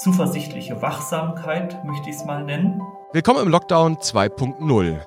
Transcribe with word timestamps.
zuversichtliche 0.00 0.80
Wachsamkeit, 0.80 1.84
möchte 1.84 2.08
ich 2.08 2.16
es 2.16 2.24
mal 2.24 2.42
nennen. 2.42 2.80
Willkommen 3.12 3.42
im 3.42 3.48
Lockdown 3.48 3.98
2.0. 3.98 4.98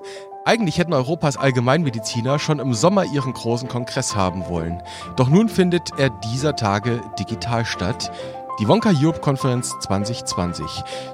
Eigentlich 0.44 0.78
hätten 0.78 0.92
Europas 0.92 1.36
Allgemeinmediziner 1.36 2.38
schon 2.38 2.60
im 2.60 2.74
Sommer 2.74 3.04
ihren 3.04 3.32
großen 3.32 3.68
Kongress 3.68 4.14
haben 4.14 4.46
wollen. 4.46 4.82
Doch 5.16 5.28
nun 5.28 5.48
findet 5.48 5.90
er 5.98 6.10
dieser 6.10 6.54
Tage 6.54 7.00
digital 7.18 7.64
statt. 7.64 8.12
Die 8.60 8.68
Wonka 8.68 8.92
Europe 8.94 9.18
Konferenz 9.18 9.76
2020. 9.80 10.64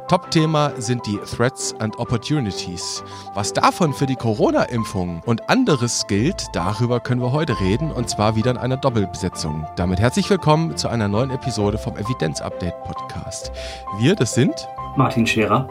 Top-Thema 0.09 0.72
sind 0.77 1.07
die 1.07 1.16
Threats 1.16 1.75
and 1.79 1.98
Opportunities. 1.98 3.02
Was 3.32 3.54
davon 3.54 3.95
für 3.95 4.04
die 4.04 4.14
Corona-Impfung 4.14 5.22
und 5.25 5.48
anderes 5.48 6.07
gilt, 6.07 6.45
darüber 6.53 7.00
können 7.00 7.22
wir 7.22 7.32
heute 7.32 7.58
reden 7.58 7.93
und 7.93 8.11
zwar 8.11 8.36
wieder 8.36 8.50
in 8.50 8.58
einer 8.58 8.76
Doppelbesetzung. 8.76 9.67
Damit 9.76 10.00
herzlich 10.00 10.29
willkommen 10.29 10.76
zu 10.76 10.89
einer 10.89 11.08
neuen 11.08 11.31
Episode 11.31 11.79
vom 11.79 11.96
Evidenz-Update 11.96 12.84
Podcast. 12.84 13.53
Wir, 13.98 14.14
das 14.14 14.34
sind 14.34 14.68
Martin 14.96 15.26
Scherer. 15.26 15.67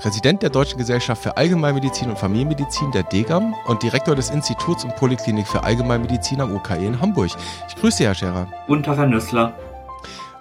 Präsident 0.00 0.42
der 0.42 0.50
Deutschen 0.50 0.76
Gesellschaft 0.76 1.22
für 1.22 1.38
Allgemeinmedizin 1.38 2.10
und 2.10 2.18
Familienmedizin 2.18 2.90
der 2.90 3.04
DGAM 3.04 3.54
und 3.68 3.82
Direktor 3.82 4.14
des 4.14 4.28
Instituts 4.28 4.84
und 4.84 4.94
Poliklinik 4.96 5.46
für 5.46 5.64
Allgemeinmedizin 5.64 6.42
am 6.42 6.54
UKE 6.54 6.84
in 6.84 7.00
Hamburg. 7.00 7.30
Ich 7.68 7.76
grüße 7.76 7.96
Sie, 7.96 8.04
Herr 8.04 8.14
Scherer. 8.14 8.48
Guten 8.66 8.82
Tag, 8.82 8.98
Herr 8.98 9.06
Nüssler. 9.06 9.54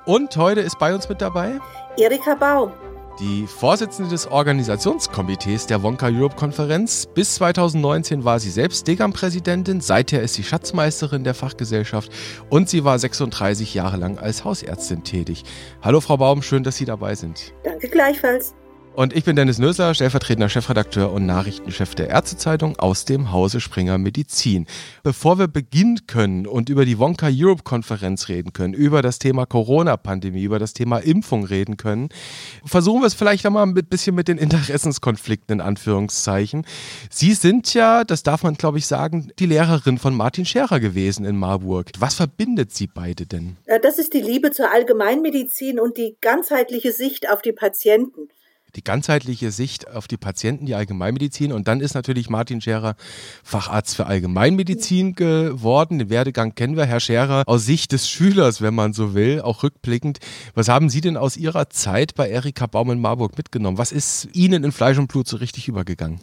Und 0.05 0.35
heute 0.35 0.59
ist 0.59 0.79
bei 0.79 0.93
uns 0.93 1.07
mit 1.07 1.21
dabei 1.21 1.59
Erika 1.97 2.35
Baum. 2.35 2.73
Die 3.19 3.47
Vorsitzende 3.47 4.09
des 4.09 4.27
Organisationskomitees 4.27 5.67
der 5.67 5.81
Wonka 5.81 6.07
Europe 6.07 6.35
Konferenz. 6.35 7.05
Bis 7.05 7.35
2019 7.35 8.25
war 8.25 8.39
sie 8.39 8.49
selbst 8.49 8.87
Degam-Präsidentin, 8.87 9.79
seither 9.79 10.21
ist 10.21 10.33
sie 10.33 10.43
Schatzmeisterin 10.43 11.23
der 11.23 11.35
Fachgesellschaft 11.35 12.11
und 12.49 12.67
sie 12.67 12.83
war 12.83 12.99
36 12.99 13.75
Jahre 13.75 13.97
lang 13.97 14.17
als 14.17 14.43
Hausärztin 14.43 15.03
tätig. 15.03 15.43
Hallo 15.81 16.01
Frau 16.01 16.17
Baum, 16.17 16.41
schön, 16.41 16.63
dass 16.63 16.75
Sie 16.75 16.85
dabei 16.85 17.15
sind. 17.15 17.53
Danke 17.63 17.87
gleichfalls. 17.87 18.55
Und 18.95 19.15
ich 19.15 19.23
bin 19.23 19.35
Dennis 19.35 19.57
Nösler, 19.57 19.95
stellvertretender 19.95 20.49
Chefredakteur 20.49 21.11
und 21.11 21.25
Nachrichtenchef 21.25 21.95
der 21.95 22.09
Ärztezeitung 22.09 22.77
aus 22.77 23.05
dem 23.05 23.31
Hause 23.31 23.59
Springer 23.59 23.97
Medizin. 23.97 24.67
Bevor 25.01 25.39
wir 25.39 25.47
beginnen 25.47 26.05
können 26.05 26.45
und 26.45 26.69
über 26.69 26.85
die 26.85 26.99
Wonka 26.99 27.27
Europe 27.31 27.63
Konferenz 27.63 28.29
reden 28.29 28.53
können, 28.53 28.75
über 28.75 29.01
das 29.01 29.17
Thema 29.17 29.47
Corona-Pandemie, 29.47 30.43
über 30.43 30.59
das 30.59 30.73
Thema 30.73 30.99
Impfung 30.99 31.43
reden 31.43 31.75
können, 31.75 32.09
versuchen 32.65 33.01
wir 33.01 33.07
es 33.07 33.15
vielleicht 33.15 33.47
einmal 33.47 33.65
ein 33.65 33.73
bisschen 33.73 34.13
mit 34.13 34.27
den 34.27 34.37
Interessenskonflikten 34.37 35.59
in 35.59 35.61
Anführungszeichen. 35.61 36.63
Sie 37.09 37.33
sind 37.33 37.73
ja, 37.73 38.03
das 38.03 38.21
darf 38.21 38.43
man 38.43 38.53
glaube 38.53 38.77
ich 38.77 38.85
sagen, 38.85 39.31
die 39.39 39.47
Lehrerin 39.47 39.97
von 39.97 40.15
Martin 40.15 40.45
Scherer 40.45 40.79
gewesen 40.79 41.25
in 41.25 41.35
Marburg. 41.35 41.89
Was 41.97 42.13
verbindet 42.13 42.71
Sie 42.71 42.85
beide 42.85 43.25
denn? 43.25 43.57
Das 43.81 43.97
ist 43.97 44.13
die 44.13 44.21
Liebe 44.21 44.51
zur 44.51 44.71
Allgemeinmedizin 44.71 45.79
und 45.79 45.97
die 45.97 46.15
ganzheitliche 46.21 46.91
Sicht 46.91 47.27
auf 47.31 47.41
die 47.41 47.53
Patienten 47.53 48.29
die 48.75 48.83
ganzheitliche 48.83 49.51
Sicht 49.51 49.89
auf 49.89 50.07
die 50.07 50.17
Patienten, 50.17 50.65
die 50.65 50.75
Allgemeinmedizin. 50.75 51.51
Und 51.51 51.67
dann 51.67 51.79
ist 51.79 51.93
natürlich 51.93 52.29
Martin 52.29 52.61
Scherer 52.61 52.95
Facharzt 53.43 53.95
für 53.95 54.07
Allgemeinmedizin 54.07 55.15
geworden. 55.15 55.99
Den 55.99 56.09
Werdegang 56.09 56.55
kennen 56.55 56.75
wir, 56.75 56.85
Herr 56.85 56.99
Scherer, 56.99 57.43
aus 57.45 57.65
Sicht 57.65 57.91
des 57.91 58.09
Schülers, 58.09 58.61
wenn 58.61 58.73
man 58.73 58.93
so 58.93 59.13
will, 59.13 59.41
auch 59.41 59.63
rückblickend. 59.63 60.19
Was 60.55 60.69
haben 60.69 60.89
Sie 60.89 61.01
denn 61.01 61.17
aus 61.17 61.37
Ihrer 61.37 61.69
Zeit 61.69 62.15
bei 62.15 62.29
Erika 62.29 62.65
Baum 62.65 62.91
in 62.91 62.99
Marburg 62.99 63.37
mitgenommen? 63.37 63.77
Was 63.77 63.91
ist 63.91 64.29
Ihnen 64.33 64.63
in 64.63 64.71
Fleisch 64.71 64.97
und 64.97 65.07
Blut 65.07 65.27
so 65.27 65.37
richtig 65.37 65.67
übergegangen? 65.67 66.19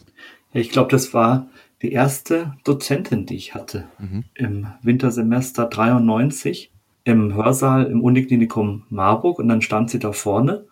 Ja, 0.52 0.60
ich 0.60 0.70
glaube, 0.70 0.90
das 0.90 1.14
war 1.14 1.48
die 1.82 1.92
erste 1.92 2.54
Dozentin, 2.64 3.26
die 3.26 3.36
ich 3.36 3.54
hatte 3.54 3.88
mhm. 3.98 4.24
im 4.34 4.66
Wintersemester 4.82 5.66
93 5.66 6.72
im 7.04 7.34
Hörsaal 7.34 7.86
im 7.86 8.02
Uniklinikum 8.02 8.84
Marburg 8.90 9.38
und 9.38 9.48
dann 9.48 9.62
stand 9.62 9.90
sie 9.90 9.98
da 9.98 10.12
vorne 10.12 10.66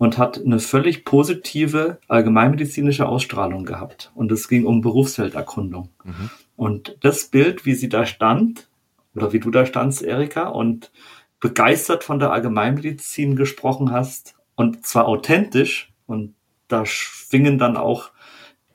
und 0.00 0.16
hat 0.16 0.40
eine 0.42 0.60
völlig 0.60 1.04
positive 1.04 1.98
allgemeinmedizinische 2.08 3.06
Ausstrahlung 3.06 3.66
gehabt. 3.66 4.10
Und 4.14 4.32
es 4.32 4.48
ging 4.48 4.64
um 4.64 4.80
Berufsfelderkundung. 4.80 5.90
Mhm. 6.04 6.30
Und 6.56 6.96
das 7.02 7.26
Bild, 7.26 7.66
wie 7.66 7.74
sie 7.74 7.90
da 7.90 8.06
stand, 8.06 8.70
oder 9.14 9.34
wie 9.34 9.40
du 9.40 9.50
da 9.50 9.66
standst, 9.66 10.00
Erika, 10.00 10.48
und 10.48 10.90
begeistert 11.38 12.02
von 12.02 12.18
der 12.18 12.32
Allgemeinmedizin 12.32 13.36
gesprochen 13.36 13.92
hast, 13.92 14.36
und 14.54 14.86
zwar 14.86 15.06
authentisch, 15.06 15.92
und 16.06 16.34
da 16.68 16.86
schwingen 16.86 17.58
dann 17.58 17.76
auch 17.76 18.10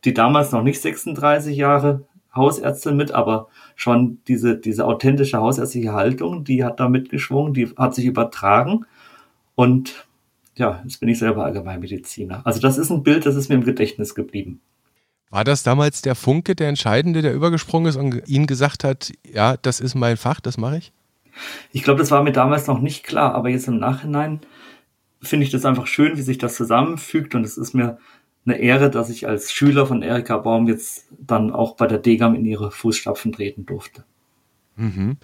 die 0.03 0.14
damals 0.14 0.52
noch 0.52 0.62
nicht 0.62 0.80
36 0.80 1.58
Jahre 1.58 2.06
Hausärztin 2.35 2.97
mit, 2.97 3.12
aber 3.12 3.47
schon 3.75 4.19
diese, 4.28 4.58
diese 4.58 4.85
authentische 4.85 5.40
hausärztliche 5.40 5.94
Haltung, 5.94 6.44
die 6.44 6.64
hat 6.64 6.80
da 6.80 6.88
mitgeschwungen, 6.88 7.56
die 7.56 7.74
hat 7.75 7.96
sich 7.96 8.06
übertragen. 8.06 8.85
Und 9.56 10.04
ja, 10.57 10.81
jetzt 10.83 10.99
bin 10.99 11.09
ich 11.09 11.19
selber 11.19 11.45
Allgemeinmediziner. 11.45 12.41
Also 12.45 12.59
das 12.59 12.77
ist 12.77 12.89
ein 12.89 13.03
Bild, 13.03 13.25
das 13.25 13.35
ist 13.35 13.49
mir 13.49 13.55
im 13.55 13.63
Gedächtnis 13.63 14.16
geblieben. 14.16 14.61
War 15.29 15.43
das 15.43 15.63
damals 15.63 16.01
der 16.01 16.16
Funke, 16.16 16.55
der 16.55 16.69
Entscheidende, 16.69 17.21
der 17.21 17.33
übergesprungen 17.33 17.89
ist 17.89 17.97
und 17.97 18.27
Ihnen 18.27 18.47
gesagt 18.47 18.83
hat, 18.83 19.11
ja, 19.29 19.57
das 19.57 19.79
ist 19.79 19.95
mein 19.95 20.17
Fach, 20.17 20.39
das 20.39 20.57
mache 20.57 20.77
ich? 20.77 20.93
Ich 21.71 21.83
glaube, 21.83 21.99
das 21.99 22.11
war 22.11 22.23
mir 22.23 22.31
damals 22.31 22.67
noch 22.67 22.79
nicht 22.79 23.03
klar, 23.03 23.35
aber 23.35 23.49
jetzt 23.49 23.67
im 23.67 23.77
Nachhinein 23.77 24.39
finde 25.21 25.45
ich 25.45 25.51
das 25.51 25.66
einfach 25.66 25.88
schön, 25.88 26.17
wie 26.17 26.21
sich 26.21 26.38
das 26.38 26.55
zusammenfügt 26.55 27.35
und 27.35 27.43
es 27.43 27.57
ist 27.57 27.73
mir 27.73 27.97
eine 28.45 28.57
Ehre, 28.59 28.89
dass 28.89 29.09
ich 29.09 29.27
als 29.27 29.51
Schüler 29.51 29.87
von 29.87 30.01
Erika 30.01 30.37
Baum 30.37 30.67
jetzt 30.67 31.07
dann 31.17 31.51
auch 31.51 31.75
bei 31.75 31.87
der 31.87 31.97
Degam 31.97 32.35
in 32.35 32.45
ihre 32.45 32.72
Fußstapfen 32.72 33.31
treten 33.31 33.66
durfte. 33.66 34.05
Mhm. 34.75 35.17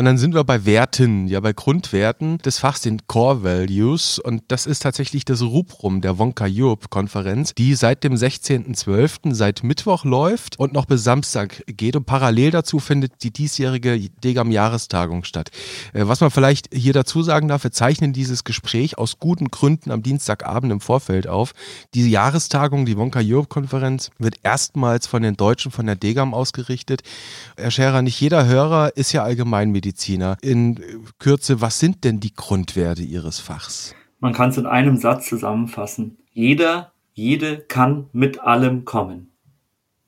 Und 0.00 0.06
dann 0.06 0.16
sind 0.16 0.32
wir 0.32 0.44
bei 0.44 0.64
Werten, 0.64 1.28
ja 1.28 1.40
bei 1.40 1.52
Grundwerten 1.52 2.38
des 2.38 2.58
Fachs, 2.58 2.80
den 2.80 3.06
Core 3.06 3.44
Values. 3.44 4.18
Und 4.18 4.42
das 4.48 4.64
ist 4.64 4.80
tatsächlich 4.82 5.26
das 5.26 5.42
Rubrum 5.42 6.00
der 6.00 6.18
Wonka 6.18 6.46
Europe 6.48 6.88
Konferenz, 6.88 7.52
die 7.52 7.74
seit 7.74 8.02
dem 8.02 8.14
16.12., 8.14 9.34
seit 9.34 9.62
Mittwoch 9.62 10.06
läuft 10.06 10.58
und 10.58 10.72
noch 10.72 10.86
bis 10.86 11.04
Samstag 11.04 11.62
geht. 11.66 11.96
Und 11.96 12.06
parallel 12.06 12.50
dazu 12.50 12.78
findet 12.78 13.22
die 13.22 13.30
diesjährige 13.30 14.08
Degam-Jahrestagung 14.24 15.24
statt. 15.24 15.50
Äh, 15.92 16.08
was 16.08 16.22
man 16.22 16.30
vielleicht 16.30 16.70
hier 16.72 16.94
dazu 16.94 17.22
sagen 17.22 17.48
darf, 17.48 17.64
wir 17.64 17.70
zeichnen 17.70 18.14
dieses 18.14 18.44
Gespräch 18.44 18.96
aus 18.96 19.18
guten 19.18 19.50
Gründen 19.50 19.90
am 19.90 20.02
Dienstagabend 20.02 20.72
im 20.72 20.80
Vorfeld 20.80 21.26
auf. 21.26 21.52
Diese 21.92 22.08
Jahrestagung, 22.08 22.86
die 22.86 22.96
Wonka 22.96 23.20
Europe 23.22 23.48
Konferenz, 23.48 24.10
wird 24.18 24.36
erstmals 24.44 25.06
von 25.06 25.20
den 25.20 25.36
Deutschen 25.36 25.70
von 25.70 25.84
der 25.84 25.96
Degam 25.96 26.32
ausgerichtet. 26.32 27.02
Herr 27.58 27.70
Scherer, 27.70 28.00
nicht 28.00 28.18
jeder 28.18 28.46
Hörer 28.46 28.96
ist 28.96 29.12
ja 29.12 29.24
Allgemeinmediziner. 29.24 29.89
Mediziner. 29.89 29.89
In 30.42 30.80
Kürze, 31.18 31.60
was 31.60 31.78
sind 31.78 32.04
denn 32.04 32.20
die 32.20 32.34
Grundwerte 32.34 33.02
Ihres 33.02 33.40
Fachs? 33.40 33.94
Man 34.18 34.32
kann 34.32 34.50
es 34.50 34.58
in 34.58 34.66
einem 34.66 34.96
Satz 34.96 35.28
zusammenfassen. 35.28 36.18
Jeder, 36.32 36.92
jede 37.14 37.58
kann 37.58 38.08
mit 38.12 38.40
allem 38.40 38.84
kommen. 38.84 39.32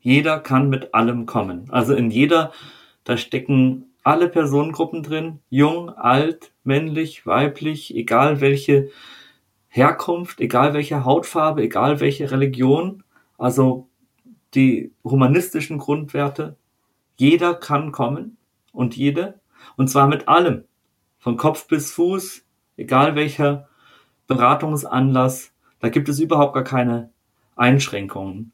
Jeder 0.01 0.41
kann 0.41 0.69
mit 0.69 0.95
allem 0.95 1.27
kommen. 1.27 1.71
Also 1.71 1.95
in 1.95 2.11
jeder, 2.11 2.53
da 3.05 3.17
stecken 3.17 3.87
alle 4.03 4.29
Personengruppen 4.29 5.03
drin, 5.03 5.39
jung, 5.49 5.89
alt, 5.91 6.53
männlich, 6.65 7.27
weiblich, 7.27 7.95
egal 7.95 8.41
welche 8.41 8.91
Herkunft, 9.69 10.41
egal 10.41 10.75
welche 10.75 11.05
Hautfarbe, 11.05 11.63
egal 11.63 12.01
welche 12.01 12.31
Religion, 12.31 13.05
also 13.39 13.89
die 14.55 14.93
humanistischen 15.05 15.79
Grundwerte. 15.79 16.57
Jeder 17.17 17.55
kann 17.55 17.93
kommen 17.93 18.37
und 18.73 18.97
jede. 18.97 19.41
Und 19.77 19.89
zwar 19.89 20.07
mit 20.07 20.29
allem. 20.29 20.65
Von 21.19 21.37
Kopf 21.37 21.69
bis 21.69 21.93
Fuß, 21.93 22.45
egal 22.77 23.15
welcher 23.15 23.69
Beratungsanlass. 24.27 25.53
Da 25.79 25.89
gibt 25.89 26.09
es 26.09 26.19
überhaupt 26.19 26.55
gar 26.55 26.65
keine 26.65 27.11
Einschränkungen. 27.57 28.53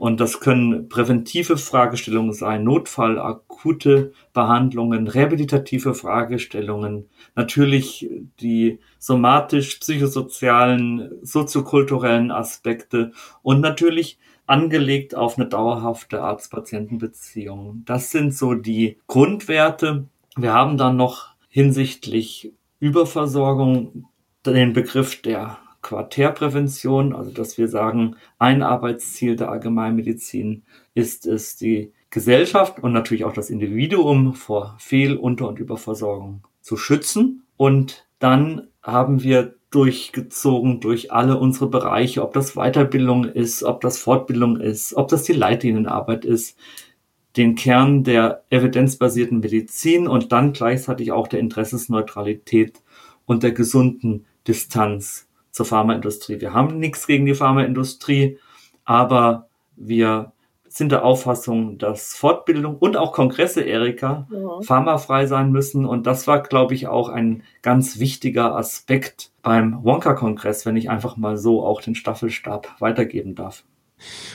Und 0.00 0.18
das 0.18 0.40
können 0.40 0.88
präventive 0.88 1.56
Fragestellungen 1.58 2.32
sein, 2.32 2.64
Notfall, 2.64 3.18
akute 3.18 4.14
Behandlungen, 4.32 5.06
rehabilitative 5.06 5.92
Fragestellungen, 5.92 7.10
natürlich 7.34 8.08
die 8.40 8.78
somatisch-psychosozialen, 8.98 11.18
soziokulturellen 11.20 12.30
Aspekte 12.30 13.12
und 13.42 13.60
natürlich 13.60 14.18
angelegt 14.46 15.14
auf 15.14 15.36
eine 15.36 15.48
dauerhafte 15.48 16.22
Arzt-Patienten-Beziehung. 16.22 17.82
Das 17.84 18.10
sind 18.10 18.34
so 18.34 18.54
die 18.54 18.96
Grundwerte, 19.06 20.06
wir 20.36 20.52
haben 20.52 20.76
dann 20.76 20.96
noch 20.96 21.28
hinsichtlich 21.48 22.52
Überversorgung 22.78 24.06
den 24.46 24.72
Begriff 24.72 25.20
der 25.22 25.58
Quartärprävention, 25.82 27.14
also 27.14 27.30
dass 27.30 27.58
wir 27.58 27.68
sagen, 27.68 28.16
ein 28.38 28.62
Arbeitsziel 28.62 29.36
der 29.36 29.50
Allgemeinmedizin 29.50 30.64
ist 30.94 31.26
es, 31.26 31.56
die 31.56 31.92
Gesellschaft 32.10 32.82
und 32.82 32.92
natürlich 32.92 33.24
auch 33.24 33.32
das 33.32 33.50
Individuum 33.50 34.34
vor 34.34 34.76
Fehl-, 34.78 35.16
Unter- 35.16 35.48
und 35.48 35.58
Überversorgung 35.58 36.46
zu 36.60 36.76
schützen. 36.76 37.44
Und 37.56 38.06
dann 38.18 38.68
haben 38.82 39.22
wir 39.22 39.54
durchgezogen 39.70 40.80
durch 40.80 41.12
alle 41.12 41.38
unsere 41.38 41.68
Bereiche, 41.68 42.22
ob 42.22 42.32
das 42.32 42.54
Weiterbildung 42.54 43.24
ist, 43.24 43.62
ob 43.62 43.80
das 43.80 43.98
Fortbildung 43.98 44.58
ist, 44.58 44.94
ob 44.94 45.08
das 45.08 45.22
die 45.22 45.32
Leitlinienarbeit 45.32 46.24
ist, 46.24 46.58
den 47.36 47.54
Kern 47.54 48.04
der 48.04 48.44
evidenzbasierten 48.50 49.40
Medizin 49.40 50.08
und 50.08 50.32
dann 50.32 50.52
gleichzeitig 50.52 51.12
auch 51.12 51.28
der 51.28 51.40
Interessensneutralität 51.40 52.82
und 53.26 53.42
der 53.42 53.52
gesunden 53.52 54.26
Distanz 54.48 55.28
zur 55.50 55.66
Pharmaindustrie. 55.66 56.40
Wir 56.40 56.52
haben 56.52 56.78
nichts 56.78 57.06
gegen 57.06 57.26
die 57.26 57.34
Pharmaindustrie, 57.34 58.38
aber 58.84 59.48
wir 59.76 60.32
sind 60.70 60.92
der 60.92 61.04
Auffassung, 61.04 61.78
dass 61.78 62.14
Fortbildung 62.14 62.76
und 62.76 62.96
auch 62.96 63.12
Kongresse, 63.12 63.62
Erika, 63.62 64.28
ja. 64.30 64.62
pharmafrei 64.62 65.26
sein 65.26 65.50
müssen. 65.50 65.84
Und 65.84 66.06
das 66.06 66.28
war, 66.28 66.42
glaube 66.42 66.74
ich, 66.74 66.86
auch 66.86 67.08
ein 67.08 67.42
ganz 67.60 67.98
wichtiger 67.98 68.54
Aspekt 68.54 69.32
beim 69.42 69.82
Wonka-Kongress, 69.82 70.66
wenn 70.66 70.76
ich 70.76 70.88
einfach 70.88 71.16
mal 71.16 71.36
so 71.36 71.64
auch 71.64 71.80
den 71.80 71.96
Staffelstab 71.96 72.76
weitergeben 72.78 73.34
darf. 73.34 73.64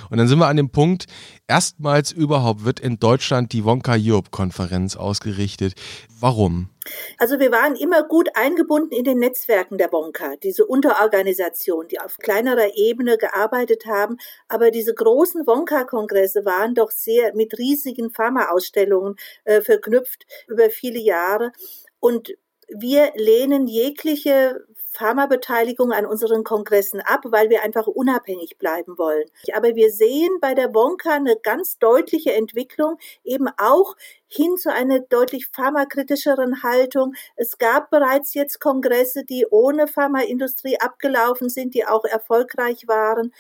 Und 0.10 0.18
dann 0.18 0.28
sind 0.28 0.40
wir 0.40 0.48
an 0.48 0.58
dem 0.58 0.70
Punkt, 0.70 1.06
erstmals 1.48 2.12
überhaupt 2.12 2.66
wird 2.66 2.80
in 2.80 3.00
Deutschland 3.00 3.54
die 3.54 3.66
Wonka 3.66 3.96
Europe 3.98 4.30
Konferenz 4.32 4.96
ausgerichtet. 4.96 5.74
Warum? 6.20 6.70
Also 7.18 7.40
wir 7.40 7.52
waren 7.52 7.76
immer 7.76 8.04
gut 8.04 8.30
eingebunden 8.36 8.92
in 8.92 9.04
den 9.04 9.20
Netzwerken 9.20 9.78
der 9.78 9.92
Wonka, 9.92 10.36
diese 10.44 10.66
Unterorganisation, 10.66 11.88
die 11.88 12.00
auf 12.00 12.18
kleinerer 12.18 12.76
Ebene 12.76 13.18
gearbeitet 13.18 13.86
haben, 13.86 14.18
aber 14.48 14.72
diese 14.72 14.94
großen 14.94 15.48
Wonka-Kongresse 15.48 16.46
waren 16.46 16.76
doch 16.76 16.92
sehr 16.92 17.36
mit 17.36 17.58
riesigen 17.58 18.12
Pharma-Ausstellungen 18.12 19.16
äh, 19.44 19.62
verknüpft 19.62 20.26
über 20.48 20.70
viele 20.70 21.00
Jahre. 21.00 21.52
Und 22.00 22.36
wir 22.68 23.12
lehnen 23.16 23.68
jegliche 23.68 24.66
Pharmabeteiligung 24.96 25.92
an 25.92 26.06
unseren 26.06 26.44
Kongressen 26.44 27.02
ab, 27.02 27.22
weil 27.26 27.50
wir 27.50 27.64
einfach 27.64 27.88
unabhängig 27.88 28.58
bleiben 28.58 28.98
wollen. 28.98 29.26
Aber 29.54 29.76
wir 29.76 29.92
sehen 29.92 30.38
bei 30.42 30.54
der 30.54 30.74
Wonka 30.74 31.12
eine 31.12 31.36
ganz 31.42 31.78
deutliche 31.78 32.34
Entwicklung, 32.34 32.98
eben 33.24 33.48
auch 33.58 33.96
hin 34.28 34.58
zu 34.58 34.72
einer 34.72 35.00
deutlich 35.00 35.48
pharmakritischeren 35.48 36.64
Haltung. 36.64 37.14
Es 37.36 37.58
gab 37.58 37.90
bereits 37.90 38.34
jetzt 38.34 38.60
Kongresse, 38.60 39.24
die 39.24 39.46
ohne 39.50 39.88
Pharmaindustrie 39.88 40.78
abgelaufen 40.80 41.50
sind, 41.50 41.74
die 41.74 41.86
auch 41.86 42.06
erfolgreich 42.06 42.88
waren. 42.88 43.34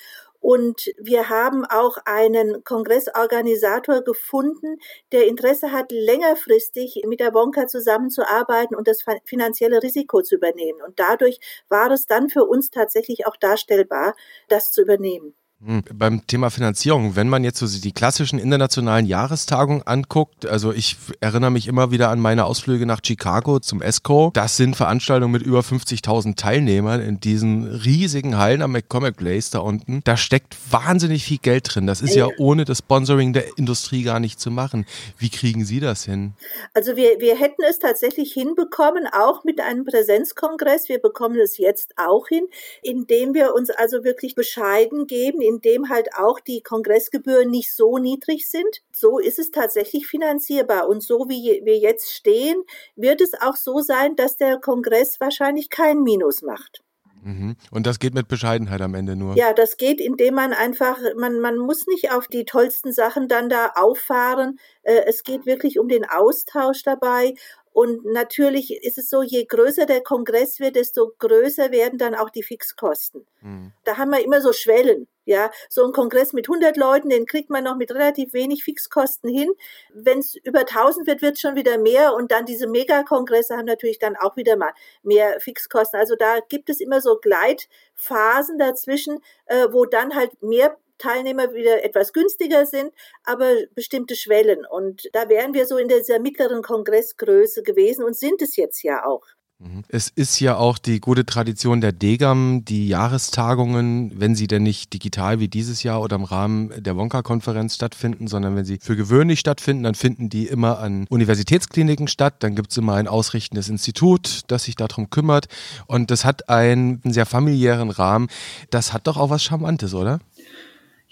Und 0.45 0.93
wir 0.99 1.29
haben 1.29 1.65
auch 1.65 1.97
einen 2.05 2.63
Kongressorganisator 2.63 4.03
gefunden, 4.03 4.77
der 5.11 5.25
Interesse 5.25 5.71
hat, 5.71 5.91
längerfristig 5.91 7.01
mit 7.07 7.19
der 7.19 7.33
Wonka 7.33 7.65
zusammenzuarbeiten 7.65 8.75
und 8.75 8.87
das 8.87 9.03
finanzielle 9.23 9.81
Risiko 9.81 10.21
zu 10.21 10.35
übernehmen. 10.35 10.83
Und 10.83 10.99
dadurch 10.99 11.39
war 11.67 11.89
es 11.89 12.05
dann 12.05 12.29
für 12.29 12.43
uns 12.43 12.69
tatsächlich 12.69 13.25
auch 13.25 13.37
darstellbar, 13.37 14.15
das 14.47 14.69
zu 14.71 14.83
übernehmen. 14.83 15.33
Hm, 15.65 15.81
beim 15.91 16.27
Thema 16.27 16.51
Finanzierung, 16.51 17.15
wenn 17.15 17.27
man 17.27 17.43
jetzt 17.43 17.57
so 17.57 17.65
die 17.65 17.91
klassischen 17.91 18.37
internationalen 18.37 19.07
Jahrestagungen 19.07 19.81
anguckt, 19.81 20.45
also 20.45 20.71
ich 20.71 20.95
erinnere 21.21 21.49
mich 21.49 21.67
immer 21.67 21.89
wieder 21.89 22.09
an 22.09 22.19
meine 22.19 22.45
Ausflüge 22.45 22.85
nach 22.85 22.99
Chicago 23.03 23.59
zum 23.59 23.81
ESCO. 23.81 24.29
Das 24.35 24.57
sind 24.57 24.75
Veranstaltungen 24.75 25.31
mit 25.31 25.41
über 25.41 25.61
50.000 25.61 26.35
Teilnehmern 26.35 27.01
in 27.01 27.19
diesen 27.19 27.63
riesigen 27.63 28.37
Hallen 28.37 28.61
am 28.61 28.73
McCormick 28.73 29.17
Place 29.17 29.49
da 29.49 29.59
unten. 29.59 30.01
Da 30.03 30.17
steckt 30.17 30.55
wahnsinnig 30.69 31.25
viel 31.25 31.39
Geld 31.39 31.73
drin. 31.73 31.87
Das 31.87 32.01
ist 32.01 32.13
ja 32.13 32.27
ohne 32.37 32.65
das 32.65 32.79
Sponsoring 32.79 33.33
der 33.33 33.57
Industrie 33.57 34.03
gar 34.03 34.19
nicht 34.19 34.39
zu 34.39 34.51
machen. 34.51 34.85
Wie 35.17 35.29
kriegen 35.29 35.65
Sie 35.65 35.79
das 35.79 36.05
hin? 36.05 36.33
Also 36.75 36.95
wir, 36.95 37.19
wir 37.19 37.37
hätten 37.37 37.63
es 37.67 37.79
tatsächlich 37.79 38.31
hinbekommen, 38.33 39.07
auch 39.11 39.43
mit 39.43 39.59
einem 39.59 39.83
Präsenzkongress. 39.83 40.89
Wir 40.89 40.99
bekommen 40.99 41.39
es 41.39 41.57
jetzt 41.57 41.95
auch 41.97 42.27
hin, 42.27 42.45
indem 42.83 43.33
wir 43.33 43.55
uns 43.55 43.71
also 43.71 44.03
wirklich 44.03 44.35
bescheiden 44.35 45.07
geben 45.07 45.41
in 45.41 45.54
dem 45.61 45.89
halt 45.89 46.09
auch 46.17 46.39
die 46.39 46.61
Kongressgebühren 46.61 47.49
nicht 47.49 47.75
so 47.75 47.97
niedrig 47.97 48.49
sind. 48.49 48.81
So 48.91 49.19
ist 49.19 49.39
es 49.39 49.51
tatsächlich 49.51 50.07
finanzierbar. 50.07 50.87
Und 50.87 51.03
so 51.03 51.27
wie 51.29 51.61
wir 51.63 51.77
jetzt 51.77 52.11
stehen, 52.11 52.61
wird 52.95 53.21
es 53.21 53.33
auch 53.39 53.55
so 53.55 53.79
sein, 53.79 54.15
dass 54.15 54.37
der 54.37 54.59
Kongress 54.59 55.19
wahrscheinlich 55.19 55.69
kein 55.69 56.01
Minus 56.01 56.41
macht. 56.41 56.81
Mhm. 57.25 57.55
Und 57.71 57.87
das 57.87 57.97
geht 57.97 58.13
mit 58.13 58.27
Bescheidenheit 58.27 58.81
am 58.81 58.93
Ende 58.93 59.15
nur. 59.15 59.35
Ja, 59.35 59.51
das 59.51 59.77
geht, 59.77 59.99
indem 59.99 60.35
man 60.35 60.53
einfach, 60.53 60.99
man, 61.17 61.39
man 61.39 61.57
muss 61.57 61.87
nicht 61.87 62.11
auf 62.11 62.27
die 62.27 62.45
tollsten 62.45 62.93
Sachen 62.93 63.27
dann 63.27 63.49
da 63.49 63.71
auffahren. 63.75 64.59
Äh, 64.83 65.01
es 65.07 65.23
geht 65.23 65.47
wirklich 65.47 65.79
um 65.79 65.87
den 65.87 66.05
Austausch 66.07 66.83
dabei. 66.83 67.33
Und 67.73 68.05
natürlich 68.05 68.71
ist 68.83 68.99
es 68.99 69.09
so, 69.09 69.23
je 69.23 69.43
größer 69.45 69.87
der 69.87 70.01
Kongress 70.01 70.59
wird, 70.59 70.75
desto 70.75 71.11
größer 71.17 71.71
werden 71.71 71.97
dann 71.97 72.13
auch 72.13 72.29
die 72.29 72.43
Fixkosten. 72.43 73.25
Mhm. 73.41 73.73
Da 73.83 73.97
haben 73.97 74.11
wir 74.11 74.23
immer 74.23 74.39
so 74.39 74.53
Schwellen. 74.53 75.07
Ja, 75.25 75.51
so 75.69 75.83
ein 75.83 75.91
Kongress 75.91 76.33
mit 76.33 76.47
100 76.47 76.77
Leuten, 76.77 77.09
den 77.09 77.25
kriegt 77.25 77.49
man 77.49 77.63
noch 77.63 77.75
mit 77.75 77.91
relativ 77.91 78.33
wenig 78.33 78.63
Fixkosten 78.63 79.29
hin. 79.29 79.51
Wenn 79.93 80.19
es 80.19 80.35
über 80.35 80.59
1000 80.65 81.07
wird, 81.07 81.21
wird 81.21 81.35
es 81.35 81.41
schon 81.41 81.55
wieder 81.55 81.77
mehr. 81.79 82.13
Und 82.13 82.31
dann 82.31 82.45
diese 82.45 82.67
Megakongresse 82.67 83.57
haben 83.57 83.65
natürlich 83.65 83.99
dann 83.99 84.15
auch 84.15 84.37
wieder 84.37 84.55
mal 84.55 84.71
mehr 85.03 85.39
Fixkosten. 85.39 85.99
Also 85.99 86.15
da 86.15 86.39
gibt 86.47 86.69
es 86.69 86.79
immer 86.79 87.01
so 87.01 87.17
Gleitphasen 87.17 88.59
dazwischen, 88.59 89.19
äh, 89.47 89.67
wo 89.71 89.85
dann 89.85 90.15
halt 90.15 90.41
mehr 90.43 90.77
Teilnehmer 90.97 91.53
wieder 91.53 91.83
etwas 91.83 92.13
günstiger 92.13 92.65
sind, 92.65 92.93
aber 93.23 93.53
bestimmte 93.73 94.15
Schwellen. 94.15 94.65
Und 94.65 95.09
da 95.13 95.27
wären 95.29 95.53
wir 95.53 95.65
so 95.65 95.77
in 95.77 95.87
dieser 95.87 96.19
mittleren 96.19 96.61
Kongressgröße 96.61 97.63
gewesen 97.63 98.05
und 98.05 98.15
sind 98.15 98.41
es 98.41 98.55
jetzt 98.55 98.81
ja 98.83 99.05
auch. 99.05 99.25
Mhm. 99.59 99.83
Es 99.87 100.09
ist 100.09 100.39
ja 100.41 100.57
auch 100.57 100.77
die 100.77 100.99
gute 100.99 101.25
Tradition 101.25 101.79
der 101.79 101.93
Degam, 101.93 102.65
die 102.65 102.89
Jahrestagungen, 102.89 104.11
wenn 104.19 104.35
sie 104.35 104.47
denn 104.47 104.63
nicht 104.63 104.91
digital 104.93 105.39
wie 105.39 105.47
dieses 105.47 105.83
Jahr 105.83 106.01
oder 106.01 106.17
im 106.17 106.25
Rahmen 106.25 106.71
der 106.83 106.97
Wonka-Konferenz 106.97 107.75
stattfinden, 107.75 108.27
sondern 108.27 108.57
wenn 108.57 108.65
sie 108.65 108.79
für 108.81 108.97
gewöhnlich 108.97 109.39
stattfinden, 109.39 109.83
dann 109.83 109.95
finden 109.95 110.29
die 110.29 110.47
immer 110.47 110.79
an 110.79 111.05
Universitätskliniken 111.09 112.09
statt. 112.09 112.35
Dann 112.39 112.55
gibt 112.55 112.71
es 112.71 112.77
immer 112.77 112.95
ein 112.95 113.07
ausrichtendes 113.07 113.69
Institut, 113.69 114.41
das 114.47 114.65
sich 114.65 114.75
darum 114.75 115.09
kümmert. 115.09 115.47
Und 115.87 116.11
das 116.11 116.25
hat 116.25 116.49
einen 116.49 117.01
sehr 117.05 117.25
familiären 117.25 117.91
Rahmen. 117.91 118.27
Das 118.71 118.91
hat 118.91 119.07
doch 119.07 119.15
auch 119.15 119.29
was 119.29 119.43
Charmantes, 119.43 119.93
oder? 119.93 120.19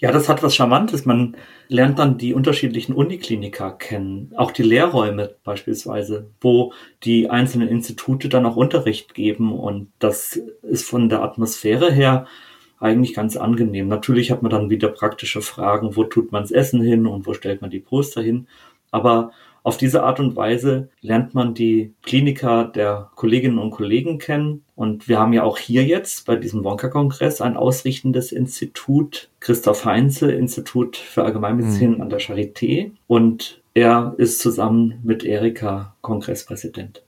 Ja, 0.04 0.12
das 0.12 0.28
hat 0.28 0.42
was 0.42 0.54
Charmantes. 0.54 1.06
Man 1.06 1.34
lernt 1.68 1.98
dann 1.98 2.18
die 2.18 2.34
unterschiedlichen 2.34 2.92
Unikliniker 2.92 3.72
kennen, 3.72 4.32
auch 4.36 4.50
die 4.50 4.62
Lehrräume 4.62 5.36
beispielsweise, 5.44 6.28
wo 6.42 6.74
die 7.04 7.30
einzelnen 7.30 7.68
Institute 7.68 8.28
dann 8.28 8.44
auch 8.44 8.56
Unterricht 8.56 9.14
geben. 9.14 9.58
Und 9.58 9.90
das 10.00 10.38
ist 10.60 10.86
von 10.86 11.08
der 11.08 11.22
Atmosphäre 11.22 11.90
her 11.90 12.26
eigentlich 12.78 13.14
ganz 13.14 13.38
angenehm. 13.38 13.88
Natürlich 13.88 14.30
hat 14.30 14.42
man 14.42 14.50
dann 14.50 14.68
wieder 14.68 14.88
praktische 14.88 15.40
Fragen, 15.40 15.96
wo 15.96 16.04
tut 16.04 16.32
man 16.32 16.42
das 16.42 16.50
Essen 16.50 16.82
hin 16.82 17.06
und 17.06 17.26
wo 17.26 17.32
stellt 17.32 17.62
man 17.62 17.70
die 17.70 17.80
Poster 17.80 18.20
hin. 18.20 18.46
Aber 18.90 19.30
auf 19.62 19.78
diese 19.78 20.02
Art 20.02 20.20
und 20.20 20.36
Weise 20.36 20.90
lernt 21.00 21.32
man 21.32 21.54
die 21.54 21.94
Kliniker 22.02 22.66
der 22.66 23.10
Kolleginnen 23.14 23.56
und 23.56 23.70
Kollegen 23.70 24.18
kennen. 24.18 24.63
Und 24.76 25.08
wir 25.08 25.18
haben 25.18 25.32
ja 25.32 25.44
auch 25.44 25.58
hier 25.58 25.84
jetzt 25.84 26.26
bei 26.26 26.36
diesem 26.36 26.64
Wonka-Kongress 26.64 27.40
ein 27.40 27.56
ausrichtendes 27.56 28.32
Institut, 28.32 29.30
Christoph 29.38 29.84
Heinze, 29.84 30.32
Institut 30.32 30.96
für 30.96 31.24
Allgemeinmedizin 31.24 31.96
mhm. 31.96 32.00
an 32.00 32.10
der 32.10 32.20
Charité. 32.20 32.90
Und 33.06 33.62
er 33.74 34.14
ist 34.18 34.40
zusammen 34.40 34.98
mit 35.04 35.24
Erika 35.24 35.94
Kongresspräsident. 36.00 37.02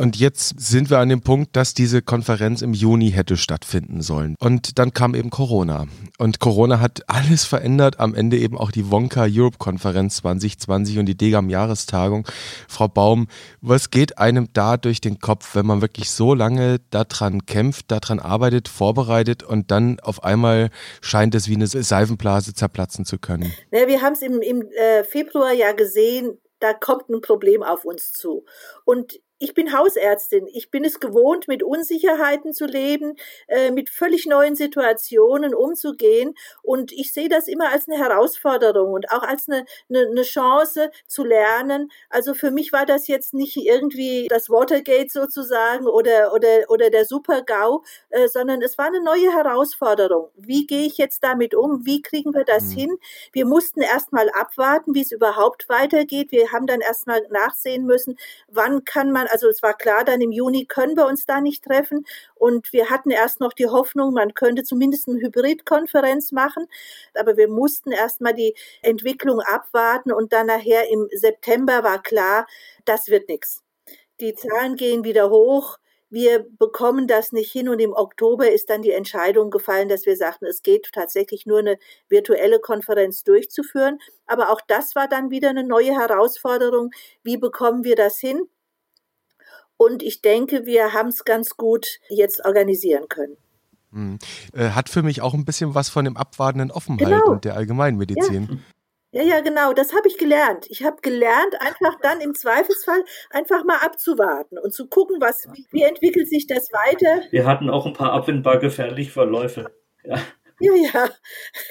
Und 0.00 0.16
jetzt 0.16 0.58
sind 0.58 0.88
wir 0.88 0.96
an 0.96 1.10
dem 1.10 1.20
Punkt, 1.20 1.54
dass 1.56 1.74
diese 1.74 2.00
Konferenz 2.00 2.62
im 2.62 2.72
Juni 2.72 3.10
hätte 3.10 3.36
stattfinden 3.36 4.00
sollen. 4.00 4.34
Und 4.40 4.78
dann 4.78 4.94
kam 4.94 5.14
eben 5.14 5.28
Corona. 5.28 5.88
Und 6.16 6.40
Corona 6.40 6.80
hat 6.80 7.02
alles 7.06 7.44
verändert. 7.44 8.00
Am 8.00 8.14
Ende 8.14 8.38
eben 8.38 8.56
auch 8.56 8.70
die 8.70 8.90
Wonka 8.90 9.26
Europe 9.28 9.58
Konferenz 9.58 10.16
2020 10.16 11.00
und 11.00 11.04
die 11.04 11.18
Degam 11.18 11.50
Jahrestagung. 11.50 12.26
Frau 12.66 12.88
Baum, 12.88 13.28
was 13.60 13.90
geht 13.90 14.16
einem 14.16 14.48
da 14.54 14.78
durch 14.78 15.02
den 15.02 15.18
Kopf, 15.18 15.54
wenn 15.54 15.66
man 15.66 15.82
wirklich 15.82 16.10
so 16.10 16.32
lange 16.32 16.78
daran 16.88 17.44
kämpft, 17.44 17.90
daran 17.90 18.20
arbeitet, 18.20 18.68
vorbereitet 18.68 19.42
und 19.42 19.70
dann 19.70 20.00
auf 20.00 20.24
einmal 20.24 20.70
scheint 21.02 21.34
es 21.34 21.46
wie 21.46 21.56
eine 21.56 21.66
Seifenblase 21.66 22.54
zerplatzen 22.54 23.04
zu 23.04 23.18
können? 23.18 23.52
Ja, 23.70 23.86
wir 23.86 24.00
haben 24.00 24.14
es 24.14 24.22
im, 24.22 24.40
im 24.40 24.62
äh, 24.62 25.04
Februar 25.04 25.52
ja 25.52 25.72
gesehen, 25.72 26.38
da 26.58 26.72
kommt 26.72 27.10
ein 27.10 27.20
Problem 27.20 27.62
auf 27.62 27.84
uns 27.84 28.12
zu. 28.12 28.46
Und 28.86 29.20
ich 29.40 29.54
bin 29.54 29.76
Hausärztin. 29.76 30.46
Ich 30.52 30.70
bin 30.70 30.84
es 30.84 31.00
gewohnt, 31.00 31.48
mit 31.48 31.62
Unsicherheiten 31.62 32.52
zu 32.52 32.66
leben, 32.66 33.16
äh, 33.48 33.70
mit 33.70 33.88
völlig 33.88 34.26
neuen 34.26 34.54
Situationen 34.54 35.54
umzugehen. 35.54 36.34
Und 36.62 36.92
ich 36.92 37.12
sehe 37.14 37.30
das 37.30 37.48
immer 37.48 37.72
als 37.72 37.88
eine 37.88 37.98
Herausforderung 37.98 38.92
und 38.92 39.10
auch 39.10 39.22
als 39.22 39.48
eine, 39.48 39.64
eine, 39.88 40.06
eine 40.10 40.22
Chance 40.22 40.90
zu 41.06 41.24
lernen. 41.24 41.90
Also 42.10 42.34
für 42.34 42.50
mich 42.50 42.70
war 42.72 42.84
das 42.84 43.08
jetzt 43.08 43.32
nicht 43.32 43.56
irgendwie 43.56 44.28
das 44.28 44.50
Watergate 44.50 45.10
sozusagen 45.10 45.86
oder, 45.86 46.34
oder, 46.34 46.68
oder 46.68 46.90
der 46.90 47.06
Super-GAU, 47.06 47.82
äh, 48.10 48.28
sondern 48.28 48.60
es 48.60 48.76
war 48.76 48.88
eine 48.88 49.02
neue 49.02 49.32
Herausforderung. 49.32 50.28
Wie 50.36 50.66
gehe 50.66 50.86
ich 50.86 50.98
jetzt 50.98 51.24
damit 51.24 51.54
um? 51.54 51.86
Wie 51.86 52.02
kriegen 52.02 52.34
wir 52.34 52.44
das 52.44 52.64
mhm. 52.64 52.76
hin? 52.76 52.98
Wir 53.32 53.46
mussten 53.46 53.80
erstmal 53.80 54.28
abwarten, 54.38 54.94
wie 54.94 55.02
es 55.02 55.12
überhaupt 55.12 55.70
weitergeht. 55.70 56.30
Wir 56.30 56.52
haben 56.52 56.66
dann 56.66 56.82
erstmal 56.82 57.26
nachsehen 57.30 57.86
müssen, 57.86 58.18
wann 58.46 58.84
kann 58.84 59.10
man 59.10 59.29
also 59.30 59.48
es 59.48 59.62
war 59.62 59.74
klar, 59.74 60.04
dann 60.04 60.20
im 60.20 60.32
Juni 60.32 60.66
können 60.66 60.96
wir 60.96 61.06
uns 61.06 61.26
da 61.26 61.40
nicht 61.40 61.64
treffen. 61.64 62.06
Und 62.34 62.72
wir 62.72 62.90
hatten 62.90 63.10
erst 63.10 63.40
noch 63.40 63.52
die 63.52 63.66
Hoffnung, 63.66 64.12
man 64.14 64.34
könnte 64.34 64.62
zumindest 64.62 65.08
eine 65.08 65.20
Hybridkonferenz 65.20 66.32
machen. 66.32 66.66
Aber 67.14 67.36
wir 67.36 67.48
mussten 67.48 67.92
erst 67.92 68.20
mal 68.20 68.34
die 68.34 68.54
Entwicklung 68.82 69.40
abwarten. 69.40 70.12
Und 70.12 70.32
dann 70.32 70.46
nachher 70.46 70.88
im 70.90 71.08
September 71.12 71.82
war 71.84 72.02
klar, 72.02 72.46
das 72.84 73.08
wird 73.08 73.28
nichts. 73.28 73.62
Die 74.20 74.34
Zahlen 74.34 74.76
gehen 74.76 75.04
wieder 75.04 75.30
hoch 75.30 75.78
wir 76.10 76.44
bekommen 76.58 77.06
das 77.06 77.30
nicht 77.32 77.52
hin 77.52 77.68
und 77.68 77.78
im 77.78 77.92
Oktober 77.92 78.50
ist 78.50 78.68
dann 78.68 78.82
die 78.82 78.90
Entscheidung 78.90 79.50
gefallen, 79.50 79.88
dass 79.88 80.06
wir 80.06 80.16
sagten, 80.16 80.44
es 80.46 80.62
geht 80.62 80.90
tatsächlich 80.92 81.46
nur 81.46 81.60
eine 81.60 81.78
virtuelle 82.08 82.58
Konferenz 82.58 83.22
durchzuführen. 83.22 83.98
Aber 84.26 84.50
auch 84.50 84.60
das 84.66 84.96
war 84.96 85.06
dann 85.08 85.30
wieder 85.30 85.50
eine 85.50 85.62
neue 85.64 85.92
Herausforderung. 85.92 86.90
Wie 87.22 87.36
bekommen 87.36 87.84
wir 87.84 87.94
das 87.94 88.18
hin? 88.18 88.48
Und 89.80 90.02
ich 90.02 90.20
denke, 90.20 90.66
wir 90.66 90.92
haben 90.92 91.08
es 91.08 91.24
ganz 91.24 91.56
gut 91.56 92.00
jetzt 92.10 92.44
organisieren 92.44 93.08
können. 93.08 93.38
Hm. 93.92 94.18
Hat 94.54 94.90
für 94.90 95.02
mich 95.02 95.22
auch 95.22 95.32
ein 95.32 95.46
bisschen 95.46 95.74
was 95.74 95.88
von 95.88 96.04
dem 96.04 96.18
abwartenden 96.18 96.70
Offenhalten 96.70 97.18
genau. 97.18 97.34
der 97.36 97.56
Allgemeinmedizin. 97.56 98.60
Ja. 99.12 99.22
Ja, 99.22 99.22
ja, 99.22 99.40
genau, 99.40 99.72
das 99.72 99.94
habe 99.94 100.06
ich 100.06 100.18
gelernt. 100.18 100.66
Ich 100.68 100.84
habe 100.84 100.98
gelernt, 101.00 101.54
einfach 101.60 101.98
dann 102.02 102.20
im 102.20 102.34
Zweifelsfall 102.34 103.02
einfach 103.30 103.64
mal 103.64 103.78
abzuwarten 103.78 104.58
und 104.58 104.74
zu 104.74 104.86
gucken, 104.86 105.16
was, 105.18 105.48
wie 105.72 105.82
entwickelt 105.82 106.28
sich 106.28 106.46
das 106.46 106.68
weiter. 106.72 107.22
Wir 107.30 107.46
hatten 107.46 107.70
auch 107.70 107.86
ein 107.86 107.94
paar 107.94 108.12
abwendbar 108.12 108.58
gefährliche 108.58 109.10
Verläufe. 109.10 109.72
Ja. 110.04 110.18
Ja, 110.62 110.74
ja, 110.74 111.10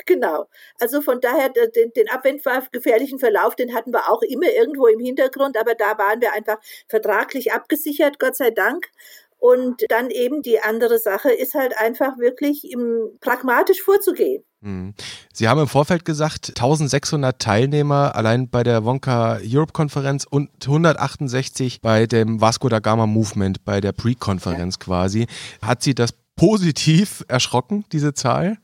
genau. 0.05 0.47
Also 0.79 1.01
von 1.01 1.21
daher, 1.21 1.49
den, 1.49 1.91
den 1.95 2.09
abwendbar 2.09 2.63
gefährlichen 2.71 3.19
Verlauf, 3.19 3.55
den 3.55 3.75
hatten 3.75 3.93
wir 3.93 4.09
auch 4.09 4.23
immer 4.23 4.49
irgendwo 4.49 4.87
im 4.87 4.99
Hintergrund, 4.99 5.57
aber 5.57 5.75
da 5.75 5.97
waren 5.97 6.21
wir 6.21 6.33
einfach 6.33 6.57
vertraglich 6.87 7.53
abgesichert, 7.53 8.19
Gott 8.19 8.35
sei 8.35 8.49
Dank. 8.49 8.89
Und 9.37 9.85
dann 9.87 10.09
eben 10.09 10.41
die 10.41 10.59
andere 10.59 10.99
Sache 10.99 11.31
ist 11.31 11.53
halt 11.53 11.77
einfach 11.77 12.17
wirklich 12.17 12.69
im, 12.69 13.17
pragmatisch 13.21 13.81
vorzugehen. 13.81 14.43
Hm. 14.61 14.93
Sie 15.33 15.47
haben 15.47 15.61
im 15.61 15.67
Vorfeld 15.67 16.03
gesagt, 16.03 16.49
1600 16.49 17.39
Teilnehmer 17.39 18.15
allein 18.15 18.49
bei 18.49 18.63
der 18.63 18.83
Wonka 18.83 19.39
Europe 19.41 19.71
Konferenz 19.71 20.25
und 20.29 20.49
168 20.61 21.79
bei 21.79 22.05
dem 22.05 22.41
Vasco 22.41 22.67
da 22.67 22.79
Gama 22.79 23.05
Movement, 23.05 23.63
bei 23.63 23.79
der 23.79 23.93
Pre-Konferenz 23.93 24.75
ja. 24.75 24.85
quasi. 24.85 25.27
Hat 25.61 25.81
Sie 25.83 25.95
das 25.95 26.11
positiv 26.35 27.23
erschrocken, 27.29 27.85
diese 27.93 28.13
Zahl? 28.13 28.57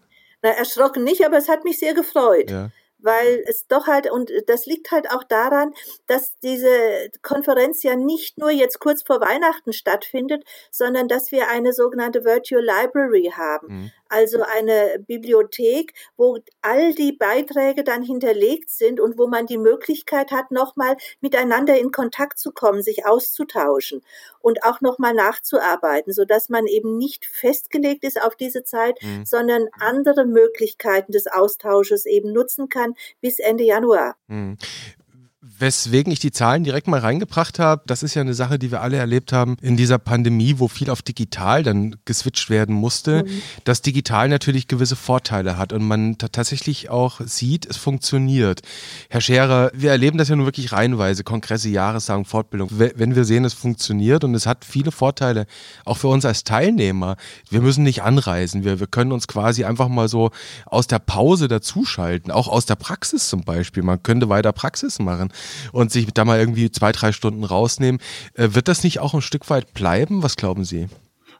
Na, 0.45 0.51
erschrocken 0.51 1.03
nicht, 1.03 1.25
aber 1.25 1.37
es 1.37 1.49
hat 1.49 1.63
mich 1.63 1.79
sehr 1.79 1.95
gefreut. 1.95 2.51
Ja 2.51 2.69
weil 3.05 3.43
es 3.47 3.67
doch 3.67 3.85
halt, 3.85 4.09
und 4.09 4.31
das 4.47 4.65
liegt 4.65 4.91
halt 4.91 5.11
auch 5.11 5.23
daran, 5.23 5.73
dass 6.07 6.39
diese 6.39 7.11
Konferenz 7.21 7.83
ja 7.83 7.95
nicht 7.95 8.39
nur 8.39 8.49
jetzt 8.49 8.79
kurz 8.79 9.03
vor 9.03 9.21
Weihnachten 9.21 9.73
stattfindet, 9.73 10.43
sondern 10.71 11.07
dass 11.07 11.31
wir 11.31 11.49
eine 11.49 11.71
sogenannte 11.71 12.25
Virtual 12.25 12.63
Library 12.63 13.31
haben. 13.37 13.67
Mhm 13.67 13.91
also 14.15 14.43
eine 14.43 15.03
Bibliothek, 15.05 15.93
wo 16.15 16.39
all 16.61 16.93
die 16.93 17.11
Beiträge 17.11 17.83
dann 17.83 18.01
hinterlegt 18.01 18.69
sind 18.69 19.01
und 19.01 19.17
wo 19.17 19.27
man 19.27 19.45
die 19.45 19.57
Möglichkeit 19.57 20.31
hat, 20.31 20.51
nochmal 20.51 20.95
miteinander 21.19 21.77
in 21.77 21.91
Kontakt 21.91 22.39
zu 22.39 22.53
kommen, 22.53 22.81
sich 22.81 23.05
auszutauschen 23.05 24.01
und 24.39 24.63
auch 24.63 24.79
nochmal 24.79 25.13
nachzuarbeiten, 25.13 26.13
sodass 26.13 26.47
man 26.47 26.65
eben 26.65 26.97
nicht 26.97 27.25
festgelegt 27.25 28.05
ist 28.05 28.21
auf 28.21 28.37
diese 28.37 28.63
Zeit, 28.63 28.97
mhm. 29.01 29.25
sondern 29.25 29.67
andere 29.79 30.25
Möglichkeiten 30.25 31.11
des 31.11 31.27
Austausches 31.27 32.05
eben 32.05 32.31
nutzen 32.31 32.69
kann 32.69 32.93
bis 33.19 33.39
Ende 33.39 33.65
Januar. 33.65 34.15
Mhm. 34.27 34.57
Weswegen 35.57 36.11
ich 36.11 36.19
die 36.19 36.31
Zahlen 36.31 36.63
direkt 36.63 36.87
mal 36.87 36.99
reingebracht 36.99 37.59
habe, 37.59 37.83
das 37.85 38.03
ist 38.03 38.13
ja 38.13 38.21
eine 38.21 38.33
Sache, 38.33 38.59
die 38.59 38.71
wir 38.71 38.81
alle 38.81 38.97
erlebt 38.97 39.31
haben 39.31 39.55
in 39.61 39.77
dieser 39.77 39.99
Pandemie, 39.99 40.55
wo 40.57 40.67
viel 40.67 40.89
auf 40.89 41.01
digital 41.01 41.63
dann 41.63 41.95
geswitcht 42.03 42.49
werden 42.49 42.75
musste, 42.75 43.23
mhm. 43.23 43.41
dass 43.63 43.81
digital 43.81 44.27
natürlich 44.27 44.67
gewisse 44.67 44.95
Vorteile 44.95 45.57
hat 45.57 45.71
und 45.71 45.83
man 45.83 46.17
tatsächlich 46.17 46.89
auch 46.89 47.21
sieht, 47.23 47.65
es 47.65 47.77
funktioniert. 47.77 48.61
Herr 49.09 49.21
Scherer, 49.21 49.71
wir 49.73 49.91
erleben 49.91 50.17
das 50.17 50.29
ja 50.29 50.35
nun 50.35 50.45
wirklich 50.45 50.73
reihenweise, 50.73 51.23
Kongresse, 51.23 51.69
Jahressagen, 51.69 52.25
Fortbildung. 52.25 52.69
Wenn 52.71 53.15
wir 53.15 53.23
sehen, 53.23 53.45
es 53.45 53.53
funktioniert 53.53 54.23
und 54.23 54.35
es 54.35 54.47
hat 54.47 54.65
viele 54.65 54.91
Vorteile, 54.91 55.45
auch 55.85 55.97
für 55.97 56.07
uns 56.07 56.25
als 56.25 56.43
Teilnehmer. 56.43 57.15
Wir 57.49 57.61
müssen 57.61 57.83
nicht 57.83 58.03
anreisen, 58.03 58.63
wir, 58.63 58.79
wir 58.79 58.87
können 58.87 59.11
uns 59.13 59.27
quasi 59.27 59.63
einfach 59.63 59.87
mal 59.87 60.09
so 60.09 60.31
aus 60.65 60.87
der 60.87 60.99
Pause 60.99 61.47
dazuschalten, 61.47 62.31
auch 62.31 62.47
aus 62.47 62.65
der 62.65 62.75
Praxis 62.75 63.29
zum 63.29 63.43
Beispiel. 63.43 63.83
Man 63.83 64.03
könnte 64.03 64.27
weiter 64.27 64.51
Praxis 64.51 64.99
machen 64.99 65.29
und 65.71 65.91
sich 65.91 66.07
da 66.13 66.25
mal 66.25 66.39
irgendwie 66.39 66.71
zwei, 66.71 66.91
drei 66.91 67.11
Stunden 67.11 67.43
rausnehmen. 67.43 68.01
Äh, 68.33 68.49
wird 68.51 68.67
das 68.67 68.83
nicht 68.83 68.99
auch 68.99 69.13
ein 69.13 69.21
Stück 69.21 69.49
weit 69.49 69.73
bleiben? 69.73 70.23
Was 70.23 70.35
glauben 70.35 70.65
Sie? 70.65 70.87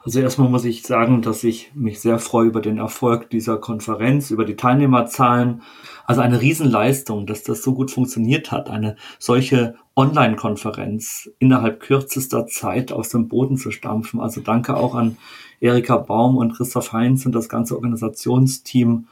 Also 0.05 0.19
erstmal 0.19 0.49
muss 0.49 0.65
ich 0.65 0.83
sagen, 0.83 1.23
dass 1.23 1.43
ich 1.43 1.71
mich 1.73 1.99
sehr 1.99 2.19
freue 2.19 2.45
über 2.45 2.61
den 2.61 2.77
Erfolg 2.77 3.31
dieser 3.31 3.57
Konferenz, 3.57 4.29
über 4.29 4.45
die 4.45 4.55
Teilnehmerzahlen. 4.55 5.63
Also 6.05 6.21
eine 6.21 6.41
Riesenleistung, 6.41 7.25
dass 7.25 7.41
das 7.41 7.63
so 7.63 7.73
gut 7.73 7.89
funktioniert 7.89 8.51
hat, 8.51 8.69
eine 8.69 8.97
solche 9.17 9.73
Online-Konferenz 9.95 11.31
innerhalb 11.39 11.79
kürzester 11.79 12.45
Zeit 12.45 12.91
aus 12.91 13.09
dem 13.09 13.27
Boden 13.27 13.57
zu 13.57 13.71
stampfen. 13.71 14.19
Also 14.19 14.41
danke 14.41 14.77
auch 14.77 14.93
an 14.93 15.17
Erika 15.59 15.97
Baum 15.97 16.37
und 16.37 16.53
Christoph 16.53 16.93
Heinz 16.93 17.25
und 17.25 17.33
das 17.33 17.49
ganze 17.49 17.73
Organisationsteam. 17.75 19.07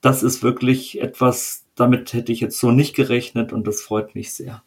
Das 0.00 0.24
ist 0.24 0.42
wirklich 0.42 1.00
etwas, 1.00 1.63
damit 1.74 2.12
hätte 2.12 2.32
ich 2.32 2.40
jetzt 2.40 2.58
so 2.58 2.70
nicht 2.70 2.94
gerechnet 2.94 3.52
und 3.52 3.66
das 3.66 3.82
freut 3.82 4.14
mich 4.14 4.32
sehr. 4.32 4.62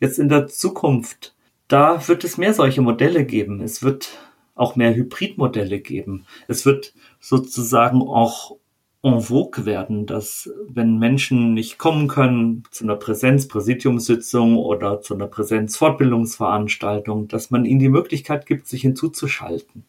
Jetzt 0.00 0.18
in 0.18 0.28
der 0.28 0.46
Zukunft, 0.46 1.34
da 1.68 2.06
wird 2.08 2.24
es 2.24 2.38
mehr 2.38 2.54
solche 2.54 2.82
Modelle 2.82 3.24
geben. 3.24 3.60
Es 3.60 3.82
wird 3.82 4.18
auch 4.54 4.76
mehr 4.76 4.94
Hybridmodelle 4.94 5.80
geben. 5.80 6.26
Es 6.46 6.66
wird 6.66 6.94
sozusagen 7.20 8.02
auch 8.02 8.56
en 9.02 9.20
vogue 9.20 9.66
werden, 9.66 10.06
dass 10.06 10.50
wenn 10.68 10.98
Menschen 10.98 11.54
nicht 11.54 11.78
kommen 11.78 12.06
können 12.06 12.62
zu 12.70 12.84
einer 12.84 12.96
Präsenz-Präsidiumssitzung 12.96 14.56
oder 14.56 15.00
zu 15.00 15.14
einer 15.14 15.26
Präsenz-Fortbildungsveranstaltung, 15.26 17.26
dass 17.26 17.50
man 17.50 17.64
ihnen 17.64 17.80
die 17.80 17.88
Möglichkeit 17.88 18.46
gibt, 18.46 18.68
sich 18.68 18.82
hinzuzuschalten. 18.82 19.84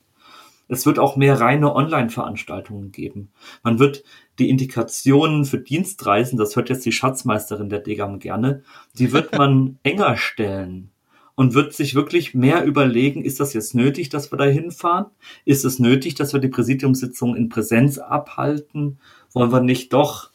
Es 0.67 0.86
wird 0.86 1.00
auch 1.00 1.15
mehr 1.17 1.39
reine 1.39 1.75
Online-Veranstaltungen 1.75 2.91
geben. 2.91 3.32
Man 3.63 3.79
wird 3.79 4.03
die 4.39 4.50
Indikationen 4.50 5.46
für 5.46 5.60
Dienstreisen, 5.60 6.38
das 6.38 6.55
hört 6.55 6.70
jetzt 6.70 6.86
die 6.86 6.91
Schatzmeisterin 6.91 7.70
der 7.70 7.79
Degam 7.79 8.20
gerne, 8.20 8.63
die 8.98 9.12
wird 9.12 9.38
man 9.38 9.77
enger 9.84 10.17
stellen 10.17 10.89
und 11.36 11.53
wird 11.53 11.74
sich 11.74 11.96
wirklich 11.96 12.34
mehr 12.34 12.63
überlegen, 12.63 13.24
ist 13.24 13.39
das 13.39 13.53
jetzt 13.53 13.74
nötig, 13.74 14.10
dass 14.10 14.32
wir 14.32 14.38
da 14.38 14.46
hinfahren? 14.46 15.08
Ist 15.46 15.65
es 15.65 15.79
nötig, 15.79 16.15
dass 16.15 16.34
wir 16.34 16.39
die 16.39 16.50
Präsidiumssitzung 16.50 17.36
in 17.36 17.50
Präsenz 17.50 17.98
abhalten? 17.98 19.00
Wollen 19.32 19.51
wir 19.51 19.62
nicht 19.62 19.93
doch 19.93 20.32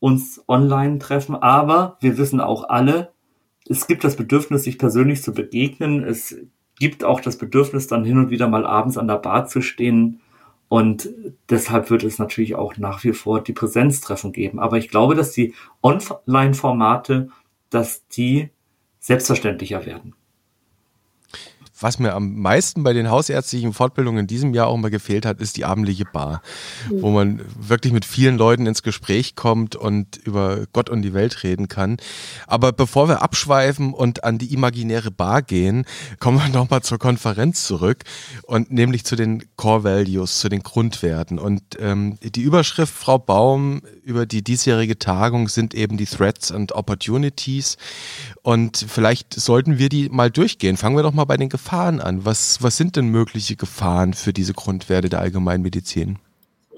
uns 0.00 0.42
online 0.46 0.98
treffen? 0.98 1.34
Aber 1.34 1.96
wir 2.00 2.18
wissen 2.18 2.40
auch 2.40 2.68
alle, 2.68 3.12
es 3.68 3.86
gibt 3.86 4.04
das 4.04 4.16
Bedürfnis, 4.16 4.64
sich 4.64 4.78
persönlich 4.78 5.22
zu 5.22 5.32
begegnen. 5.32 6.02
Es 6.02 6.36
gibt 6.78 7.04
auch 7.04 7.20
das 7.20 7.38
Bedürfnis, 7.38 7.86
dann 7.86 8.04
hin 8.04 8.18
und 8.18 8.30
wieder 8.30 8.48
mal 8.48 8.66
abends 8.66 8.98
an 8.98 9.08
der 9.08 9.16
Bar 9.16 9.46
zu 9.46 9.60
stehen. 9.60 10.20
Und 10.68 11.08
deshalb 11.48 11.90
wird 11.90 12.04
es 12.04 12.18
natürlich 12.18 12.54
auch 12.54 12.76
nach 12.76 13.02
wie 13.04 13.12
vor 13.12 13.42
die 13.42 13.52
Präsenztreffen 13.52 14.32
geben. 14.32 14.58
Aber 14.58 14.76
ich 14.76 14.88
glaube, 14.88 15.14
dass 15.14 15.32
die 15.32 15.54
Online-Formate, 15.82 17.30
dass 17.70 18.06
die 18.08 18.50
selbstverständlicher 19.00 19.86
werden 19.86 20.14
was 21.80 21.98
mir 21.98 22.14
am 22.14 22.36
meisten 22.36 22.82
bei 22.82 22.92
den 22.92 23.10
hausärztlichen 23.10 23.72
Fortbildungen 23.72 24.20
in 24.20 24.26
diesem 24.26 24.54
Jahr 24.54 24.66
auch 24.66 24.76
mal 24.76 24.90
gefehlt 24.90 25.24
hat, 25.24 25.40
ist 25.40 25.56
die 25.56 25.64
abendliche 25.64 26.04
Bar, 26.04 26.42
mhm. 26.90 27.02
wo 27.02 27.10
man 27.10 27.40
wirklich 27.58 27.92
mit 27.92 28.04
vielen 28.04 28.36
Leuten 28.36 28.66
ins 28.66 28.82
Gespräch 28.82 29.36
kommt 29.36 29.76
und 29.76 30.16
über 30.16 30.64
Gott 30.72 30.90
und 30.90 31.02
die 31.02 31.14
Welt 31.14 31.42
reden 31.44 31.68
kann. 31.68 31.98
Aber 32.46 32.72
bevor 32.72 33.08
wir 33.08 33.22
abschweifen 33.22 33.94
und 33.94 34.24
an 34.24 34.38
die 34.38 34.52
imaginäre 34.52 35.10
Bar 35.10 35.42
gehen, 35.42 35.84
kommen 36.18 36.38
wir 36.38 36.48
nochmal 36.52 36.82
zur 36.82 36.98
Konferenz 36.98 37.64
zurück 37.64 38.04
und 38.42 38.72
nämlich 38.72 39.04
zu 39.04 39.14
den 39.14 39.44
Core 39.56 39.84
Values, 39.84 40.40
zu 40.40 40.48
den 40.48 40.62
Grundwerten. 40.62 41.38
Und 41.38 41.62
ähm, 41.78 42.18
die 42.22 42.42
Überschrift, 42.42 42.92
Frau 42.92 43.18
Baum, 43.18 43.82
über 44.02 44.26
die 44.26 44.42
diesjährige 44.42 44.98
Tagung 44.98 45.48
sind 45.48 45.74
eben 45.74 45.96
die 45.96 46.06
Threats 46.06 46.50
and 46.50 46.72
Opportunities. 46.72 47.76
Und 48.42 48.84
vielleicht 48.88 49.34
sollten 49.34 49.78
wir 49.78 49.88
die 49.88 50.08
mal 50.08 50.30
durchgehen. 50.30 50.76
Fangen 50.76 50.96
wir 50.96 51.02
doch 51.02 51.12
mal 51.12 51.24
bei 51.24 51.36
den 51.36 51.48
Gefahren 51.48 51.67
Gefahren 51.68 52.00
an? 52.00 52.24
Was, 52.24 52.62
was 52.62 52.78
sind 52.78 52.96
denn 52.96 53.08
mögliche 53.08 53.54
Gefahren 53.54 54.14
für 54.14 54.32
diese 54.32 54.54
Grundwerte 54.54 55.10
der 55.10 55.20
Allgemeinmedizin? 55.20 56.18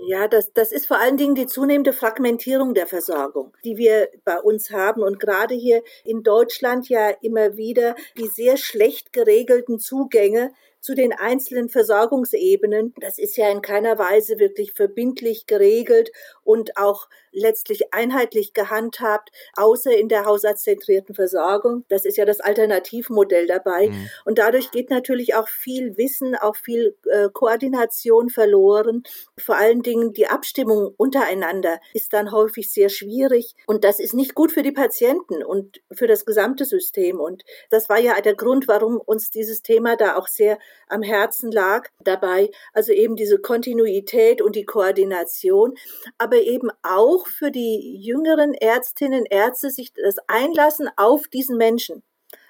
Ja, 0.08 0.26
das, 0.26 0.52
das 0.52 0.72
ist 0.72 0.86
vor 0.86 0.98
allen 0.98 1.16
Dingen 1.16 1.36
die 1.36 1.46
zunehmende 1.46 1.92
Fragmentierung 1.92 2.74
der 2.74 2.88
Versorgung, 2.88 3.56
die 3.62 3.76
wir 3.76 4.08
bei 4.24 4.40
uns 4.40 4.72
haben 4.72 5.02
und 5.02 5.20
gerade 5.20 5.54
hier 5.54 5.84
in 6.04 6.24
Deutschland 6.24 6.88
ja 6.88 7.10
immer 7.22 7.56
wieder 7.56 7.94
die 8.18 8.26
sehr 8.26 8.56
schlecht 8.56 9.12
geregelten 9.12 9.78
Zugänge 9.78 10.50
zu 10.80 10.96
den 10.96 11.12
einzelnen 11.12 11.68
Versorgungsebenen. 11.68 12.92
Das 12.98 13.20
ist 13.20 13.36
ja 13.36 13.48
in 13.48 13.62
keiner 13.62 13.96
Weise 13.96 14.40
wirklich 14.40 14.72
verbindlich 14.72 15.46
geregelt 15.46 16.10
und 16.42 16.76
auch 16.76 17.08
letztlich 17.32 17.92
einheitlich 17.92 18.52
gehandhabt, 18.52 19.30
außer 19.56 19.92
in 19.92 20.08
der 20.08 20.24
hausarztzentrierten 20.24 21.14
Versorgung. 21.14 21.84
Das 21.88 22.04
ist 22.04 22.16
ja 22.16 22.24
das 22.24 22.40
Alternativmodell 22.40 23.46
dabei. 23.46 23.88
Mhm. 23.88 24.10
Und 24.24 24.38
dadurch 24.38 24.70
geht 24.70 24.90
natürlich 24.90 25.34
auch 25.34 25.48
viel 25.48 25.96
Wissen, 25.96 26.34
auch 26.34 26.56
viel 26.56 26.96
äh, 27.06 27.28
Koordination 27.32 28.30
verloren. 28.30 29.02
Vor 29.38 29.56
allen 29.56 29.82
Dingen 29.82 30.12
die 30.12 30.26
Abstimmung 30.26 30.94
untereinander 30.96 31.80
ist 31.94 32.12
dann 32.12 32.32
häufig 32.32 32.70
sehr 32.70 32.88
schwierig. 32.88 33.54
Und 33.66 33.84
das 33.84 34.00
ist 34.00 34.14
nicht 34.14 34.34
gut 34.34 34.52
für 34.52 34.62
die 34.62 34.72
Patienten 34.72 35.42
und 35.42 35.80
für 35.92 36.06
das 36.06 36.24
gesamte 36.24 36.64
System. 36.64 37.20
Und 37.20 37.44
das 37.70 37.88
war 37.88 37.98
ja 37.98 38.20
der 38.20 38.34
Grund, 38.34 38.68
warum 38.68 38.98
uns 38.98 39.30
dieses 39.30 39.62
Thema 39.62 39.96
da 39.96 40.16
auch 40.16 40.26
sehr 40.26 40.58
am 40.88 41.02
Herzen 41.02 41.50
lag 41.50 41.88
dabei. 42.00 42.50
Also 42.72 42.92
eben 42.92 43.16
diese 43.16 43.38
Kontinuität 43.38 44.42
und 44.42 44.56
die 44.56 44.64
Koordination, 44.64 45.74
aber 46.18 46.36
eben 46.36 46.70
auch 46.82 47.19
für 47.26 47.50
die 47.50 47.96
jüngeren 48.00 48.54
Ärztinnen, 48.54 49.24
Ärzte 49.26 49.70
sich 49.70 49.92
das 49.92 50.16
einlassen 50.26 50.88
auf 50.96 51.28
diesen 51.28 51.56
Menschen. 51.56 52.02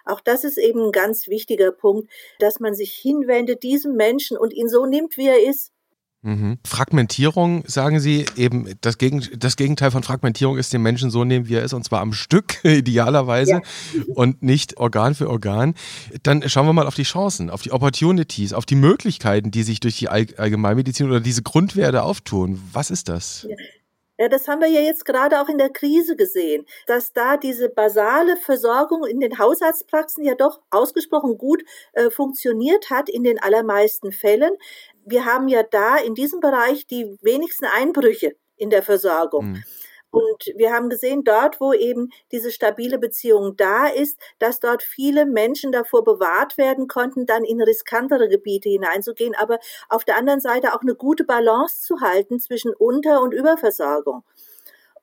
Auch 0.04 0.20
das 0.20 0.44
ist 0.44 0.58
eben 0.58 0.86
ein 0.86 0.92
ganz 0.92 1.28
wichtiger 1.28 1.72
Punkt, 1.72 2.10
dass 2.38 2.60
man 2.60 2.74
sich 2.74 2.92
hinwendet 2.92 3.62
diesem 3.62 3.94
Menschen 3.96 4.36
und 4.36 4.52
ihn 4.52 4.68
so 4.68 4.86
nimmt, 4.86 5.16
wie 5.16 5.28
er 5.28 5.42
ist. 5.42 5.72
Mhm. 6.22 6.58
Fragmentierung, 6.66 7.64
sagen 7.66 7.98
Sie, 7.98 8.26
eben 8.36 8.74
das, 8.82 8.98
Gegen, 8.98 9.26
das 9.38 9.56
Gegenteil 9.56 9.90
von 9.90 10.02
Fragmentierung 10.02 10.58
ist 10.58 10.70
den 10.70 10.82
Menschen 10.82 11.10
so 11.10 11.24
nehmen, 11.24 11.48
wie 11.48 11.54
er 11.54 11.62
ist, 11.62 11.72
und 11.72 11.82
zwar 11.82 12.00
am 12.00 12.12
Stück, 12.12 12.58
idealerweise, 12.64 13.52
ja. 13.52 13.62
und 14.14 14.42
nicht 14.42 14.76
Organ 14.76 15.14
für 15.14 15.30
Organ. 15.30 15.74
Dann 16.22 16.46
schauen 16.46 16.66
wir 16.66 16.74
mal 16.74 16.86
auf 16.86 16.94
die 16.94 17.04
Chancen, 17.04 17.48
auf 17.48 17.62
die 17.62 17.72
Opportunities, 17.72 18.52
auf 18.52 18.66
die 18.66 18.74
Möglichkeiten, 18.74 19.50
die 19.50 19.62
sich 19.62 19.80
durch 19.80 19.96
die 19.96 20.08
Allgemeinmedizin 20.08 21.08
oder 21.08 21.20
diese 21.20 21.42
Grundwerte 21.42 22.02
auftun. 22.02 22.60
Was 22.72 22.90
ist 22.90 23.08
das? 23.08 23.46
Ja. 24.20 24.28
Das 24.28 24.46
haben 24.48 24.60
wir 24.60 24.68
ja 24.68 24.82
jetzt 24.82 25.06
gerade 25.06 25.40
auch 25.40 25.48
in 25.48 25.56
der 25.56 25.70
Krise 25.70 26.14
gesehen, 26.14 26.66
dass 26.86 27.14
da 27.14 27.38
diese 27.38 27.70
basale 27.70 28.36
Versorgung 28.36 29.06
in 29.06 29.18
den 29.18 29.38
Hausarztpraxen 29.38 30.22
ja 30.24 30.34
doch 30.34 30.60
ausgesprochen 30.68 31.38
gut 31.38 31.62
äh, 31.94 32.10
funktioniert 32.10 32.90
hat 32.90 33.08
in 33.08 33.24
den 33.24 33.40
allermeisten 33.42 34.12
Fällen. 34.12 34.52
Wir 35.06 35.24
haben 35.24 35.48
ja 35.48 35.62
da 35.62 35.96
in 35.96 36.14
diesem 36.14 36.40
Bereich 36.40 36.86
die 36.86 37.16
wenigsten 37.22 37.64
Einbrüche 37.64 38.36
in 38.56 38.68
der 38.68 38.82
Versorgung. 38.82 39.52
Mhm. 39.52 39.64
Und 40.10 40.52
wir 40.56 40.72
haben 40.72 40.88
gesehen, 40.90 41.22
dort, 41.22 41.60
wo 41.60 41.72
eben 41.72 42.10
diese 42.32 42.50
stabile 42.50 42.98
Beziehung 42.98 43.56
da 43.56 43.86
ist, 43.86 44.18
dass 44.38 44.58
dort 44.58 44.82
viele 44.82 45.24
Menschen 45.24 45.70
davor 45.70 46.02
bewahrt 46.02 46.58
werden 46.58 46.88
konnten, 46.88 47.26
dann 47.26 47.44
in 47.44 47.62
riskantere 47.62 48.28
Gebiete 48.28 48.68
hineinzugehen, 48.68 49.34
aber 49.36 49.58
auf 49.88 50.04
der 50.04 50.16
anderen 50.16 50.40
Seite 50.40 50.74
auch 50.74 50.82
eine 50.82 50.96
gute 50.96 51.24
Balance 51.24 51.82
zu 51.82 52.00
halten 52.00 52.40
zwischen 52.40 52.74
Unter- 52.74 53.22
und 53.22 53.32
Überversorgung. 53.32 54.24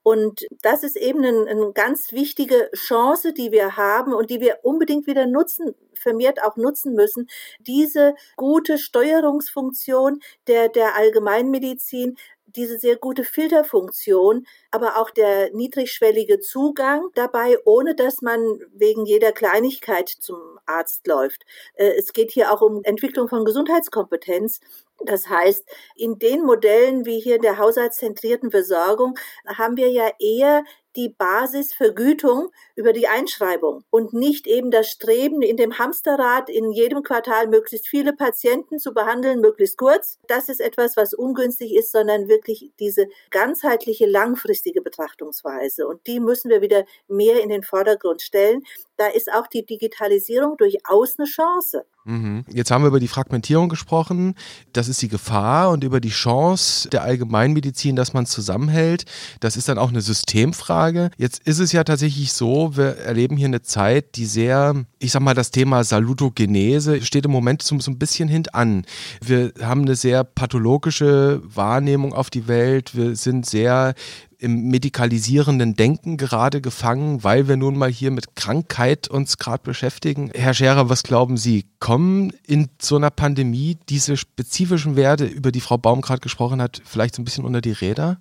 Und 0.07 0.45
das 0.61 0.83
ist 0.83 0.95
eben 0.95 1.19
eine, 1.25 1.49
eine, 1.49 1.73
ganz 1.73 2.13
wichtige 2.13 2.69
Chance, 2.73 3.33
die 3.33 3.51
wir 3.51 3.75
haben 3.75 4.13
und 4.13 4.29
die 4.29 4.39
wir 4.39 4.59
unbedingt 4.63 5.05
wieder 5.05 5.27
nutzen, 5.27 5.75
vermehrt 5.93 6.41
auch 6.41 6.55
nutzen 6.55 6.93
müssen. 6.93 7.27
Diese 7.59 8.15
gute 8.37 8.77
Steuerungsfunktion 8.77 10.21
der, 10.47 10.69
der 10.69 10.95
Allgemeinmedizin 10.95 12.15
diese 12.47 12.79
sehr 12.79 12.95
gute 12.95 13.23
Filterfunktion, 13.23 14.45
aber 14.71 14.97
auch 14.97 15.09
der 15.09 15.53
niedrigschwellige 15.53 16.39
Zugang 16.39 17.09
dabei, 17.13 17.57
ohne 17.65 17.95
dass 17.95 18.21
man 18.21 18.39
wegen 18.73 19.05
jeder 19.05 19.31
Kleinigkeit 19.31 20.09
zum 20.09 20.37
Arzt 20.65 21.07
läuft. 21.07 21.45
Äh, 21.75 21.93
es 21.97 22.13
geht 22.13 22.31
hier 22.31 22.51
auch 22.51 22.61
um 22.61 22.83
Entwicklung 22.83 23.27
von 23.27 23.45
Gesundheitskompetenz. 23.45 24.59
Das 25.05 25.29
heißt, 25.29 25.63
in 25.95 26.17
den 26.17 26.43
Modellen 26.43 27.05
wie 27.05 27.19
hier 27.19 27.37
der 27.37 27.57
haushaltszentrierten 27.57 28.49
Versorgung 28.49 29.17
haben 29.45 29.77
wir 29.77 29.91
ja 29.91 30.09
eher 30.19 30.63
die 30.97 31.09
Basisvergütung 31.09 32.49
über 32.75 32.91
die 32.91 33.07
Einschreibung 33.07 33.83
und 33.89 34.13
nicht 34.13 34.47
eben 34.47 34.71
das 34.71 34.89
Streben 34.89 35.41
in 35.41 35.55
dem 35.55 35.77
Hamsterrad 35.77 36.49
in 36.49 36.71
jedem 36.71 37.03
Quartal 37.03 37.47
möglichst 37.47 37.87
viele 37.87 38.13
Patienten 38.13 38.79
zu 38.79 38.93
behandeln, 38.93 39.39
möglichst 39.39 39.77
kurz. 39.77 40.19
Das 40.27 40.49
ist 40.49 40.59
etwas, 40.59 40.97
was 40.97 41.13
ungünstig 41.13 41.73
ist, 41.73 41.91
sondern 41.91 42.27
wirklich 42.27 42.71
diese 42.79 43.07
ganzheitliche, 43.29 44.07
langfristige 44.07 44.81
Betrachtungsweise. 44.81 45.87
Und 45.87 46.05
die 46.07 46.19
müssen 46.19 46.49
wir 46.49 46.61
wieder 46.61 46.83
mehr 47.07 47.41
in 47.41 47.49
den 47.49 47.63
Vordergrund 47.63 48.21
stellen. 48.21 48.63
Da 48.97 49.07
ist 49.07 49.31
auch 49.31 49.47
die 49.47 49.65
Digitalisierung 49.65 50.57
durchaus 50.57 51.17
eine 51.17 51.27
Chance. 51.27 51.85
Mhm. 52.07 52.45
Jetzt 52.49 52.71
haben 52.71 52.83
wir 52.83 52.87
über 52.87 52.99
die 52.99 53.09
Fragmentierung 53.09 53.69
gesprochen. 53.69 54.33
Das 54.71 54.87
ist 54.87 55.01
die 55.01 55.09
Gefahr 55.09 55.69
und 55.71 55.83
über 55.83 55.99
die 55.99 56.09
Chance 56.09 56.89
der 56.89 57.03
Allgemeinmedizin, 57.03 57.95
dass 57.95 58.13
man 58.13 58.25
zusammenhält. 58.25 59.05
Das 59.41 59.57
ist 59.57 59.67
dann 59.67 59.77
auch 59.77 59.89
eine 59.89 60.01
Systemfrage. 60.01 61.11
Jetzt 61.17 61.45
ist 61.45 61.59
es 61.59 61.73
ja 61.73 61.83
tatsächlich 61.83 62.31
so, 62.31 62.75
wir 62.77 62.97
erleben 62.97 63.35
hier 63.37 63.47
eine 63.47 63.61
Zeit, 63.61 64.15
die 64.15 64.25
sehr, 64.25 64.73
ich 64.99 65.11
sag 65.11 65.21
mal, 65.21 65.35
das 65.35 65.51
Thema 65.51 65.83
Salutogenese 65.83 67.01
steht 67.01 67.25
im 67.25 67.31
Moment 67.31 67.61
so, 67.61 67.77
so 67.79 67.91
ein 67.91 67.99
bisschen 67.99 68.29
hintan. 68.29 68.85
Wir 69.21 69.51
haben 69.61 69.81
eine 69.81 69.95
sehr 69.95 70.23
pathologische 70.23 71.41
Wahrnehmung 71.43 72.13
auf 72.13 72.29
die 72.29 72.47
Welt. 72.47 72.95
Wir 72.95 73.15
sind 73.15 73.45
sehr 73.45 73.93
im 74.39 74.69
medikalisierenden 74.69 75.75
Denken 75.75 76.17
gerade 76.17 76.61
gefangen, 76.61 77.23
weil 77.23 77.47
wir 77.47 77.57
nun 77.57 77.77
mal 77.77 77.89
hier 77.89 78.11
mit 78.11 78.35
Krankheit 78.35 79.07
uns 79.07 79.37
gerade 79.37 79.63
beschäftigen. 79.63 80.31
Herr 80.33 80.53
Scherer, 80.53 80.89
was 80.89 81.03
glauben 81.03 81.37
Sie? 81.37 81.65
Kommen 81.79 82.31
in 82.45 82.69
so 82.79 82.97
einer 82.97 83.09
Pandemie 83.09 83.77
diese 83.89 84.15
spezifischen 84.17 84.95
Werte, 84.95 85.25
über 85.25 85.51
die 85.51 85.61
Frau 85.61 85.77
Baum 85.77 86.01
gerade 86.01 86.21
gesprochen 86.21 86.61
hat, 86.61 86.81
vielleicht 86.85 87.15
so 87.15 87.21
ein 87.21 87.25
bisschen 87.25 87.45
unter 87.45 87.61
die 87.61 87.71
Räder? 87.71 88.19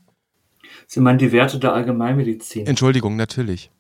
Sie 0.86 1.00
meinen 1.00 1.18
die 1.18 1.32
Werte 1.32 1.58
der 1.58 1.74
Allgemeinmedizin? 1.74 2.66
Entschuldigung, 2.66 3.16
natürlich. 3.16 3.70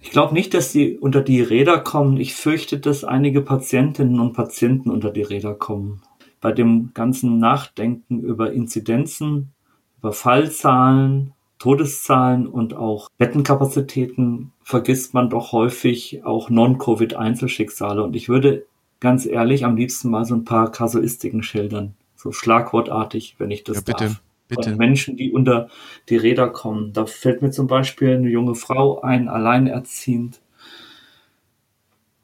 Ich 0.00 0.10
glaube 0.12 0.34
nicht, 0.34 0.54
dass 0.54 0.70
sie 0.70 0.96
unter 0.96 1.20
die 1.20 1.40
Räder 1.40 1.80
kommen. 1.80 2.16
Ich 2.18 2.34
fürchte, 2.34 2.78
dass 2.78 3.04
einige 3.04 3.42
Patientinnen 3.42 4.20
und 4.20 4.34
Patienten 4.34 4.90
unter 4.90 5.10
die 5.10 5.22
Räder 5.22 5.54
kommen. 5.54 6.00
Bei 6.40 6.52
dem 6.52 6.92
ganzen 6.94 7.38
Nachdenken 7.38 8.20
über 8.20 8.52
Inzidenzen, 8.52 9.52
über 9.98 10.12
Fallzahlen, 10.12 11.32
Todeszahlen 11.58 12.46
und 12.46 12.74
auch 12.74 13.08
Bettenkapazitäten 13.16 14.52
vergisst 14.62 15.14
man 15.14 15.30
doch 15.30 15.52
häufig 15.52 16.24
auch 16.24 16.50
Non-Covid-Einzelschicksale. 16.50 18.02
Und 18.02 18.14
ich 18.14 18.28
würde 18.28 18.66
ganz 19.00 19.26
ehrlich 19.26 19.64
am 19.64 19.76
liebsten 19.76 20.10
mal 20.10 20.24
so 20.24 20.34
ein 20.34 20.44
paar 20.44 20.70
Kasuistiken 20.70 21.42
schildern. 21.42 21.94
So 22.14 22.32
schlagwortartig, 22.32 23.36
wenn 23.38 23.50
ich 23.50 23.64
das 23.64 23.76
ja, 23.78 23.82
bitte, 23.84 24.04
darf. 24.04 24.22
Bitte. 24.48 24.70
Von 24.70 24.78
Menschen, 24.78 25.16
die 25.16 25.32
unter 25.32 25.68
die 26.08 26.16
Räder 26.16 26.48
kommen. 26.48 26.92
Da 26.92 27.06
fällt 27.06 27.42
mir 27.42 27.50
zum 27.50 27.66
Beispiel 27.66 28.16
eine 28.16 28.28
junge 28.28 28.54
Frau 28.54 29.00
ein, 29.00 29.28
alleinerziehend, 29.28 30.40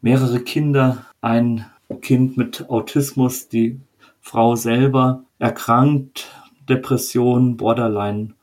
mehrere 0.00 0.40
Kinder, 0.40 1.06
ein 1.20 1.66
Kind 2.00 2.37
mit 2.37 2.68
Autismus, 2.68 3.48
die 3.48 3.80
Frau 4.20 4.56
selber 4.56 5.24
erkrankt, 5.38 6.30
Depression, 6.68 7.57
Borderline. 7.57 8.35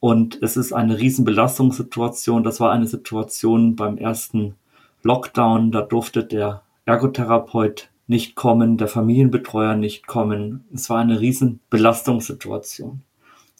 Und 0.00 0.42
es 0.42 0.56
ist 0.56 0.72
eine 0.72 0.98
Riesenbelastungssituation. 0.98 2.44
Das 2.44 2.60
war 2.60 2.72
eine 2.72 2.86
Situation 2.86 3.76
beim 3.76 3.96
ersten 3.96 4.54
Lockdown. 5.02 5.72
Da 5.72 5.82
durfte 5.82 6.24
der 6.24 6.62
Ergotherapeut 6.84 7.88
nicht 8.06 8.34
kommen, 8.34 8.76
der 8.76 8.88
Familienbetreuer 8.88 9.74
nicht 9.74 10.06
kommen. 10.06 10.64
Es 10.74 10.90
war 10.90 11.00
eine 11.00 11.20
Riesenbelastungssituation. 11.20 13.00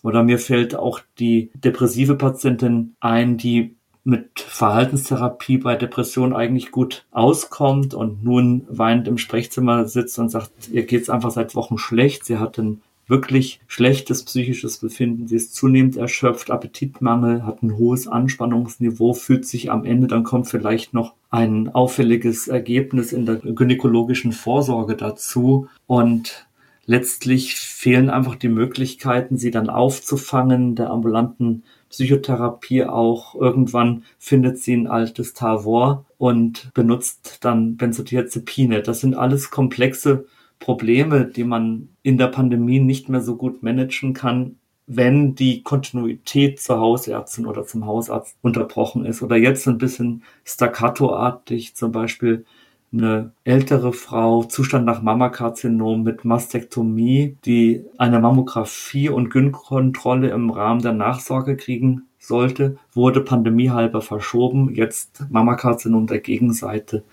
Oder 0.02 0.22
mir 0.22 0.38
fällt 0.38 0.76
auch 0.76 1.00
die 1.18 1.50
depressive 1.54 2.16
Patientin 2.16 2.94
ein, 3.00 3.38
die 3.38 3.74
mit 4.04 4.38
Verhaltenstherapie 4.38 5.56
bei 5.56 5.76
Depression 5.76 6.34
eigentlich 6.34 6.70
gut 6.70 7.06
auskommt 7.10 7.94
und 7.94 8.22
nun 8.22 8.66
weinend 8.68 9.08
im 9.08 9.16
Sprechzimmer 9.16 9.86
sitzt 9.86 10.18
und 10.18 10.28
sagt, 10.28 10.50
ihr 10.70 10.84
geht's 10.84 11.08
einfach 11.08 11.30
seit 11.30 11.54
Wochen 11.54 11.78
schlecht. 11.78 12.26
Sie 12.26 12.36
hat 12.36 12.58
einen 12.58 12.82
wirklich 13.06 13.60
schlechtes 13.66 14.24
psychisches 14.24 14.78
Befinden. 14.78 15.26
Sie 15.28 15.36
ist 15.36 15.54
zunehmend 15.54 15.96
erschöpft, 15.96 16.50
Appetitmangel, 16.50 17.44
hat 17.44 17.62
ein 17.62 17.76
hohes 17.76 18.08
Anspannungsniveau, 18.08 19.14
fühlt 19.14 19.46
sich 19.46 19.70
am 19.70 19.84
Ende, 19.84 20.06
dann 20.06 20.24
kommt 20.24 20.48
vielleicht 20.48 20.94
noch 20.94 21.14
ein 21.30 21.68
auffälliges 21.68 22.48
Ergebnis 22.48 23.12
in 23.12 23.26
der 23.26 23.36
gynäkologischen 23.36 24.32
Vorsorge 24.32 24.96
dazu 24.96 25.68
und 25.86 26.46
letztlich 26.86 27.56
fehlen 27.56 28.10
einfach 28.10 28.36
die 28.36 28.48
Möglichkeiten, 28.48 29.36
sie 29.36 29.50
dann 29.50 29.70
aufzufangen, 29.70 30.74
der 30.74 30.90
ambulanten 30.90 31.62
Psychotherapie 31.90 32.84
auch. 32.84 33.34
Irgendwann 33.34 34.04
findet 34.18 34.58
sie 34.58 34.74
ein 34.74 34.86
altes 34.86 35.32
Tavor 35.32 36.04
und 36.18 36.70
benutzt 36.74 37.38
dann 37.42 37.76
Benzodiazepine. 37.76 38.82
Das 38.82 39.00
sind 39.00 39.14
alles 39.14 39.50
komplexe 39.50 40.26
Probleme, 40.64 41.26
die 41.26 41.44
man 41.44 41.90
in 42.02 42.16
der 42.16 42.28
Pandemie 42.28 42.80
nicht 42.80 43.10
mehr 43.10 43.20
so 43.20 43.36
gut 43.36 43.62
managen 43.62 44.14
kann, 44.14 44.56
wenn 44.86 45.34
die 45.34 45.62
Kontinuität 45.62 46.58
zur 46.58 46.80
Hausärztin 46.80 47.44
oder 47.44 47.66
zum 47.66 47.84
Hausarzt 47.84 48.38
unterbrochen 48.40 49.04
ist. 49.04 49.22
Oder 49.22 49.36
jetzt 49.36 49.68
ein 49.68 49.76
bisschen 49.76 50.22
staccatoartig 50.42 51.74
zum 51.76 51.92
Beispiel 51.92 52.46
eine 52.94 53.32
ältere 53.44 53.92
Frau, 53.92 54.44
Zustand 54.44 54.86
nach 54.86 55.02
Mammakarzinom 55.02 56.02
mit 56.02 56.24
Mastektomie, 56.24 57.36
die 57.44 57.84
eine 57.98 58.18
Mammographie 58.18 59.10
und 59.10 59.28
Gynkontrolle 59.28 60.30
im 60.30 60.48
Rahmen 60.48 60.80
der 60.80 60.92
Nachsorge 60.94 61.58
kriegen 61.58 62.04
sollte, 62.18 62.78
wurde 62.94 63.20
pandemiehalber 63.20 64.00
verschoben. 64.00 64.74
Jetzt 64.74 65.26
Mammakarzinom 65.28 66.06
der 66.06 66.20
Gegenseite 66.20 67.04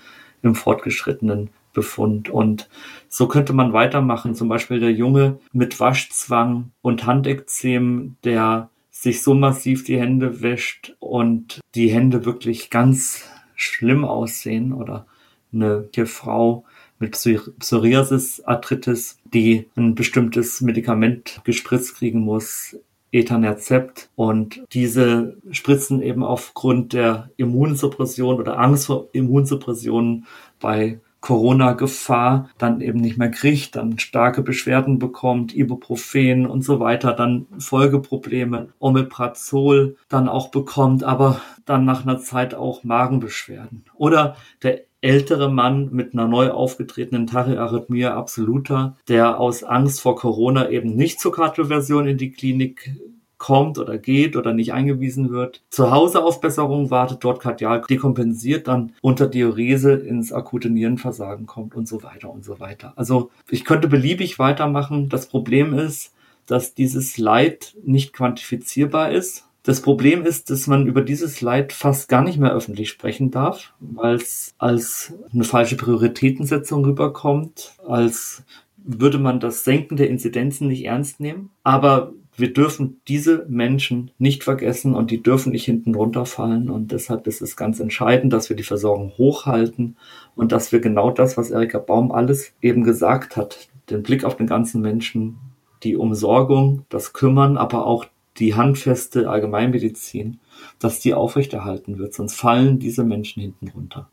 im 0.41 0.55
fortgeschrittenen 0.55 1.49
Befund. 1.73 2.29
Und 2.29 2.69
so 3.07 3.27
könnte 3.27 3.53
man 3.53 3.73
weitermachen. 3.73 4.35
Zum 4.35 4.49
Beispiel 4.49 4.79
der 4.79 4.91
Junge 4.91 5.39
mit 5.51 5.79
Waschzwang 5.79 6.71
und 6.81 7.05
Handekzem, 7.05 8.17
der 8.23 8.69
sich 8.89 9.23
so 9.23 9.33
massiv 9.33 9.83
die 9.83 9.99
Hände 9.99 10.41
wäscht 10.41 10.95
und 10.99 11.59
die 11.75 11.89
Hände 11.89 12.25
wirklich 12.25 12.69
ganz 12.69 13.23
schlimm 13.55 14.05
aussehen 14.05 14.73
oder 14.73 15.05
eine 15.53 15.87
Frau 16.05 16.65
mit 16.99 17.11
Psoriasis, 17.11 18.41
Arthritis, 18.41 19.17
die 19.33 19.67
ein 19.75 19.95
bestimmtes 19.95 20.61
Medikament 20.61 21.41
gespritzt 21.43 21.95
kriegen 21.95 22.19
muss, 22.19 22.77
Etanercept. 23.11 24.09
Und 24.15 24.63
diese 24.71 25.37
Spritzen 25.51 26.01
eben 26.01 26.23
aufgrund 26.23 26.93
der 26.93 27.29
Immunsuppression 27.37 28.39
oder 28.39 28.59
Angst 28.59 28.85
vor 28.85 29.09
Immunsuppression 29.13 30.25
bei 30.59 30.99
Corona-Gefahr 31.21 32.49
dann 32.57 32.81
eben 32.81 32.99
nicht 32.99 33.17
mehr 33.17 33.29
kriegt, 33.29 33.75
dann 33.75 33.99
starke 33.99 34.41
Beschwerden 34.41 34.99
bekommt, 34.99 35.55
Ibuprofen 35.55 36.47
und 36.47 36.63
so 36.63 36.79
weiter, 36.79 37.13
dann 37.13 37.45
Folgeprobleme, 37.59 38.69
Omeprazol 38.79 39.95
dann 40.09 40.27
auch 40.27 40.49
bekommt, 40.49 41.03
aber 41.03 41.39
dann 41.65 41.85
nach 41.85 42.03
einer 42.03 42.19
Zeit 42.19 42.55
auch 42.55 42.83
Magenbeschwerden. 42.83 43.85
Oder 43.95 44.35
der 44.63 44.81
ältere 45.01 45.51
Mann 45.51 45.89
mit 45.91 46.13
einer 46.13 46.27
neu 46.27 46.51
aufgetretenen 46.51 47.27
Tachyarrhythmia 47.27 48.15
absoluta, 48.15 48.97
der 49.07 49.39
aus 49.39 49.63
Angst 49.63 50.01
vor 50.01 50.15
Corona 50.15 50.69
eben 50.69 50.95
nicht 50.95 51.19
zur 51.19 51.33
Kardioversion 51.33 52.07
in 52.07 52.17
die 52.17 52.31
Klinik 52.31 52.91
kommt 53.41 53.79
oder 53.79 53.97
geht 53.97 54.35
oder 54.35 54.53
nicht 54.53 54.71
eingewiesen 54.71 55.31
wird, 55.31 55.63
zu 55.71 55.89
Hause 55.89 56.23
auf 56.23 56.41
Besserung 56.41 56.91
wartet, 56.91 57.23
dort 57.23 57.41
kardial 57.41 57.81
dekompensiert, 57.89 58.67
dann 58.67 58.93
unter 59.01 59.27
Diurese 59.27 59.93
ins 59.93 60.31
akute 60.31 60.69
Nierenversagen 60.69 61.47
kommt 61.47 61.73
und 61.73 61.87
so 61.87 62.03
weiter 62.03 62.29
und 62.31 62.45
so 62.45 62.59
weiter. 62.59 62.93
Also 62.95 63.31
ich 63.49 63.65
könnte 63.65 63.87
beliebig 63.87 64.37
weitermachen. 64.37 65.09
Das 65.09 65.25
Problem 65.25 65.73
ist, 65.73 66.13
dass 66.45 66.75
dieses 66.75 67.17
Leid 67.17 67.73
nicht 67.83 68.13
quantifizierbar 68.13 69.11
ist. 69.11 69.45
Das 69.63 69.81
Problem 69.81 70.23
ist, 70.23 70.51
dass 70.51 70.67
man 70.67 70.85
über 70.85 71.01
dieses 71.01 71.41
Leid 71.41 71.73
fast 71.73 72.09
gar 72.09 72.23
nicht 72.23 72.37
mehr 72.37 72.53
öffentlich 72.53 72.89
sprechen 72.89 73.31
darf, 73.31 73.73
weil 73.79 74.15
es 74.15 74.53
als 74.59 75.13
eine 75.33 75.45
falsche 75.45 75.77
Prioritätensetzung 75.77 76.85
rüberkommt, 76.85 77.73
als 77.87 78.43
würde 78.77 79.17
man 79.17 79.39
das 79.39 79.63
Senken 79.63 79.97
der 79.97 80.09
Inzidenzen 80.09 80.67
nicht 80.67 80.85
ernst 80.85 81.19
nehmen. 81.19 81.49
Aber 81.63 82.13
wir 82.37 82.53
dürfen 82.53 83.01
diese 83.07 83.45
Menschen 83.49 84.11
nicht 84.17 84.43
vergessen 84.43 84.95
und 84.95 85.11
die 85.11 85.21
dürfen 85.21 85.51
nicht 85.51 85.65
hinten 85.65 85.95
runterfallen. 85.95 86.69
Und 86.69 86.91
deshalb 86.91 87.27
ist 87.27 87.41
es 87.41 87.57
ganz 87.57 87.79
entscheidend, 87.79 88.31
dass 88.33 88.49
wir 88.49 88.55
die 88.55 88.63
Versorgung 88.63 89.11
hochhalten 89.17 89.97
und 90.35 90.51
dass 90.51 90.71
wir 90.71 90.79
genau 90.79 91.11
das, 91.11 91.37
was 91.37 91.51
Erika 91.51 91.79
Baum 91.79 92.11
alles 92.11 92.53
eben 92.61 92.83
gesagt 92.83 93.35
hat, 93.35 93.69
den 93.89 94.03
Blick 94.03 94.23
auf 94.23 94.37
den 94.37 94.47
ganzen 94.47 94.81
Menschen, 94.81 95.37
die 95.83 95.97
Umsorgung, 95.97 96.85
das 96.89 97.13
Kümmern, 97.13 97.57
aber 97.57 97.85
auch 97.85 98.05
die 98.37 98.55
handfeste 98.55 99.29
Allgemeinmedizin, 99.29 100.39
dass 100.79 100.99
die 100.99 101.13
aufrechterhalten 101.13 101.97
wird. 101.97 102.13
Sonst 102.13 102.35
fallen 102.35 102.79
diese 102.79 103.03
Menschen 103.03 103.41
hinten 103.41 103.67
runter. 103.69 104.09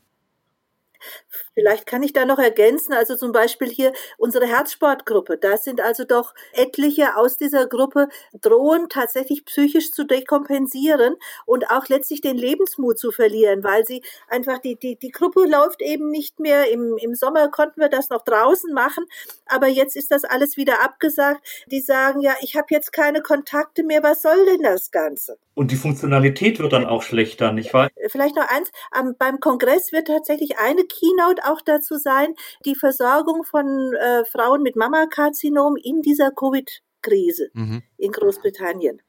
Vielleicht 1.53 1.85
kann 1.85 2.03
ich 2.03 2.13
da 2.13 2.25
noch 2.25 2.39
ergänzen, 2.39 2.93
also 2.93 3.15
zum 3.15 3.31
Beispiel 3.31 3.69
hier 3.69 3.93
unsere 4.17 4.45
Herzsportgruppe. 4.45 5.37
Da 5.37 5.57
sind 5.57 5.81
also 5.81 6.03
doch 6.03 6.33
etliche 6.53 7.17
aus 7.17 7.37
dieser 7.37 7.67
Gruppe 7.67 8.07
drohen 8.39 8.89
tatsächlich 8.89 9.45
psychisch 9.45 9.91
zu 9.91 10.05
dekompensieren 10.05 11.15
und 11.45 11.69
auch 11.69 11.87
letztlich 11.87 12.21
den 12.21 12.37
Lebensmut 12.37 12.99
zu 12.99 13.11
verlieren, 13.11 13.63
weil 13.63 13.85
sie 13.85 14.01
einfach 14.27 14.59
die, 14.59 14.77
die, 14.77 14.97
die 14.97 15.11
Gruppe 15.11 15.45
läuft 15.45 15.81
eben 15.81 16.09
nicht 16.09 16.39
mehr. 16.39 16.71
Im, 16.71 16.97
Im 16.97 17.15
Sommer 17.15 17.49
konnten 17.49 17.81
wir 17.81 17.89
das 17.89 18.09
noch 18.09 18.23
draußen 18.23 18.73
machen, 18.73 19.05
aber 19.45 19.67
jetzt 19.67 19.95
ist 19.95 20.11
das 20.11 20.23
alles 20.23 20.57
wieder 20.57 20.83
abgesagt. 20.83 21.45
Die 21.67 21.81
sagen, 21.81 22.21
ja, 22.21 22.35
ich 22.41 22.55
habe 22.55 22.67
jetzt 22.69 22.93
keine 22.93 23.21
Kontakte 23.21 23.83
mehr, 23.83 24.03
was 24.03 24.21
soll 24.21 24.45
denn 24.45 24.63
das 24.63 24.91
Ganze? 24.91 25.37
Und 25.55 25.71
die 25.71 25.75
Funktionalität 25.75 26.59
wird 26.59 26.71
dann 26.71 26.85
auch 26.85 27.03
schlechter, 27.03 27.51
nicht 27.51 27.73
wahr? 27.73 27.89
Vielleicht 28.07 28.37
noch 28.37 28.47
eins, 28.47 28.71
beim 29.17 29.41
Kongress 29.41 29.91
wird 29.91 30.07
tatsächlich 30.07 30.57
eine 30.57 30.85
Keynote 30.89 31.41
auch 31.45 31.61
dazu 31.61 31.95
sein, 31.95 32.33
die 32.65 32.75
Versorgung 32.75 33.43
von 33.43 33.93
äh, 33.93 34.25
Frauen 34.25 34.61
mit 34.61 34.75
Mammakarzinom 34.75 35.75
in 35.77 36.01
dieser 36.01 36.31
Covid-Krise 36.31 37.49
mhm. 37.53 37.81
in 37.97 38.11
Großbritannien. 38.11 39.01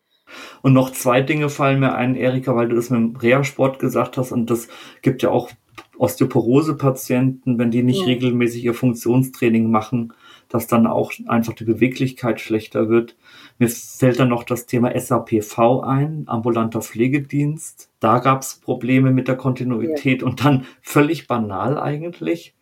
Und 0.63 0.75
noch 0.75 0.93
zwei 0.93 1.23
Dinge 1.23 1.49
fallen 1.49 1.81
mir 1.81 1.95
ein, 1.95 2.15
Erika, 2.15 2.55
weil 2.55 2.69
du 2.69 2.77
das 2.77 2.91
mit 2.91 3.01
dem 3.01 3.17
Reha-Sport 3.17 3.81
gesagt 3.81 4.17
hast 4.17 4.31
und 4.31 4.49
das 4.49 4.69
gibt 5.03 5.23
ja 5.23 5.31
auch 5.31 5.51
Osteoporose-Patienten, 5.99 7.59
wenn 7.59 7.71
die 7.71 7.83
nicht 7.83 8.01
ja. 8.01 8.07
regelmäßig 8.07 8.65
ihr 8.65 8.75
Funktionstraining 8.75 9.71
machen, 9.71 10.13
dass 10.51 10.67
dann 10.67 10.87
auch 10.87 11.13
einfach 11.27 11.55
die 11.55 11.65
Beweglichkeit 11.65 12.41
schlechter 12.41 12.91
wird. 12.91 13.17
Mir 13.59 13.69
fällt 13.69 14.21
dann 14.21 14.29
noch 14.29 14.45
das 14.45 14.67
Thema 14.67 14.99
SAPV 14.99 15.81
ein, 15.81 16.25
ambulanter 16.27 16.83
Pflegedienst. 16.83 17.89
Da 18.01 18.19
gab 18.19 18.43
es 18.43 18.57
Probleme 18.57 19.13
mit 19.13 19.29
der 19.29 19.37
Kontinuität 19.37 20.21
ja. 20.21 20.27
und 20.27 20.45
dann 20.45 20.67
völlig 20.83 21.27
banal 21.27 21.79
eigentlich. 21.79 22.55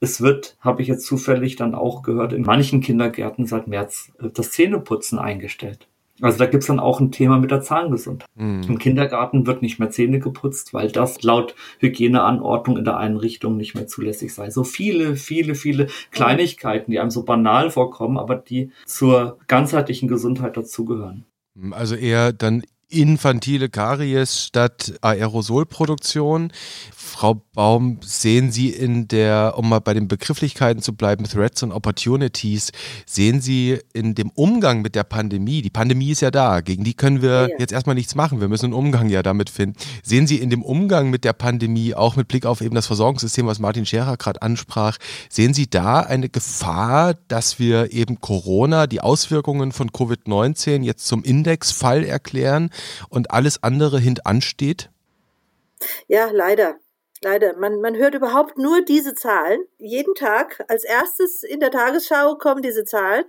Es 0.00 0.20
wird, 0.20 0.56
habe 0.60 0.82
ich 0.82 0.88
jetzt 0.88 1.06
zufällig 1.06 1.56
dann 1.56 1.74
auch 1.74 2.02
gehört, 2.02 2.32
in 2.32 2.42
manchen 2.42 2.80
Kindergärten 2.80 3.46
seit 3.46 3.68
März 3.68 4.12
äh, 4.20 4.30
das 4.30 4.50
Zähneputzen 4.50 5.18
eingestellt. 5.18 5.86
Also 6.20 6.38
da 6.38 6.46
gibt's 6.46 6.66
dann 6.66 6.78
auch 6.78 7.00
ein 7.00 7.10
Thema 7.10 7.38
mit 7.38 7.50
der 7.50 7.60
Zahngesundheit. 7.60 8.28
Mhm. 8.36 8.62
Im 8.68 8.78
Kindergarten 8.78 9.46
wird 9.46 9.62
nicht 9.62 9.78
mehr 9.78 9.90
Zähne 9.90 10.20
geputzt, 10.20 10.72
weil 10.72 10.90
das 10.92 11.22
laut 11.22 11.54
Hygieneanordnung 11.80 12.78
in 12.78 12.84
der 12.84 12.98
Einrichtung 12.98 13.56
nicht 13.56 13.74
mehr 13.74 13.86
zulässig 13.86 14.32
sei. 14.32 14.50
So 14.50 14.62
viele, 14.62 15.16
viele, 15.16 15.54
viele 15.54 15.88
Kleinigkeiten, 16.12 16.92
die 16.92 17.00
einem 17.00 17.10
so 17.10 17.24
banal 17.24 17.70
vorkommen, 17.70 18.16
aber 18.16 18.36
die 18.36 18.70
zur 18.86 19.38
ganzheitlichen 19.48 20.08
Gesundheit 20.08 20.56
dazugehören. 20.56 21.24
Also 21.72 21.94
eher 21.94 22.32
dann 22.32 22.62
infantile 23.00 23.68
Karies 23.68 24.44
statt 24.44 24.94
Aerosolproduktion. 25.00 26.52
Frau 27.14 27.42
Baum, 27.54 27.98
sehen 28.02 28.50
Sie 28.50 28.70
in 28.70 29.06
der, 29.06 29.54
um 29.56 29.68
mal 29.68 29.78
bei 29.78 29.94
den 29.94 30.08
Begrifflichkeiten 30.08 30.82
zu 30.82 30.94
bleiben, 30.94 31.24
Threats 31.24 31.62
und 31.62 31.70
Opportunities, 31.70 32.72
sehen 33.06 33.40
Sie 33.40 33.78
in 33.92 34.14
dem 34.14 34.30
Umgang 34.30 34.82
mit 34.82 34.94
der 34.94 35.04
Pandemie, 35.04 35.62
die 35.62 35.70
Pandemie 35.70 36.10
ist 36.10 36.22
ja 36.22 36.30
da, 36.30 36.60
gegen 36.60 36.82
die 36.82 36.94
können 36.94 37.22
wir 37.22 37.48
ja. 37.50 37.56
jetzt 37.58 37.72
erstmal 37.72 37.94
nichts 37.94 38.14
machen, 38.14 38.40
wir 38.40 38.48
müssen 38.48 38.66
einen 38.66 38.74
Umgang 38.74 39.10
ja 39.10 39.22
damit 39.22 39.50
finden. 39.50 39.76
Sehen 40.02 40.26
Sie 40.26 40.38
in 40.38 40.50
dem 40.50 40.62
Umgang 40.62 41.10
mit 41.10 41.24
der 41.24 41.34
Pandemie, 41.34 41.94
auch 41.94 42.16
mit 42.16 42.26
Blick 42.26 42.46
auf 42.46 42.60
eben 42.60 42.74
das 42.74 42.86
Versorgungssystem, 42.86 43.46
was 43.46 43.60
Martin 43.60 43.86
Scherer 43.86 44.16
gerade 44.16 44.42
ansprach, 44.42 44.96
sehen 45.28 45.54
Sie 45.54 45.68
da 45.68 46.00
eine 46.00 46.28
Gefahr, 46.28 47.14
dass 47.28 47.58
wir 47.58 47.92
eben 47.92 48.20
Corona, 48.20 48.86
die 48.86 49.00
Auswirkungen 49.00 49.72
von 49.72 49.90
Covid-19 49.90 50.82
jetzt 50.82 51.06
zum 51.06 51.22
Indexfall 51.22 52.02
erklären 52.04 52.70
und 53.08 53.30
alles 53.30 53.62
andere 53.62 53.98
hintansteht? 53.98 54.90
Ja, 56.08 56.30
leider. 56.32 56.76
Leider. 57.22 57.56
Man, 57.56 57.80
man 57.80 57.96
hört 57.96 58.14
überhaupt 58.14 58.58
nur 58.58 58.84
diese 58.84 59.14
Zahlen. 59.14 59.60
Jeden 59.78 60.14
Tag 60.14 60.64
als 60.68 60.84
erstes 60.84 61.42
in 61.42 61.60
der 61.60 61.70
Tagesschau 61.70 62.36
kommen 62.36 62.62
diese 62.62 62.84
Zahlen. 62.84 63.24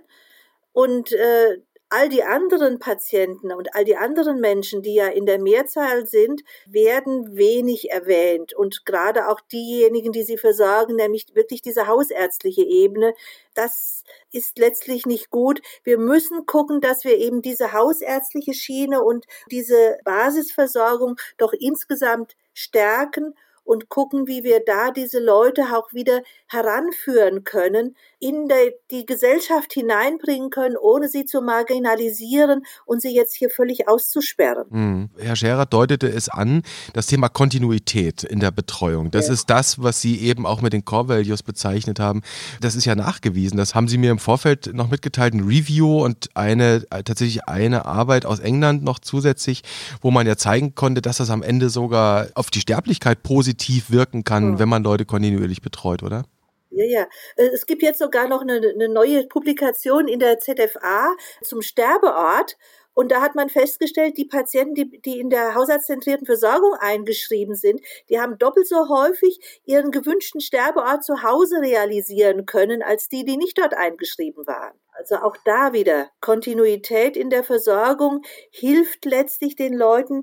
Und 0.72 1.12
äh, 1.12 1.62
all 1.88 2.08
die 2.08 2.24
anderen 2.24 2.78
Patienten 2.78 3.52
und 3.52 3.74
all 3.74 3.84
die 3.84 3.96
anderen 3.96 4.40
Menschen, 4.40 4.82
die 4.82 4.94
ja 4.94 5.06
in 5.06 5.26
der 5.26 5.40
Mehrzahl 5.40 6.06
sind, 6.06 6.42
werden 6.66 7.36
wenig 7.36 7.90
erwähnt. 7.90 8.54
Und 8.54 8.84
gerade 8.84 9.28
auch 9.28 9.40
diejenigen, 9.40 10.12
die 10.12 10.24
sie 10.24 10.36
versorgen, 10.36 10.96
nämlich 10.96 11.26
wirklich 11.34 11.62
diese 11.62 11.86
hausärztliche 11.86 12.62
Ebene, 12.62 13.14
das 13.54 14.04
ist 14.32 14.58
letztlich 14.58 15.06
nicht 15.06 15.30
gut. 15.30 15.60
Wir 15.84 15.98
müssen 15.98 16.44
gucken, 16.46 16.80
dass 16.80 17.04
wir 17.04 17.16
eben 17.18 17.40
diese 17.40 17.72
hausärztliche 17.72 18.54
Schiene 18.54 19.02
und 19.02 19.26
diese 19.50 19.98
Basisversorgung 20.04 21.16
doch 21.36 21.52
insgesamt 21.52 22.36
stärken 22.52 23.34
und 23.66 23.88
gucken, 23.88 24.26
wie 24.28 24.44
wir 24.44 24.62
da 24.64 24.90
diese 24.92 25.18
Leute 25.18 25.62
auch 25.76 25.92
wieder 25.92 26.22
heranführen 26.46 27.42
können, 27.44 27.96
in 28.20 28.48
die 28.90 29.04
Gesellschaft 29.04 29.72
hineinbringen 29.72 30.50
können, 30.50 30.76
ohne 30.76 31.08
sie 31.08 31.26
zu 31.26 31.42
marginalisieren 31.42 32.64
und 32.86 33.02
sie 33.02 33.14
jetzt 33.14 33.34
hier 33.34 33.50
völlig 33.50 33.88
auszusperren. 33.88 34.70
Hm. 34.70 35.10
Herr 35.18 35.36
Scherer 35.36 35.66
deutete 35.66 36.08
es 36.08 36.28
an, 36.28 36.62
das 36.94 37.08
Thema 37.08 37.28
Kontinuität 37.28 38.22
in 38.22 38.40
der 38.40 38.52
Betreuung. 38.52 39.10
Das 39.10 39.26
ja. 39.26 39.34
ist 39.34 39.50
das, 39.50 39.82
was 39.82 40.00
Sie 40.00 40.20
eben 40.20 40.46
auch 40.46 40.62
mit 40.62 40.72
den 40.72 40.84
Core 40.84 41.08
Values 41.08 41.42
bezeichnet 41.42 41.98
haben. 41.98 42.22
Das 42.60 42.76
ist 42.76 42.84
ja 42.84 42.94
nachgewiesen. 42.94 43.58
Das 43.58 43.74
haben 43.74 43.88
Sie 43.88 43.98
mir 43.98 44.12
im 44.12 44.18
Vorfeld 44.18 44.72
noch 44.72 44.88
mitgeteilt, 44.88 45.34
ein 45.34 45.44
Review 45.44 46.04
und 46.04 46.28
eine 46.34 46.86
tatsächlich 46.88 47.48
eine 47.48 47.84
Arbeit 47.84 48.24
aus 48.24 48.38
England 48.38 48.84
noch 48.84 49.00
zusätzlich, 49.00 49.62
wo 50.00 50.10
man 50.10 50.26
ja 50.26 50.36
zeigen 50.36 50.74
konnte, 50.74 51.02
dass 51.02 51.18
das 51.18 51.30
am 51.30 51.42
Ende 51.42 51.68
sogar 51.68 52.28
auf 52.34 52.50
die 52.50 52.60
Sterblichkeit 52.60 53.22
positiv 53.22 53.55
positiv 53.56 53.90
wirken 53.90 54.24
kann, 54.24 54.52
mhm. 54.52 54.58
wenn 54.58 54.68
man 54.68 54.84
Leute 54.84 55.04
kontinuierlich 55.04 55.62
betreut, 55.62 56.02
oder? 56.02 56.24
Ja, 56.70 56.84
ja. 56.84 57.06
Äh, 57.36 57.48
es 57.54 57.66
gibt 57.66 57.82
jetzt 57.82 57.98
sogar 57.98 58.28
noch 58.28 58.42
eine, 58.42 58.54
eine 58.54 58.88
neue 58.88 59.26
Publikation 59.26 60.08
in 60.08 60.20
der 60.20 60.38
ZFA 60.38 61.14
zum 61.42 61.62
Sterbeort. 61.62 62.56
Und 62.92 63.12
da 63.12 63.20
hat 63.20 63.34
man 63.34 63.50
festgestellt, 63.50 64.16
die 64.16 64.24
Patienten, 64.24 64.74
die, 64.74 65.00
die 65.02 65.20
in 65.20 65.28
der 65.28 65.54
hausarztzentrierten 65.54 66.24
Versorgung 66.24 66.72
eingeschrieben 66.80 67.54
sind, 67.54 67.82
die 68.08 68.18
haben 68.18 68.38
doppelt 68.38 68.66
so 68.66 68.88
häufig 68.88 69.38
ihren 69.66 69.90
gewünschten 69.90 70.40
Sterbeort 70.40 71.04
zu 71.04 71.22
Hause 71.22 71.60
realisieren 71.60 72.46
können, 72.46 72.82
als 72.82 73.08
die, 73.10 73.26
die 73.26 73.36
nicht 73.36 73.58
dort 73.58 73.74
eingeschrieben 73.74 74.46
waren. 74.46 74.78
Also 74.92 75.16
auch 75.16 75.36
da 75.44 75.74
wieder 75.74 76.08
Kontinuität 76.20 77.18
in 77.18 77.28
der 77.28 77.44
Versorgung 77.44 78.22
hilft 78.50 79.04
letztlich 79.04 79.56
den 79.56 79.74
Leuten, 79.74 80.22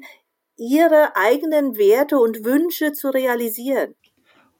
ihre 0.58 1.16
eigenen 1.16 1.78
Werte 1.78 2.18
und 2.18 2.44
Wünsche 2.46 2.94
zu 2.94 3.10
realisieren. 3.10 3.96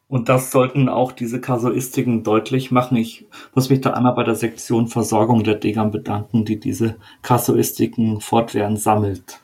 Und 0.08 0.30
das 0.30 0.52
sollten 0.52 0.90
auch 0.90 1.12
diese 1.12 1.42
Kasuistiken 1.42 2.24
deutlich 2.24 2.70
machen. 2.70 2.98
Ich 2.98 3.26
muss 3.56 3.70
mich 3.70 3.82
da 3.82 3.92
einmal 3.92 4.14
bei 4.14 4.24
der 4.24 4.36
Sektion 4.36 4.88
Versorgung 4.88 5.44
der 5.44 5.56
Degam 5.56 5.90
bedanken, 5.90 6.46
die 6.46 6.60
diese 6.60 6.98
Kasuistiken 7.24 8.22
fortwährend 8.22 8.80
sammelt. 8.80 9.40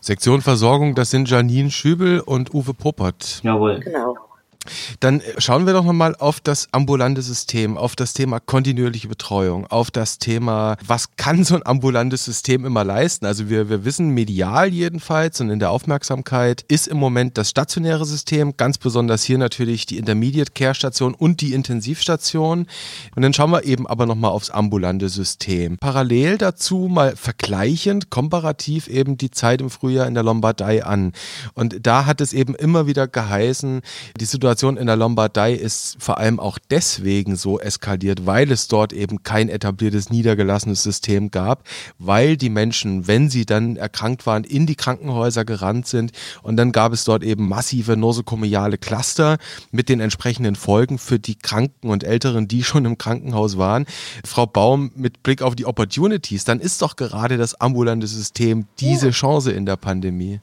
Sektion 0.00 0.40
Versorgung, 0.40 0.94
das 0.94 1.10
sind 1.10 1.28
Janine 1.28 1.70
Schübel 1.70 2.20
und 2.20 2.54
Uwe 2.54 2.74
Poppert. 2.74 3.40
Jawohl. 3.42 3.80
Genau. 3.80 4.14
Dann 5.00 5.20
schauen 5.38 5.66
wir 5.66 5.72
doch 5.72 5.84
nochmal 5.84 6.14
auf 6.16 6.40
das 6.40 6.68
ambulante 6.72 7.22
System, 7.22 7.76
auf 7.76 7.96
das 7.96 8.14
Thema 8.14 8.40
kontinuierliche 8.40 9.08
Betreuung, 9.08 9.66
auf 9.66 9.90
das 9.90 10.18
Thema, 10.18 10.76
was 10.86 11.16
kann 11.16 11.44
so 11.44 11.56
ein 11.56 11.66
ambulantes 11.66 12.24
System 12.24 12.64
immer 12.64 12.84
leisten? 12.84 13.26
Also 13.26 13.48
wir, 13.48 13.68
wir 13.68 13.84
wissen 13.84 14.10
medial 14.10 14.72
jedenfalls 14.72 15.40
und 15.40 15.50
in 15.50 15.58
der 15.58 15.70
Aufmerksamkeit 15.70 16.64
ist 16.68 16.86
im 16.86 16.98
Moment 16.98 17.36
das 17.36 17.50
stationäre 17.50 18.04
System, 18.04 18.56
ganz 18.56 18.78
besonders 18.78 19.22
hier 19.24 19.38
natürlich 19.38 19.86
die 19.86 19.98
Intermediate 19.98 20.52
Care 20.52 20.74
Station 20.74 21.14
und 21.14 21.40
die 21.40 21.52
Intensivstation. 21.52 22.66
Und 23.14 23.22
dann 23.22 23.34
schauen 23.34 23.50
wir 23.50 23.64
eben 23.64 23.86
aber 23.86 24.06
nochmal 24.06 24.30
aufs 24.30 24.50
ambulante 24.50 25.08
System. 25.08 25.78
Parallel 25.78 26.38
dazu 26.38 26.88
mal 26.90 27.16
vergleichend, 27.16 28.10
komparativ 28.10 28.88
eben 28.88 29.16
die 29.16 29.30
Zeit 29.30 29.60
im 29.60 29.70
Frühjahr 29.70 30.06
in 30.06 30.14
der 30.14 30.22
Lombardei 30.22 30.84
an. 30.84 31.12
Und 31.54 31.86
da 31.86 32.06
hat 32.06 32.20
es 32.20 32.32
eben 32.32 32.54
immer 32.54 32.86
wieder 32.86 33.08
geheißen, 33.08 33.82
die 34.18 34.24
Situation 34.24 34.53
Situation 34.54 34.76
in 34.76 34.86
der 34.86 34.94
Lombardei 34.94 35.52
ist 35.52 35.96
vor 35.98 36.18
allem 36.18 36.38
auch 36.38 36.60
deswegen 36.70 37.34
so 37.34 37.58
eskaliert, 37.58 38.24
weil 38.24 38.52
es 38.52 38.68
dort 38.68 38.92
eben 38.92 39.24
kein 39.24 39.48
etabliertes, 39.48 40.10
niedergelassenes 40.10 40.80
System 40.80 41.32
gab, 41.32 41.64
weil 41.98 42.36
die 42.36 42.50
Menschen, 42.50 43.08
wenn 43.08 43.28
sie 43.28 43.46
dann 43.46 43.74
erkrankt 43.74 44.26
waren, 44.26 44.44
in 44.44 44.66
die 44.66 44.76
Krankenhäuser 44.76 45.44
gerannt 45.44 45.88
sind 45.88 46.12
und 46.44 46.56
dann 46.56 46.70
gab 46.70 46.92
es 46.92 47.02
dort 47.02 47.24
eben 47.24 47.48
massive 47.48 47.96
nosokomiale 47.96 48.78
Cluster 48.78 49.38
mit 49.72 49.88
den 49.88 49.98
entsprechenden 49.98 50.54
Folgen 50.54 50.98
für 50.98 51.18
die 51.18 51.34
Kranken 51.34 51.90
und 51.90 52.04
Älteren, 52.04 52.46
die 52.46 52.62
schon 52.62 52.84
im 52.84 52.96
Krankenhaus 52.96 53.58
waren. 53.58 53.86
Frau 54.24 54.46
Baum, 54.46 54.92
mit 54.94 55.24
Blick 55.24 55.42
auf 55.42 55.56
die 55.56 55.66
Opportunities, 55.66 56.44
dann 56.44 56.60
ist 56.60 56.80
doch 56.80 56.94
gerade 56.94 57.38
das 57.38 57.60
ambulante 57.60 58.06
System 58.06 58.66
diese 58.78 59.10
Chance 59.10 59.50
in 59.50 59.66
der 59.66 59.76
Pandemie. 59.76 60.38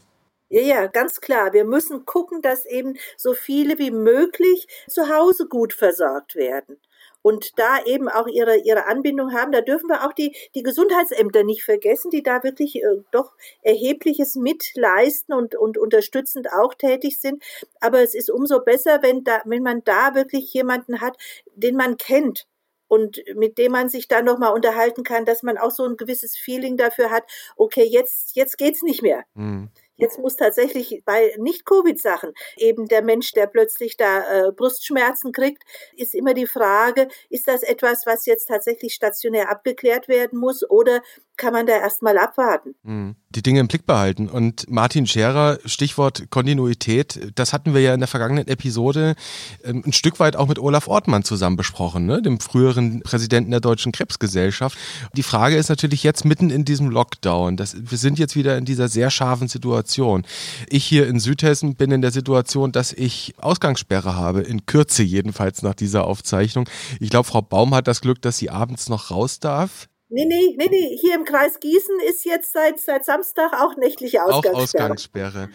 Ja, 0.51 0.61
ja, 0.61 0.87
ganz 0.87 1.21
klar. 1.21 1.53
Wir 1.53 1.63
müssen 1.63 2.05
gucken, 2.05 2.41
dass 2.41 2.65
eben 2.65 2.97
so 3.15 3.33
viele 3.33 3.79
wie 3.79 3.89
möglich 3.89 4.67
zu 4.89 5.07
Hause 5.07 5.47
gut 5.47 5.71
versorgt 5.71 6.35
werden 6.35 6.77
und 7.21 7.57
da 7.57 7.81
eben 7.85 8.09
auch 8.09 8.27
ihre, 8.27 8.57
ihre 8.57 8.85
Anbindung 8.85 9.31
haben. 9.31 9.53
Da 9.53 9.61
dürfen 9.61 9.87
wir 9.87 10.05
auch 10.05 10.11
die, 10.11 10.35
die 10.53 10.61
Gesundheitsämter 10.63 11.45
nicht 11.45 11.63
vergessen, 11.63 12.11
die 12.11 12.21
da 12.21 12.43
wirklich 12.43 12.83
äh, 12.83 12.97
doch 13.11 13.31
erhebliches 13.61 14.35
mitleisten 14.35 15.33
und, 15.33 15.55
und 15.55 15.77
unterstützend 15.77 16.51
auch 16.51 16.73
tätig 16.73 17.21
sind. 17.21 17.41
Aber 17.79 18.01
es 18.01 18.13
ist 18.13 18.29
umso 18.29 18.59
besser, 18.59 19.01
wenn 19.01 19.23
da, 19.23 19.41
wenn 19.45 19.63
man 19.63 19.85
da 19.85 20.15
wirklich 20.15 20.53
jemanden 20.53 20.99
hat, 20.99 21.15
den 21.55 21.77
man 21.77 21.95
kennt 21.95 22.45
und 22.89 23.23
mit 23.35 23.57
dem 23.57 23.71
man 23.71 23.87
sich 23.87 24.09
dann 24.09 24.25
nochmal 24.25 24.53
unterhalten 24.53 25.03
kann, 25.03 25.23
dass 25.23 25.43
man 25.43 25.57
auch 25.57 25.71
so 25.71 25.85
ein 25.85 25.95
gewisses 25.95 26.35
Feeling 26.35 26.75
dafür 26.75 27.09
hat, 27.09 27.23
okay, 27.55 27.85
jetzt, 27.85 28.35
jetzt 28.35 28.57
geht's 28.57 28.81
nicht 28.81 29.01
mehr. 29.01 29.23
Mhm. 29.33 29.69
Jetzt 30.01 30.17
muss 30.17 30.35
tatsächlich 30.35 31.03
bei 31.05 31.35
Nicht-Covid-Sachen 31.37 32.33
eben 32.57 32.87
der 32.87 33.03
Mensch, 33.03 33.33
der 33.33 33.45
plötzlich 33.45 33.97
da 33.97 34.47
äh, 34.47 34.51
Brustschmerzen 34.51 35.31
kriegt, 35.31 35.61
ist 35.95 36.15
immer 36.15 36.33
die 36.33 36.47
Frage, 36.47 37.07
ist 37.29 37.47
das 37.47 37.61
etwas, 37.61 38.07
was 38.07 38.25
jetzt 38.25 38.47
tatsächlich 38.47 38.95
stationär 38.95 39.51
abgeklärt 39.51 40.07
werden 40.07 40.39
muss 40.39 40.67
oder 40.67 41.03
kann 41.41 41.53
man 41.53 41.65
da 41.65 41.73
erstmal 41.73 42.17
abwarten? 42.17 42.75
Mhm 42.83 43.15
die 43.35 43.41
Dinge 43.41 43.59
im 43.59 43.67
Blick 43.67 43.85
behalten. 43.85 44.29
Und 44.29 44.69
Martin 44.69 45.07
Scherer, 45.07 45.59
Stichwort 45.65 46.29
Kontinuität, 46.29 47.31
das 47.35 47.53
hatten 47.53 47.73
wir 47.73 47.81
ja 47.81 47.93
in 47.93 47.99
der 47.99 48.07
vergangenen 48.07 48.47
Episode 48.47 49.15
ähm, 49.63 49.83
ein 49.85 49.93
Stück 49.93 50.19
weit 50.19 50.35
auch 50.35 50.47
mit 50.47 50.59
Olaf 50.59 50.87
Ortmann 50.87 51.23
zusammen 51.23 51.55
besprochen, 51.55 52.05
ne? 52.05 52.21
dem 52.21 52.39
früheren 52.39 53.01
Präsidenten 53.01 53.51
der 53.51 53.59
Deutschen 53.59 53.91
Krebsgesellschaft. 53.91 54.77
Die 55.13 55.23
Frage 55.23 55.55
ist 55.55 55.69
natürlich 55.69 56.03
jetzt 56.03 56.25
mitten 56.25 56.49
in 56.49 56.65
diesem 56.65 56.89
Lockdown. 56.89 57.57
Das, 57.57 57.75
wir 57.79 57.97
sind 57.97 58.19
jetzt 58.19 58.35
wieder 58.35 58.57
in 58.57 58.65
dieser 58.65 58.87
sehr 58.87 59.09
scharfen 59.09 59.47
Situation. 59.47 60.23
Ich 60.69 60.85
hier 60.85 61.07
in 61.07 61.19
Südhessen 61.19 61.75
bin 61.75 61.91
in 61.91 62.01
der 62.01 62.11
Situation, 62.11 62.71
dass 62.71 62.93
ich 62.93 63.33
Ausgangssperre 63.37 64.15
habe, 64.15 64.41
in 64.41 64.65
Kürze 64.65 65.03
jedenfalls 65.03 65.61
nach 65.61 65.75
dieser 65.75 66.05
Aufzeichnung. 66.05 66.67
Ich 66.99 67.09
glaube, 67.09 67.27
Frau 67.27 67.41
Baum 67.41 67.73
hat 67.73 67.87
das 67.87 68.01
Glück, 68.01 68.21
dass 68.21 68.37
sie 68.37 68.49
abends 68.49 68.89
noch 68.89 69.11
raus 69.11 69.39
darf. 69.39 69.87
Nee, 70.13 70.25
nee, 70.25 70.55
nee, 70.57 70.67
nee. 70.69 70.97
Hier 70.97 71.15
im 71.15 71.23
Kreis 71.23 71.59
Gießen 71.59 71.99
ist 72.07 72.25
jetzt 72.25 72.51
seit, 72.51 72.79
seit 72.79 73.05
Samstag 73.05 73.53
auch 73.53 73.77
nächtliche 73.77 74.23
Ausgangssperre. 74.23 74.55
Auch 74.55 74.61
Ausgangssperre. 74.63 75.49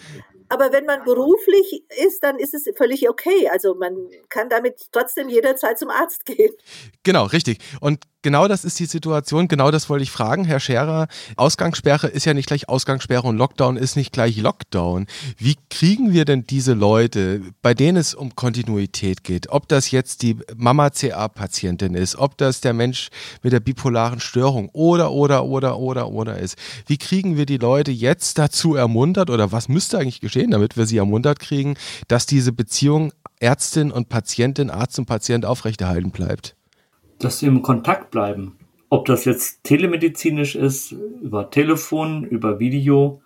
Aber 0.48 0.72
wenn 0.72 0.86
man 0.86 1.04
beruflich 1.04 1.84
ist, 2.06 2.22
dann 2.22 2.38
ist 2.38 2.54
es 2.54 2.64
völlig 2.76 3.08
okay. 3.08 3.48
Also 3.50 3.74
man 3.74 4.08
kann 4.28 4.48
damit 4.48 4.88
trotzdem 4.92 5.28
jederzeit 5.28 5.78
zum 5.78 5.90
Arzt 5.90 6.24
gehen. 6.24 6.54
Genau, 7.02 7.24
richtig. 7.24 7.58
Und 7.80 8.04
genau 8.26 8.48
das 8.48 8.64
ist 8.64 8.80
die 8.80 8.86
Situation, 8.86 9.46
genau 9.46 9.70
das 9.70 9.88
wollte 9.88 10.02
ich 10.02 10.10
fragen, 10.10 10.44
Herr 10.44 10.58
Scherer. 10.58 11.06
Ausgangssperre 11.36 12.08
ist 12.08 12.26
ja 12.26 12.34
nicht 12.34 12.48
gleich 12.48 12.68
Ausgangssperre 12.68 13.28
und 13.28 13.36
Lockdown 13.36 13.76
ist 13.76 13.94
nicht 13.94 14.12
gleich 14.12 14.36
Lockdown. 14.36 15.06
Wie 15.38 15.54
kriegen 15.70 16.12
wir 16.12 16.24
denn 16.24 16.44
diese 16.44 16.72
Leute, 16.72 17.40
bei 17.62 17.72
denen 17.72 17.96
es 17.96 18.14
um 18.14 18.34
Kontinuität 18.34 19.22
geht, 19.22 19.50
ob 19.50 19.68
das 19.68 19.92
jetzt 19.92 20.22
die 20.22 20.38
Mama-CA-Patientin 20.56 21.94
ist, 21.94 22.16
ob 22.16 22.36
das 22.36 22.60
der 22.60 22.72
Mensch 22.72 23.10
mit 23.44 23.52
der 23.52 23.60
bipolaren 23.60 24.18
Störung 24.18 24.70
oder, 24.72 25.12
oder, 25.12 25.44
oder, 25.44 25.78
oder, 25.78 26.08
oder 26.08 26.40
ist. 26.40 26.58
Wie 26.88 26.98
kriegen 26.98 27.36
wir 27.36 27.46
die 27.46 27.58
Leute 27.58 27.92
jetzt 27.92 28.38
dazu 28.38 28.74
ermuntert 28.74 29.30
oder 29.30 29.52
was 29.52 29.68
müsste 29.68 29.98
eigentlich 29.98 30.20
geschehen, 30.20 30.50
damit 30.50 30.76
wir 30.76 30.86
sie 30.86 30.96
ermuntert 30.96 31.38
kriegen, 31.38 31.76
dass 32.08 32.26
diese 32.26 32.50
Beziehung 32.50 33.12
Ärztin 33.38 33.92
und 33.92 34.08
Patientin, 34.08 34.68
Arzt 34.68 34.98
und 34.98 35.06
Patient 35.06 35.44
aufrechterhalten 35.44 36.10
bleibt? 36.10 36.55
Dass 37.18 37.38
sie 37.38 37.46
im 37.46 37.62
Kontakt 37.62 38.10
bleiben. 38.10 38.56
Ob 38.88 39.06
das 39.06 39.24
jetzt 39.24 39.64
telemedizinisch 39.64 40.54
ist, 40.54 40.92
über 40.92 41.50
Telefon, 41.50 42.24
über 42.24 42.60
Video 42.60 43.20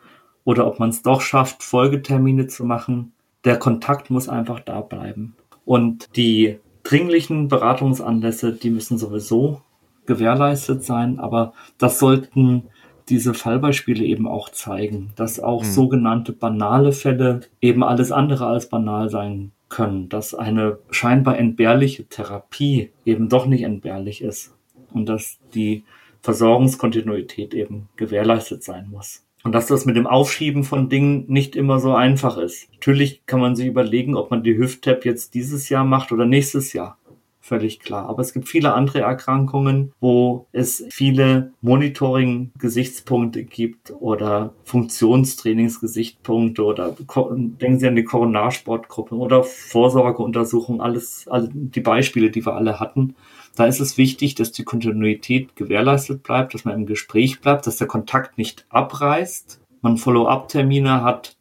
oder 0.44 0.66
ob 0.66 0.78
man 0.78 0.90
es 0.90 1.02
doch 1.02 1.20
schafft, 1.20 1.62
Folgetermine 1.62 2.46
zu 2.46 2.64
machen. 2.64 3.12
Der 3.44 3.58
Kontakt 3.58 4.10
muss 4.10 4.28
einfach 4.28 4.60
da 4.60 4.80
bleiben. 4.80 5.34
Und 5.64 6.16
die 6.16 6.58
dringlichen 6.82 7.48
Beratungsanlässe, 7.48 8.52
die 8.52 8.70
müssen 8.70 8.98
sowieso 8.98 9.60
gewährleistet 10.06 10.82
sein, 10.82 11.18
aber 11.18 11.52
das 11.78 11.98
sollten 11.98 12.64
diese 13.08 13.34
Fallbeispiele 13.34 14.04
eben 14.04 14.26
auch 14.26 14.48
zeigen, 14.48 15.10
dass 15.16 15.40
auch 15.40 15.62
mhm. 15.62 15.68
sogenannte 15.68 16.32
banale 16.32 16.92
Fälle 16.92 17.40
eben 17.60 17.82
alles 17.84 18.12
andere 18.12 18.46
als 18.46 18.68
banal 18.68 19.10
sein 19.10 19.52
können, 19.70 20.10
dass 20.10 20.34
eine 20.34 20.78
scheinbar 20.90 21.38
entbehrliche 21.38 22.04
Therapie 22.04 22.90
eben 23.06 23.30
doch 23.30 23.46
nicht 23.46 23.62
entbehrlich 23.62 24.20
ist 24.20 24.54
und 24.92 25.08
dass 25.08 25.38
die 25.54 25.84
Versorgungskontinuität 26.20 27.54
eben 27.54 27.88
gewährleistet 27.96 28.62
sein 28.62 28.88
muss. 28.90 29.24
Und 29.42 29.52
dass 29.52 29.68
das 29.68 29.86
mit 29.86 29.96
dem 29.96 30.06
Aufschieben 30.06 30.64
von 30.64 30.90
Dingen 30.90 31.24
nicht 31.28 31.56
immer 31.56 31.80
so 31.80 31.94
einfach 31.94 32.36
ist. 32.36 32.70
Natürlich 32.74 33.22
kann 33.24 33.40
man 33.40 33.56
sich 33.56 33.66
überlegen, 33.66 34.14
ob 34.14 34.30
man 34.30 34.42
die 34.42 34.58
Hüft-Tap 34.58 35.06
jetzt 35.06 35.32
dieses 35.32 35.70
Jahr 35.70 35.84
macht 35.84 36.12
oder 36.12 36.26
nächstes 36.26 36.74
Jahr 36.74 36.98
völlig 37.40 37.80
klar. 37.80 38.08
Aber 38.08 38.22
es 38.22 38.32
gibt 38.32 38.48
viele 38.48 38.74
andere 38.74 39.00
Erkrankungen, 39.00 39.92
wo 40.00 40.46
es 40.52 40.84
viele 40.90 41.52
Monitoring-Gesichtspunkte 41.62 43.44
gibt 43.44 43.92
oder 43.98 44.54
Funktionstrainingsgesichtspunkte 44.64 46.62
oder 46.62 46.94
denken 46.96 47.78
Sie 47.78 47.88
an 47.88 47.96
die 47.96 48.04
Koronarsportgruppe 48.04 49.16
oder 49.16 49.42
Vorsorgeuntersuchungen, 49.42 50.80
alles, 50.80 51.26
alle 51.28 51.48
die 51.52 51.80
Beispiele, 51.80 52.30
die 52.30 52.44
wir 52.44 52.54
alle 52.54 52.78
hatten. 52.78 53.14
Da 53.56 53.66
ist 53.66 53.80
es 53.80 53.98
wichtig, 53.98 54.34
dass 54.36 54.52
die 54.52 54.64
Kontinuität 54.64 55.56
gewährleistet 55.56 56.22
bleibt, 56.22 56.54
dass 56.54 56.64
man 56.64 56.74
im 56.74 56.86
Gespräch 56.86 57.40
bleibt, 57.40 57.66
dass 57.66 57.78
der 57.78 57.88
Kontakt 57.88 58.38
nicht 58.38 58.66
abreißt, 58.68 59.60
man 59.82 59.96
Follow-up-Termine 59.96 61.02
hat 61.02 61.36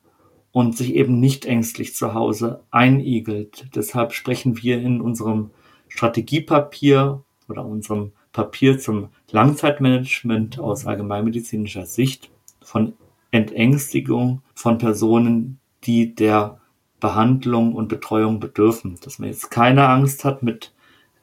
und 0.51 0.75
sich 0.75 0.95
eben 0.95 1.19
nicht 1.19 1.45
ängstlich 1.45 1.93
zu 1.93 2.13
Hause 2.13 2.63
einigelt. 2.71 3.67
Deshalb 3.75 4.13
sprechen 4.13 4.61
wir 4.61 4.81
in 4.81 5.01
unserem 5.01 5.51
Strategiepapier 5.89 7.21
oder 7.47 7.65
unserem 7.65 8.11
Papier 8.31 8.79
zum 8.79 9.09
Langzeitmanagement 9.31 10.59
aus 10.59 10.85
allgemeinmedizinischer 10.85 11.85
Sicht 11.85 12.29
von 12.61 12.93
Entängstigung 13.31 14.41
von 14.53 14.77
Personen, 14.77 15.59
die 15.83 16.15
der 16.15 16.59
Behandlung 16.99 17.73
und 17.73 17.87
Betreuung 17.87 18.39
bedürfen. 18.39 18.97
Dass 19.03 19.19
man 19.19 19.29
jetzt 19.29 19.51
keine 19.51 19.87
Angst 19.87 20.25
hat, 20.25 20.43
mit 20.43 20.73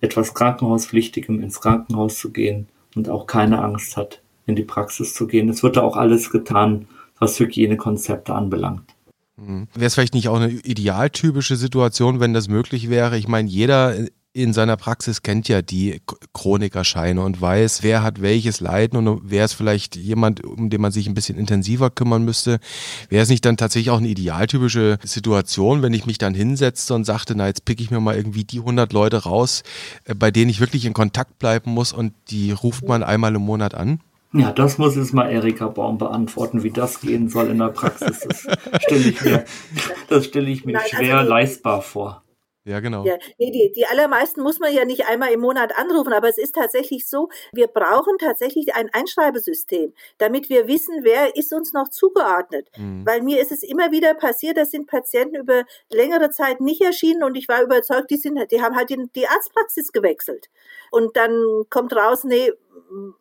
etwas 0.00 0.34
Krankenhauspflichtigem 0.34 1.42
ins 1.42 1.60
Krankenhaus 1.60 2.18
zu 2.18 2.32
gehen 2.32 2.68
und 2.94 3.08
auch 3.08 3.26
keine 3.26 3.62
Angst 3.62 3.96
hat, 3.96 4.22
in 4.46 4.56
die 4.56 4.64
Praxis 4.64 5.14
zu 5.14 5.26
gehen. 5.26 5.48
Es 5.48 5.62
wird 5.62 5.76
da 5.76 5.82
auch 5.82 5.96
alles 5.96 6.30
getan, 6.30 6.86
was 7.18 7.38
Hygienekonzepte 7.38 8.34
anbelangt. 8.34 8.94
Mhm. 9.36 9.68
Wäre 9.74 9.86
es 9.86 9.94
vielleicht 9.94 10.14
nicht 10.14 10.28
auch 10.28 10.36
eine 10.36 10.50
idealtypische 10.50 11.56
Situation, 11.56 12.20
wenn 12.20 12.34
das 12.34 12.48
möglich 12.48 12.88
wäre? 12.90 13.18
Ich 13.18 13.28
meine, 13.28 13.48
jeder 13.48 13.94
in 14.36 14.52
seiner 14.52 14.76
Praxis 14.76 15.22
kennt 15.22 15.48
ja 15.48 15.62
die 15.62 16.02
Chronikersscheine 16.34 17.22
und 17.22 17.40
weiß, 17.40 17.82
wer 17.82 18.02
hat 18.02 18.20
welches 18.20 18.60
Leiden 18.60 19.08
und 19.08 19.22
wer 19.24 19.46
ist 19.46 19.54
vielleicht 19.54 19.96
jemand, 19.96 20.44
um 20.44 20.68
den 20.68 20.82
man 20.82 20.92
sich 20.92 21.06
ein 21.06 21.14
bisschen 21.14 21.38
intensiver 21.38 21.88
kümmern 21.88 22.22
müsste. 22.22 22.60
Wäre 23.08 23.22
es 23.22 23.30
nicht 23.30 23.46
dann 23.46 23.56
tatsächlich 23.56 23.90
auch 23.90 23.98
eine 23.98 24.08
idealtypische 24.08 24.98
Situation, 25.02 25.80
wenn 25.80 25.94
ich 25.94 26.04
mich 26.04 26.18
dann 26.18 26.34
hinsetzte 26.34 26.92
und 26.94 27.04
sagte, 27.04 27.34
na, 27.34 27.46
jetzt 27.46 27.64
pick 27.64 27.80
ich 27.80 27.90
mir 27.90 28.00
mal 28.00 28.14
irgendwie 28.14 28.44
die 28.44 28.58
100 28.58 28.92
Leute 28.92 29.24
raus, 29.24 29.62
äh, 30.04 30.14
bei 30.14 30.30
denen 30.30 30.50
ich 30.50 30.60
wirklich 30.60 30.84
in 30.84 30.92
Kontakt 30.92 31.38
bleiben 31.38 31.70
muss 31.70 31.94
und 31.94 32.12
die 32.28 32.52
ruft 32.52 32.86
man 32.86 33.02
einmal 33.02 33.34
im 33.34 33.42
Monat 33.42 33.74
an? 33.74 34.00
Ja, 34.34 34.52
das 34.52 34.76
muss 34.76 34.96
jetzt 34.96 35.14
mal 35.14 35.30
Erika 35.30 35.68
Baum 35.68 35.96
beantworten, 35.96 36.62
wie 36.62 36.70
das 36.70 37.00
gehen 37.00 37.30
soll 37.30 37.48
in 37.48 37.58
der 37.58 37.68
Praxis. 37.68 38.20
Das 38.20 38.82
stelle 38.82 39.08
ich 39.08 39.24
mir, 39.24 39.44
das 40.10 40.26
stelle 40.26 40.50
ich 40.50 40.66
mir 40.66 40.72
Nein, 40.72 40.82
schwer 40.90 41.18
also 41.18 41.30
leistbar 41.30 41.80
vor. 41.80 42.22
Ja, 42.66 42.80
genau. 42.80 43.04
Ja, 43.04 43.16
nee, 43.38 43.50
die, 43.50 43.72
die 43.72 43.86
allermeisten 43.86 44.42
muss 44.42 44.58
man 44.58 44.74
ja 44.74 44.84
nicht 44.84 45.06
einmal 45.06 45.30
im 45.32 45.40
Monat 45.40 45.76
anrufen, 45.78 46.12
aber 46.12 46.28
es 46.28 46.36
ist 46.36 46.56
tatsächlich 46.56 47.08
so, 47.08 47.28
wir 47.52 47.68
brauchen 47.68 48.18
tatsächlich 48.18 48.74
ein 48.74 48.90
Einschreibesystem, 48.92 49.92
damit 50.18 50.48
wir 50.48 50.66
wissen, 50.66 51.04
wer 51.04 51.36
ist 51.36 51.52
uns 51.52 51.72
noch 51.72 51.88
zugeordnet. 51.88 52.68
Mhm. 52.76 53.06
Weil 53.06 53.22
mir 53.22 53.40
ist 53.40 53.52
es 53.52 53.62
immer 53.62 53.92
wieder 53.92 54.14
passiert, 54.14 54.56
dass 54.56 54.70
sind 54.70 54.88
Patienten 54.88 55.36
über 55.36 55.64
längere 55.90 56.30
Zeit 56.30 56.60
nicht 56.60 56.80
erschienen 56.80 57.22
und 57.22 57.36
ich 57.36 57.48
war 57.48 57.62
überzeugt, 57.62 58.10
die 58.10 58.16
sind, 58.16 58.50
die 58.50 58.60
haben 58.60 58.74
halt 58.74 58.90
die, 58.90 59.08
die 59.14 59.28
Arztpraxis 59.28 59.92
gewechselt. 59.92 60.48
Und 60.90 61.16
dann 61.16 61.64
kommt 61.70 61.94
raus, 61.94 62.24
nee, 62.24 62.52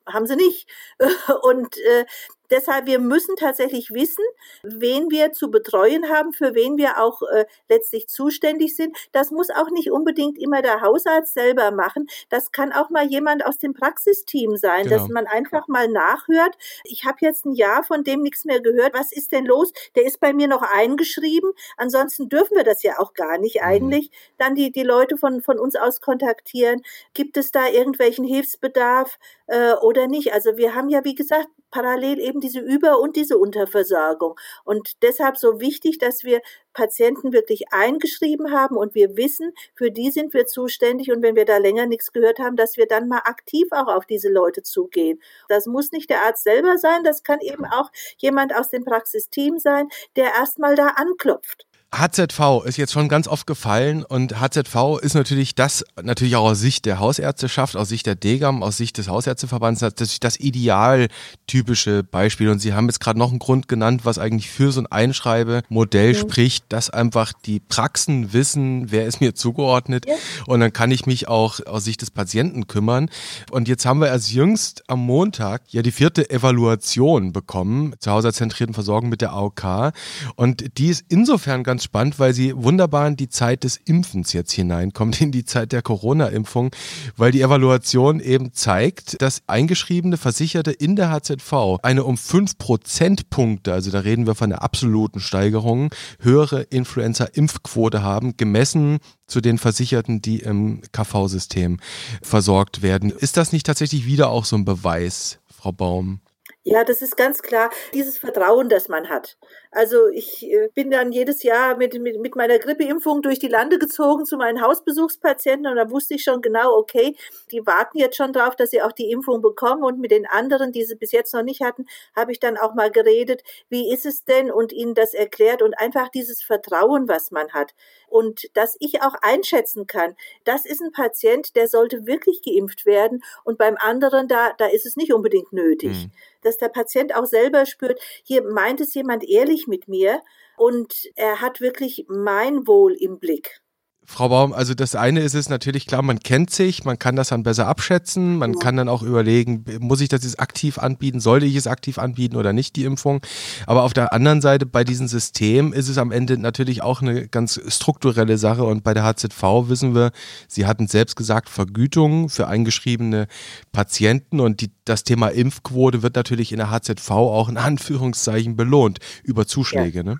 haben 0.05 0.27
sie 0.27 0.35
nicht. 0.35 0.67
Und 1.41 1.77
äh, 1.77 2.05
Deshalb, 2.49 2.85
wir 2.85 2.99
müssen 2.99 3.35
tatsächlich 3.35 3.91
wissen, 3.91 4.23
wen 4.63 5.09
wir 5.09 5.31
zu 5.31 5.49
betreuen 5.49 6.09
haben, 6.09 6.31
für 6.31 6.53
wen 6.53 6.77
wir 6.77 7.01
auch 7.01 7.21
äh, 7.23 7.45
letztlich 7.69 8.07
zuständig 8.07 8.75
sind. 8.75 8.95
Das 9.11 9.31
muss 9.31 9.49
auch 9.49 9.69
nicht 9.71 9.91
unbedingt 9.91 10.37
immer 10.37 10.61
der 10.61 10.81
Hausarzt 10.81 11.33
selber 11.33 11.71
machen. 11.71 12.07
Das 12.29 12.51
kann 12.51 12.71
auch 12.71 12.89
mal 12.89 13.05
jemand 13.05 13.45
aus 13.45 13.57
dem 13.57 13.73
Praxisteam 13.73 14.57
sein, 14.57 14.83
genau. 14.83 14.97
dass 14.97 15.09
man 15.09 15.25
einfach 15.25 15.67
mal 15.67 15.87
nachhört. 15.87 16.55
Ich 16.83 17.05
habe 17.05 17.17
jetzt 17.21 17.45
ein 17.45 17.53
Jahr 17.53 17.83
von 17.83 18.03
dem 18.03 18.21
nichts 18.21 18.45
mehr 18.45 18.61
gehört. 18.61 18.93
Was 18.93 19.11
ist 19.11 19.31
denn 19.31 19.45
los? 19.45 19.71
Der 19.95 20.05
ist 20.05 20.19
bei 20.19 20.33
mir 20.33 20.47
noch 20.47 20.61
eingeschrieben. 20.61 21.51
Ansonsten 21.77 22.29
dürfen 22.29 22.55
wir 22.55 22.63
das 22.63 22.83
ja 22.83 22.99
auch 22.99 23.13
gar 23.13 23.39
nicht 23.39 23.55
mhm. 23.55 23.67
eigentlich. 23.67 24.11
Dann 24.37 24.53
die, 24.53 24.71
die 24.71 24.83
Leute 24.83 25.17
von, 25.17 25.41
von 25.41 25.57
uns 25.57 25.75
aus 25.75 25.99
kontaktieren. 25.99 26.83
Gibt 27.13 27.37
es 27.37 27.51
da 27.51 27.64
irgendwelchen 27.71 28.25
Hilfsbedarf 28.25 29.17
äh, 29.47 29.73
oder 29.73 30.07
nicht? 30.07 30.33
Also 30.33 30.57
wir 30.57 30.75
haben 30.75 30.89
ja, 30.89 31.03
wie 31.03 31.15
gesagt, 31.15 31.47
parallel 31.71 32.19
eben 32.19 32.39
diese 32.39 32.59
Über- 32.59 32.99
und 32.99 33.15
diese 33.17 33.37
Unterversorgung. 33.37 34.39
Und 34.63 35.01
deshalb 35.01 35.37
so 35.37 35.59
wichtig, 35.59 35.97
dass 35.97 36.23
wir 36.23 36.41
Patienten 36.73 37.33
wirklich 37.33 37.73
eingeschrieben 37.73 38.51
haben 38.51 38.77
und 38.77 38.95
wir 38.95 39.17
wissen, 39.17 39.51
für 39.75 39.91
die 39.91 40.09
sind 40.11 40.33
wir 40.33 40.45
zuständig 40.45 41.11
und 41.11 41.21
wenn 41.21 41.35
wir 41.35 41.45
da 41.45 41.57
länger 41.57 41.85
nichts 41.85 42.13
gehört 42.13 42.39
haben, 42.39 42.55
dass 42.55 42.77
wir 42.77 42.87
dann 42.87 43.07
mal 43.09 43.21
aktiv 43.25 43.67
auch 43.71 43.87
auf 43.87 44.05
diese 44.05 44.29
Leute 44.29 44.63
zugehen. 44.63 45.21
Das 45.49 45.65
muss 45.65 45.91
nicht 45.91 46.09
der 46.09 46.23
Arzt 46.23 46.43
selber 46.43 46.77
sein, 46.77 47.03
das 47.03 47.23
kann 47.23 47.39
eben 47.41 47.65
auch 47.65 47.91
jemand 48.17 48.55
aus 48.55 48.69
dem 48.69 48.85
Praxisteam 48.85 49.59
sein, 49.59 49.89
der 50.15 50.33
erstmal 50.33 50.75
da 50.75 50.87
anklopft. 50.95 51.65
HZV 51.97 52.65
ist 52.65 52.77
jetzt 52.77 52.93
schon 52.93 53.07
ganz 53.07 53.27
oft 53.27 53.47
gefallen 53.47 54.03
und 54.03 54.39
HZV 54.39 54.99
ist 55.01 55.13
natürlich 55.13 55.55
das, 55.55 55.85
natürlich 56.01 56.35
auch 56.35 56.45
aus 56.45 56.59
Sicht 56.59 56.85
der 56.85 56.99
Hausärzteschaft, 56.99 57.75
aus 57.77 57.89
Sicht 57.89 58.05
der 58.05 58.15
DGAM, 58.15 58.63
aus 58.63 58.77
Sicht 58.77 58.97
des 58.97 59.07
Hausärzteverbands, 59.07 59.79
das, 59.95 60.19
das 60.19 60.39
idealtypische 60.39 62.03
Beispiel. 62.03 62.49
Und 62.49 62.59
Sie 62.59 62.73
haben 62.73 62.87
jetzt 62.87 62.99
gerade 62.99 63.17
noch 63.17 63.29
einen 63.29 63.39
Grund 63.39 63.67
genannt, 63.67 64.01
was 64.03 64.17
eigentlich 64.17 64.49
für 64.49 64.71
so 64.71 64.81
ein 64.81 64.87
Einschreibemodell 64.87 66.13
ja. 66.13 66.19
spricht, 66.19 66.65
dass 66.69 66.89
einfach 66.89 67.33
die 67.33 67.59
Praxen 67.59 68.33
wissen, 68.33 68.91
wer 68.91 69.05
ist 69.05 69.21
mir 69.21 69.33
zugeordnet 69.33 70.05
ja. 70.07 70.15
und 70.47 70.59
dann 70.59 70.73
kann 70.73 70.91
ich 70.91 71.05
mich 71.05 71.27
auch 71.27 71.65
aus 71.65 71.85
Sicht 71.85 72.01
des 72.01 72.11
Patienten 72.11 72.67
kümmern. 72.67 73.09
Und 73.51 73.67
jetzt 73.67 73.85
haben 73.85 74.01
wir 74.01 74.07
erst 74.07 74.31
jüngst 74.31 74.83
am 74.87 74.99
Montag 74.99 75.61
ja 75.69 75.81
die 75.81 75.91
vierte 75.91 76.29
Evaluation 76.29 77.31
bekommen 77.31 77.95
zur 77.99 78.13
hausarztzentrierten 78.13 78.73
Versorgung 78.73 79.09
mit 79.09 79.21
der 79.21 79.31
AOK 79.31 79.93
und 80.35 80.77
die 80.77 80.87
ist 80.87 81.05
insofern 81.07 81.63
ganz 81.63 81.84
spannend, 81.85 82.19
weil 82.19 82.33
sie 82.33 82.53
wunderbar 82.55 83.07
in 83.07 83.15
die 83.15 83.29
Zeit 83.29 83.63
des 83.63 83.77
Impfens 83.77 84.33
jetzt 84.33 84.51
hineinkommt, 84.51 85.21
in 85.21 85.31
die 85.31 85.45
Zeit 85.45 85.71
der 85.71 85.81
Corona-Impfung, 85.81 86.71
weil 87.15 87.31
die 87.31 87.41
Evaluation 87.41 88.19
eben 88.19 88.51
zeigt, 88.51 89.21
dass 89.21 89.41
eingeschriebene 89.47 90.17
Versicherte 90.17 90.71
in 90.71 90.97
der 90.97 91.09
HZV 91.09 91.79
eine 91.81 92.03
um 92.03 92.17
fünf 92.17 92.57
Prozentpunkte, 92.57 93.71
also 93.71 93.89
da 93.91 93.99
reden 93.99 94.27
wir 94.27 94.35
von 94.35 94.51
einer 94.51 94.61
absoluten 94.61 95.21
Steigerung, 95.21 95.89
höhere 96.19 96.63
Influenza-Impfquote 96.63 98.03
haben, 98.03 98.35
gemessen 98.35 98.99
zu 99.27 99.39
den 99.39 99.57
Versicherten, 99.57 100.21
die 100.21 100.39
im 100.39 100.81
KV-System 100.91 101.79
versorgt 102.21 102.81
werden. 102.81 103.11
Ist 103.11 103.37
das 103.37 103.53
nicht 103.53 103.65
tatsächlich 103.65 104.05
wieder 104.05 104.29
auch 104.29 104.45
so 104.45 104.57
ein 104.57 104.65
Beweis, 104.65 105.39
Frau 105.45 105.71
Baum? 105.71 106.19
Ja, 106.67 106.83
das 106.83 107.03
ist 107.03 107.15
ganz 107.15 107.43
klar 107.43 107.69
dieses 107.93 108.17
Vertrauen, 108.17 108.69
das 108.69 108.89
man 108.89 109.07
hat. 109.07 109.37
Also 109.75 110.07
ich 110.07 110.49
äh, 110.49 110.69
bin 110.73 110.89
dann 110.89 111.11
jedes 111.11 111.43
Jahr 111.43 111.75
mit, 111.75 111.99
mit, 111.99 112.17
mit 112.21 112.33
meiner 112.37 112.59
Grippeimpfung 112.59 113.21
durch 113.21 113.39
die 113.39 113.49
Lande 113.49 113.77
gezogen 113.77 114.23
zu 114.23 114.37
meinen 114.37 114.61
Hausbesuchspatienten 114.61 115.67
und 115.67 115.75
da 115.75 115.91
wusste 115.91 116.13
ich 116.13 116.23
schon 116.23 116.41
genau, 116.41 116.77
okay, 116.77 117.13
die 117.51 117.59
warten 117.67 117.97
jetzt 117.97 118.15
schon 118.15 118.31
drauf, 118.31 118.55
dass 118.55 118.69
sie 118.69 118.81
auch 118.81 118.93
die 118.93 119.11
Impfung 119.11 119.41
bekommen. 119.41 119.83
Und 119.83 119.99
mit 119.99 120.11
den 120.11 120.25
anderen, 120.25 120.71
die 120.71 120.85
sie 120.85 120.95
bis 120.95 121.11
jetzt 121.11 121.33
noch 121.33 121.43
nicht 121.43 121.61
hatten, 121.61 121.87
habe 122.15 122.31
ich 122.31 122.39
dann 122.39 122.55
auch 122.55 122.73
mal 122.73 122.89
geredet, 122.89 123.43
wie 123.67 123.91
ist 123.91 124.05
es 124.05 124.23
denn? 124.23 124.49
Und 124.49 124.71
ihnen 124.71 124.93
das 124.93 125.13
erklärt 125.13 125.61
und 125.61 125.77
einfach 125.77 126.07
dieses 126.07 126.41
Vertrauen, 126.41 127.09
was 127.09 127.31
man 127.31 127.51
hat. 127.51 127.73
Und 128.07 128.45
dass 128.55 128.77
ich 128.79 129.01
auch 129.01 129.15
einschätzen 129.21 129.87
kann, 129.87 130.15
das 130.45 130.65
ist 130.65 130.81
ein 130.81 130.93
Patient, 130.93 131.53
der 131.57 131.67
sollte 131.67 132.05
wirklich 132.05 132.41
geimpft 132.41 132.85
werden. 132.85 133.21
Und 133.43 133.57
beim 133.57 133.75
anderen, 133.77 134.29
da, 134.29 134.53
da 134.57 134.67
ist 134.67 134.85
es 134.85 134.95
nicht 134.95 135.13
unbedingt 135.13 135.51
nötig. 135.51 136.05
Mhm. 136.05 136.11
Dass 136.43 136.57
der 136.57 136.69
Patient 136.69 137.13
auch 137.13 137.25
selber 137.25 137.65
spürt, 137.65 137.99
hier 138.23 138.43
meint 138.43 138.79
es 138.79 138.93
jemand 138.93 139.27
ehrlich 139.27 139.64
mit 139.67 139.87
mir 139.87 140.21
und 140.57 141.09
er 141.15 141.41
hat 141.41 141.61
wirklich 141.61 142.05
mein 142.07 142.67
Wohl 142.67 142.93
im 142.93 143.19
Blick. 143.19 143.61
Frau 144.07 144.29
Baum, 144.29 144.53
also 144.53 144.73
das 144.75 144.95
eine 144.95 145.21
ist 145.21 145.33
es 145.33 145.49
natürlich 145.49 145.87
klar, 145.87 146.03
man 146.03 146.19
kennt 146.19 146.51
sich, 146.51 146.85
man 146.85 146.99
kann 146.99 147.15
das 147.15 147.29
dann 147.29 147.43
besser 147.43 147.67
abschätzen, 147.67 148.37
man 148.37 148.59
kann 148.59 148.77
dann 148.77 148.87
auch 148.87 149.01
überlegen, 149.01 149.65
muss 149.79 149.99
ich 149.99 150.09
das 150.09 150.23
jetzt 150.23 150.39
aktiv 150.39 150.77
anbieten, 150.77 151.19
sollte 151.19 151.47
ich 151.47 151.55
es 151.55 151.65
aktiv 151.65 151.97
anbieten 151.97 152.35
oder 152.35 152.53
nicht, 152.53 152.75
die 152.75 152.85
Impfung. 152.85 153.21
Aber 153.65 153.83
auf 153.83 153.93
der 153.93 154.13
anderen 154.13 154.41
Seite, 154.41 154.65
bei 154.65 154.83
diesem 154.83 155.07
System 155.07 155.73
ist 155.73 155.89
es 155.89 155.97
am 155.97 156.11
Ende 156.11 156.37
natürlich 156.37 156.83
auch 156.83 157.01
eine 157.01 157.27
ganz 157.27 157.59
strukturelle 157.67 158.37
Sache 158.37 158.63
und 158.63 158.83
bei 158.83 158.93
der 158.93 159.03
HZV 159.03 159.41
wissen 159.67 159.95
wir, 159.95 160.11
Sie 160.47 160.67
hatten 160.67 160.87
selbst 160.87 161.15
gesagt, 161.15 161.49
Vergütung 161.49 162.29
für 162.29 162.47
eingeschriebene 162.47 163.27
Patienten 163.71 164.39
und 164.39 164.61
die, 164.61 164.71
das 164.85 165.03
Thema 165.03 165.29
Impfquote 165.29 166.03
wird 166.03 166.15
natürlich 166.15 166.51
in 166.51 166.59
der 166.59 166.69
HZV 166.69 167.09
auch 167.11 167.49
in 167.49 167.57
Anführungszeichen 167.57 168.55
belohnt 168.55 168.99
über 169.23 169.47
Zuschläge, 169.47 169.99
ja. 169.99 170.03
ne? 170.03 170.19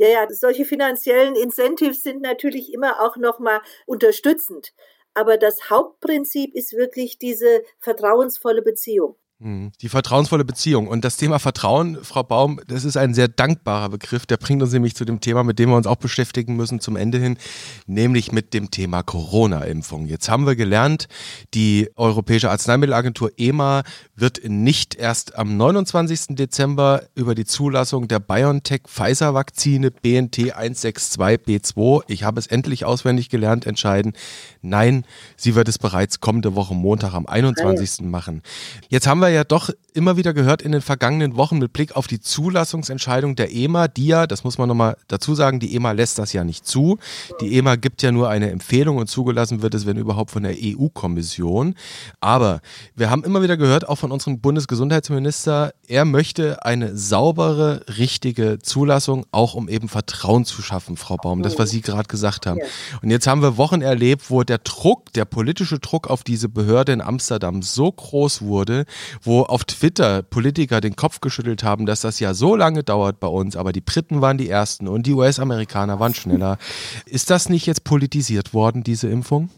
Ja, 0.00 0.08
ja, 0.08 0.26
solche 0.30 0.64
finanziellen 0.64 1.34
Incentives 1.36 2.02
sind 2.02 2.22
natürlich 2.22 2.72
immer 2.72 3.00
auch 3.02 3.16
nochmal 3.18 3.60
unterstützend. 3.84 4.72
Aber 5.12 5.36
das 5.36 5.68
Hauptprinzip 5.68 6.54
ist 6.54 6.72
wirklich 6.72 7.18
diese 7.18 7.62
vertrauensvolle 7.80 8.62
Beziehung. 8.62 9.16
Mhm. 9.42 9.72
Die 9.80 9.88
vertrauensvolle 9.88 10.44
Beziehung. 10.44 10.86
Und 10.86 11.02
das 11.02 11.16
Thema 11.16 11.38
Vertrauen, 11.38 11.98
Frau 12.02 12.22
Baum, 12.22 12.60
das 12.68 12.84
ist 12.84 12.98
ein 12.98 13.14
sehr 13.14 13.26
dankbarer 13.26 13.88
Begriff. 13.88 14.26
Der 14.26 14.36
bringt 14.36 14.62
uns 14.62 14.72
nämlich 14.72 14.94
zu 14.94 15.06
dem 15.06 15.20
Thema, 15.20 15.44
mit 15.44 15.58
dem 15.58 15.70
wir 15.70 15.76
uns 15.76 15.86
auch 15.86 15.96
beschäftigen 15.96 16.56
müssen 16.56 16.80
zum 16.80 16.94
Ende 16.94 17.18
hin, 17.18 17.38
nämlich 17.86 18.32
mit 18.32 18.52
dem 18.52 18.70
Thema 18.70 19.02
Corona-Impfung. 19.02 20.06
Jetzt 20.06 20.28
haben 20.28 20.46
wir 20.46 20.56
gelernt, 20.56 21.08
die 21.54 21.90
Europäische 21.96 22.50
Arzneimittelagentur 22.50 23.32
EMA 23.38 23.82
wird 24.14 24.42
nicht 24.46 24.94
erst 24.94 25.36
am 25.36 25.56
29. 25.56 26.36
Dezember 26.36 27.04
über 27.14 27.34
die 27.34 27.46
Zulassung 27.46 28.08
der 28.08 28.20
BioNTech-Pfizer-Vakzine 28.20 29.90
BNT 29.90 30.54
162b2, 30.54 32.02
ich 32.08 32.24
habe 32.24 32.38
es 32.38 32.46
endlich 32.46 32.84
auswendig 32.84 33.30
gelernt, 33.30 33.66
entscheiden. 33.66 34.12
Nein, 34.60 35.06
sie 35.36 35.54
wird 35.54 35.68
es 35.68 35.78
bereits 35.78 36.20
kommende 36.20 36.54
Woche 36.54 36.74
Montag 36.74 37.14
am 37.14 37.26
21. 37.26 38.02
machen. 38.02 38.42
Jetzt 38.90 39.06
haben 39.06 39.20
wir 39.20 39.29
ja 39.30 39.44
doch 39.44 39.70
immer 39.94 40.16
wieder 40.16 40.32
gehört 40.32 40.62
in 40.62 40.72
den 40.72 40.80
vergangenen 40.80 41.36
Wochen 41.36 41.58
mit 41.58 41.72
Blick 41.72 41.96
auf 41.96 42.06
die 42.06 42.20
Zulassungsentscheidung 42.20 43.36
der 43.36 43.52
EMA, 43.52 43.88
die 43.88 44.06
ja, 44.06 44.26
das 44.26 44.44
muss 44.44 44.58
man 44.58 44.68
nochmal 44.68 44.96
dazu 45.08 45.34
sagen, 45.34 45.60
die 45.60 45.74
EMA 45.74 45.92
lässt 45.92 46.18
das 46.18 46.32
ja 46.32 46.44
nicht 46.44 46.66
zu. 46.66 46.98
Die 47.40 47.56
EMA 47.56 47.76
gibt 47.76 48.02
ja 48.02 48.12
nur 48.12 48.28
eine 48.28 48.50
Empfehlung 48.50 48.98
und 48.98 49.08
zugelassen 49.08 49.62
wird 49.62 49.74
es, 49.74 49.86
wenn 49.86 49.96
überhaupt, 49.96 50.30
von 50.30 50.42
der 50.42 50.54
EU-Kommission. 50.56 51.74
Aber 52.20 52.60
wir 52.94 53.10
haben 53.10 53.24
immer 53.24 53.42
wieder 53.42 53.56
gehört, 53.56 53.88
auch 53.88 53.96
von 53.96 54.12
unserem 54.12 54.40
Bundesgesundheitsminister, 54.40 55.72
er 55.86 56.04
möchte 56.04 56.64
eine 56.64 56.96
saubere, 56.96 57.84
richtige 57.98 58.58
Zulassung, 58.60 59.26
auch 59.32 59.54
um 59.54 59.68
eben 59.68 59.88
Vertrauen 59.88 60.44
zu 60.44 60.62
schaffen, 60.62 60.96
Frau 60.96 61.16
Baum. 61.16 61.42
Das, 61.42 61.58
was 61.58 61.70
Sie 61.70 61.80
gerade 61.80 62.08
gesagt 62.08 62.46
haben. 62.46 62.60
Und 63.02 63.10
jetzt 63.10 63.26
haben 63.26 63.42
wir 63.42 63.56
Wochen 63.56 63.82
erlebt, 63.82 64.30
wo 64.30 64.42
der 64.44 64.58
Druck, 64.58 65.12
der 65.12 65.24
politische 65.24 65.78
Druck 65.78 66.08
auf 66.08 66.22
diese 66.22 66.48
Behörde 66.48 66.92
in 66.92 67.00
Amsterdam 67.00 67.62
so 67.62 67.90
groß 67.90 68.42
wurde, 68.42 68.84
wo 69.22 69.42
auf 69.42 69.64
Twitter 69.64 70.22
Politiker 70.22 70.80
den 70.80 70.96
Kopf 70.96 71.20
geschüttelt 71.20 71.62
haben, 71.62 71.86
dass 71.86 72.00
das 72.00 72.20
ja 72.20 72.34
so 72.34 72.56
lange 72.56 72.82
dauert 72.82 73.20
bei 73.20 73.28
uns, 73.28 73.56
aber 73.56 73.72
die 73.72 73.80
Briten 73.80 74.20
waren 74.20 74.38
die 74.38 74.48
Ersten 74.48 74.88
und 74.88 75.06
die 75.06 75.14
US-Amerikaner 75.14 76.00
waren 76.00 76.14
schneller. 76.14 76.58
Ist 77.06 77.30
das 77.30 77.48
nicht 77.48 77.66
jetzt 77.66 77.84
politisiert 77.84 78.54
worden, 78.54 78.82
diese 78.82 79.08
Impfung? 79.08 79.50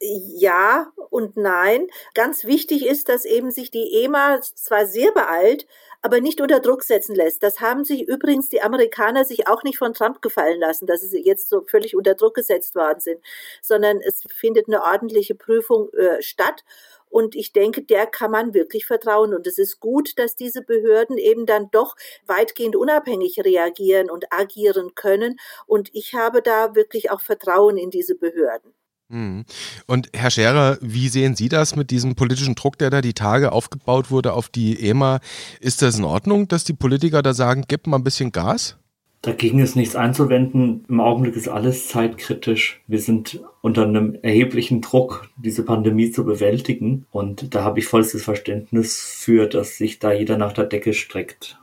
Ja 0.00 0.86
und 1.10 1.36
nein. 1.36 1.86
Ganz 2.14 2.44
wichtig 2.44 2.84
ist, 2.84 3.08
dass 3.08 3.24
eben 3.24 3.50
sich 3.50 3.70
die 3.70 4.02
EMA 4.02 4.40
zwar 4.40 4.86
sehr 4.86 5.12
beeilt, 5.12 5.66
aber 6.02 6.20
nicht 6.20 6.40
unter 6.42 6.60
Druck 6.60 6.82
setzen 6.82 7.14
lässt. 7.14 7.42
Das 7.42 7.60
haben 7.60 7.84
sich 7.84 8.06
übrigens 8.06 8.50
die 8.50 8.60
Amerikaner 8.60 9.24
sich 9.24 9.46
auch 9.46 9.62
nicht 9.62 9.78
von 9.78 9.94
Trump 9.94 10.20
gefallen 10.20 10.60
lassen, 10.60 10.86
dass 10.86 11.00
sie 11.00 11.24
jetzt 11.24 11.48
so 11.48 11.62
völlig 11.62 11.96
unter 11.96 12.14
Druck 12.14 12.34
gesetzt 12.34 12.74
worden 12.74 13.00
sind, 13.00 13.20
sondern 13.62 14.00
es 14.00 14.22
findet 14.28 14.68
eine 14.68 14.82
ordentliche 14.82 15.34
Prüfung 15.34 15.88
äh, 15.94 16.20
statt. 16.20 16.64
Und 17.14 17.36
ich 17.36 17.52
denke, 17.52 17.80
der 17.80 18.06
kann 18.06 18.32
man 18.32 18.54
wirklich 18.54 18.86
vertrauen. 18.86 19.34
Und 19.34 19.46
es 19.46 19.56
ist 19.56 19.78
gut, 19.78 20.18
dass 20.18 20.34
diese 20.34 20.62
Behörden 20.62 21.16
eben 21.16 21.46
dann 21.46 21.70
doch 21.70 21.94
weitgehend 22.26 22.74
unabhängig 22.74 23.38
reagieren 23.38 24.10
und 24.10 24.32
agieren 24.32 24.96
können. 24.96 25.36
Und 25.64 25.90
ich 25.92 26.14
habe 26.14 26.42
da 26.42 26.74
wirklich 26.74 27.12
auch 27.12 27.20
Vertrauen 27.20 27.76
in 27.76 27.90
diese 27.90 28.16
Behörden. 28.16 28.72
Mhm. 29.10 29.44
Und 29.86 30.08
Herr 30.12 30.32
Scherer, 30.32 30.76
wie 30.80 31.08
sehen 31.08 31.36
Sie 31.36 31.48
das 31.48 31.76
mit 31.76 31.92
diesem 31.92 32.16
politischen 32.16 32.56
Druck, 32.56 32.78
der 32.78 32.90
da 32.90 33.00
die 33.00 33.14
Tage 33.14 33.52
aufgebaut 33.52 34.10
wurde 34.10 34.32
auf 34.32 34.48
die 34.48 34.84
EMA? 34.84 35.20
Ist 35.60 35.82
das 35.82 35.96
in 35.96 36.04
Ordnung, 36.04 36.48
dass 36.48 36.64
die 36.64 36.72
Politiker 36.72 37.22
da 37.22 37.32
sagen, 37.32 37.62
gib 37.68 37.86
mal 37.86 37.98
ein 37.98 38.04
bisschen 38.04 38.32
Gas? 38.32 38.76
Dagegen 39.24 39.58
ist 39.58 39.74
nichts 39.74 39.96
einzuwenden. 39.96 40.84
Im 40.86 41.00
Augenblick 41.00 41.34
ist 41.34 41.48
alles 41.48 41.88
zeitkritisch. 41.88 42.82
Wir 42.86 42.98
sind 42.98 43.40
unter 43.62 43.84
einem 43.84 44.18
erheblichen 44.20 44.82
Druck, 44.82 45.30
diese 45.38 45.64
Pandemie 45.64 46.10
zu 46.10 46.26
bewältigen. 46.26 47.06
Und 47.10 47.54
da 47.54 47.64
habe 47.64 47.78
ich 47.78 47.86
vollstes 47.86 48.22
Verständnis 48.22 49.00
für, 49.00 49.46
dass 49.46 49.78
sich 49.78 49.98
da 49.98 50.12
jeder 50.12 50.36
nach 50.36 50.52
der 50.52 50.66
Decke 50.66 50.92
streckt. 50.92 51.58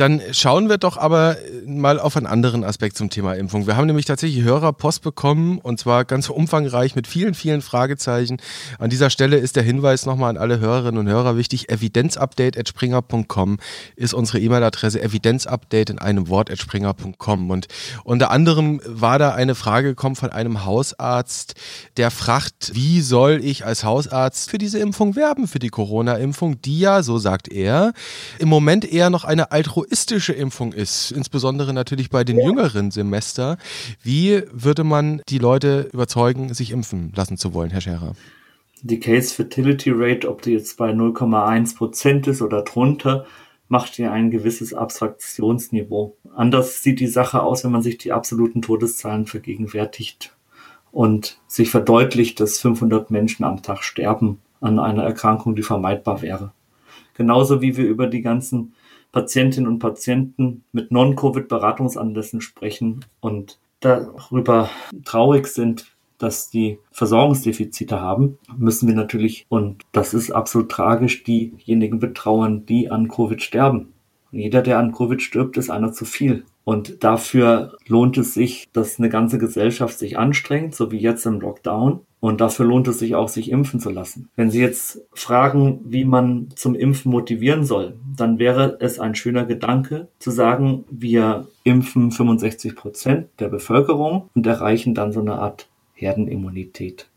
Dann 0.00 0.22
schauen 0.32 0.70
wir 0.70 0.78
doch 0.78 0.96
aber 0.96 1.36
mal 1.66 2.00
auf 2.00 2.16
einen 2.16 2.24
anderen 2.24 2.64
Aspekt 2.64 2.96
zum 2.96 3.10
Thema 3.10 3.34
Impfung. 3.34 3.66
Wir 3.66 3.76
haben 3.76 3.86
nämlich 3.86 4.06
tatsächlich 4.06 4.42
Hörerpost 4.42 5.02
bekommen 5.02 5.58
und 5.58 5.78
zwar 5.78 6.06
ganz 6.06 6.30
umfangreich 6.30 6.96
mit 6.96 7.06
vielen, 7.06 7.34
vielen 7.34 7.60
Fragezeichen. 7.60 8.38
An 8.78 8.88
dieser 8.88 9.10
Stelle 9.10 9.36
ist 9.36 9.56
der 9.56 9.62
Hinweis 9.62 10.06
nochmal 10.06 10.30
an 10.30 10.38
alle 10.38 10.58
Hörerinnen 10.58 10.96
und 10.96 11.06
Hörer 11.06 11.36
wichtig. 11.36 11.68
Evidenzupdate.springer.com 11.68 13.58
ist 13.96 14.14
unsere 14.14 14.40
E-Mail-Adresse. 14.40 15.02
Evidenzupdate 15.02 15.90
in 15.90 15.98
einem 15.98 16.28
Wort 16.28 16.50
springer.com. 16.50 17.50
Und 17.50 17.68
unter 18.02 18.30
anderem 18.30 18.80
war 18.86 19.18
da 19.18 19.32
eine 19.34 19.54
Frage 19.54 19.88
gekommen 19.88 20.16
von 20.16 20.30
einem 20.30 20.64
Hausarzt, 20.64 21.56
der 21.98 22.10
fragt, 22.10 22.74
wie 22.74 23.02
soll 23.02 23.40
ich 23.44 23.66
als 23.66 23.84
Hausarzt 23.84 24.50
für 24.50 24.56
diese 24.56 24.78
Impfung 24.78 25.14
werben, 25.14 25.46
für 25.46 25.58
die 25.58 25.68
Corona-Impfung, 25.68 26.62
die 26.62 26.80
ja, 26.80 27.02
so 27.02 27.18
sagt 27.18 27.48
er, 27.52 27.92
im 28.38 28.48
Moment 28.48 28.90
eher 28.90 29.10
noch 29.10 29.24
eine 29.24 29.52
altruistische 29.52 29.89
altruistische 29.90 30.32
Impfung 30.32 30.72
ist, 30.72 31.10
insbesondere 31.10 31.74
natürlich 31.74 32.10
bei 32.10 32.22
den 32.22 32.38
ja. 32.38 32.46
jüngeren 32.46 32.92
Semester. 32.92 33.58
Wie 34.02 34.42
würde 34.52 34.84
man 34.84 35.20
die 35.28 35.38
Leute 35.38 35.88
überzeugen, 35.92 36.54
sich 36.54 36.70
impfen 36.70 37.12
lassen 37.16 37.36
zu 37.36 37.54
wollen, 37.54 37.70
Herr 37.70 37.80
Scherer? 37.80 38.12
Die 38.82 39.00
Case 39.00 39.34
Fertility 39.34 39.90
Rate, 39.92 40.28
ob 40.28 40.42
die 40.42 40.52
jetzt 40.52 40.76
bei 40.76 40.92
0,1 40.92 41.76
Prozent 41.76 42.28
ist 42.28 42.40
oder 42.40 42.62
drunter, 42.62 43.26
macht 43.68 43.98
ja 43.98 44.12
ein 44.12 44.30
gewisses 44.30 44.72
Abstraktionsniveau. 44.72 46.16
Anders 46.36 46.82
sieht 46.82 47.00
die 47.00 47.08
Sache 47.08 47.42
aus, 47.42 47.64
wenn 47.64 47.72
man 47.72 47.82
sich 47.82 47.98
die 47.98 48.12
absoluten 48.12 48.62
Todeszahlen 48.62 49.26
vergegenwärtigt 49.26 50.36
und 50.92 51.38
sich 51.48 51.70
verdeutlicht, 51.70 52.38
dass 52.38 52.58
500 52.58 53.10
Menschen 53.10 53.44
am 53.44 53.62
Tag 53.62 53.82
sterben 53.82 54.38
an 54.60 54.78
einer 54.78 55.02
Erkrankung, 55.02 55.56
die 55.56 55.62
vermeidbar 55.62 56.22
wäre. 56.22 56.52
Genauso 57.14 57.60
wie 57.60 57.76
wir 57.76 57.86
über 57.86 58.06
die 58.06 58.22
ganzen 58.22 58.72
Patientinnen 59.12 59.70
und 59.70 59.78
Patienten 59.78 60.64
mit 60.72 60.90
Non-Covid-Beratungsanlässen 60.90 62.40
sprechen 62.40 63.04
und 63.20 63.58
darüber 63.80 64.70
traurig 65.04 65.46
sind, 65.46 65.86
dass 66.18 66.50
die 66.50 66.78
Versorgungsdefizite 66.92 68.00
haben, 68.00 68.38
müssen 68.56 68.86
wir 68.86 68.94
natürlich, 68.94 69.46
und 69.48 69.84
das 69.92 70.12
ist 70.12 70.30
absolut 70.30 70.70
tragisch, 70.70 71.24
diejenigen 71.24 71.98
betrauern, 71.98 72.66
die 72.66 72.90
an 72.90 73.08
Covid 73.08 73.40
sterben. 73.42 73.94
Jeder, 74.30 74.62
der 74.62 74.78
an 74.78 74.92
Covid 74.92 75.20
stirbt, 75.20 75.56
ist 75.56 75.70
einer 75.70 75.92
zu 75.92 76.04
viel. 76.04 76.44
Und 76.70 77.02
dafür 77.02 77.72
lohnt 77.88 78.16
es 78.16 78.32
sich, 78.32 78.68
dass 78.72 79.00
eine 79.00 79.08
ganze 79.08 79.38
Gesellschaft 79.38 79.98
sich 79.98 80.16
anstrengt, 80.16 80.72
so 80.72 80.92
wie 80.92 80.98
jetzt 80.98 81.26
im 81.26 81.40
Lockdown. 81.40 82.02
Und 82.20 82.40
dafür 82.40 82.64
lohnt 82.64 82.86
es 82.86 83.00
sich 83.00 83.16
auch, 83.16 83.26
sich 83.26 83.50
impfen 83.50 83.80
zu 83.80 83.90
lassen. 83.90 84.28
Wenn 84.36 84.52
Sie 84.52 84.60
jetzt 84.60 85.02
fragen, 85.12 85.80
wie 85.82 86.04
man 86.04 86.46
zum 86.54 86.76
Impfen 86.76 87.10
motivieren 87.10 87.64
soll, 87.64 87.96
dann 88.16 88.38
wäre 88.38 88.76
es 88.78 89.00
ein 89.00 89.16
schöner 89.16 89.46
Gedanke 89.46 90.06
zu 90.20 90.30
sagen, 90.30 90.84
wir 90.88 91.48
impfen 91.64 92.12
65 92.12 92.76
Prozent 92.76 93.26
der 93.40 93.48
Bevölkerung 93.48 94.30
und 94.36 94.46
erreichen 94.46 94.94
dann 94.94 95.10
so 95.10 95.18
eine 95.18 95.40
Art 95.40 95.66
Herdenimmunität. 95.94 97.08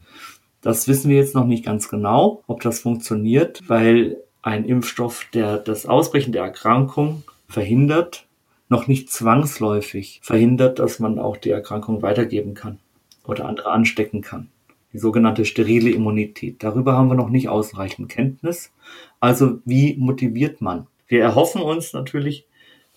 Das 0.62 0.88
wissen 0.88 1.12
wir 1.12 1.18
jetzt 1.18 1.36
noch 1.36 1.46
nicht 1.46 1.64
ganz 1.64 1.90
genau, 1.90 2.42
ob 2.48 2.62
das 2.62 2.80
funktioniert, 2.80 3.62
weil 3.68 4.18
ein 4.42 4.66
Impfstoff, 4.66 5.28
der 5.32 5.60
das 5.60 5.86
Ausbrechen 5.86 6.32
der 6.32 6.42
Erkrankung 6.42 7.22
verhindert, 7.48 8.26
noch 8.70 8.88
nicht 8.88 9.12
zwangsläufig 9.12 10.20
verhindert, 10.24 10.80
dass 10.80 11.00
man 11.00 11.20
auch 11.20 11.38
die 11.38 11.52
Erkrankung 11.52 12.02
weitergeben 12.02 12.54
kann 12.54 12.80
oder 13.26 13.46
andere 13.46 13.72
anstecken 13.72 14.22
kann. 14.22 14.50
Die 14.94 15.00
sogenannte 15.00 15.46
sterile 15.46 15.90
Immunität. 15.90 16.64
Darüber 16.64 16.94
haben 16.94 17.08
wir 17.08 17.16
noch 17.16 17.30
nicht 17.30 17.50
ausreichend 17.50 18.10
Kenntnis. 18.10 18.72
Also 19.20 19.60
wie 19.66 19.96
motiviert 19.98 20.62
man? 20.62 20.88
Wir 21.08 21.22
erhoffen 21.22 21.62
uns 21.62 21.94
natürlich, 21.94 22.46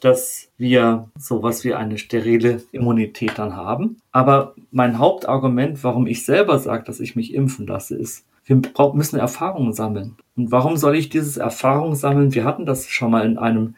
dass 0.00 0.50
wir 0.58 1.08
sowas 1.18 1.64
wie 1.64 1.74
eine 1.74 1.96
sterile 1.96 2.62
Immunität 2.72 3.32
dann 3.36 3.56
haben. 3.56 3.96
Aber 4.12 4.54
mein 4.70 4.98
Hauptargument, 4.98 5.82
warum 5.84 6.06
ich 6.06 6.24
selber 6.24 6.58
sage, 6.58 6.84
dass 6.84 7.00
ich 7.00 7.16
mich 7.16 7.32
impfen 7.32 7.66
lasse, 7.66 7.96
ist, 7.96 8.26
wir 8.44 8.60
müssen 8.94 9.18
Erfahrungen 9.18 9.72
sammeln. 9.72 10.16
Und 10.36 10.52
warum 10.52 10.76
soll 10.76 10.96
ich 10.96 11.08
dieses 11.08 11.36
Erfahrung 11.36 11.94
sammeln? 11.94 12.34
Wir 12.34 12.44
hatten 12.44 12.66
das 12.66 12.88
schon 12.88 13.10
mal 13.10 13.24
in 13.24 13.38
einem 13.38 13.74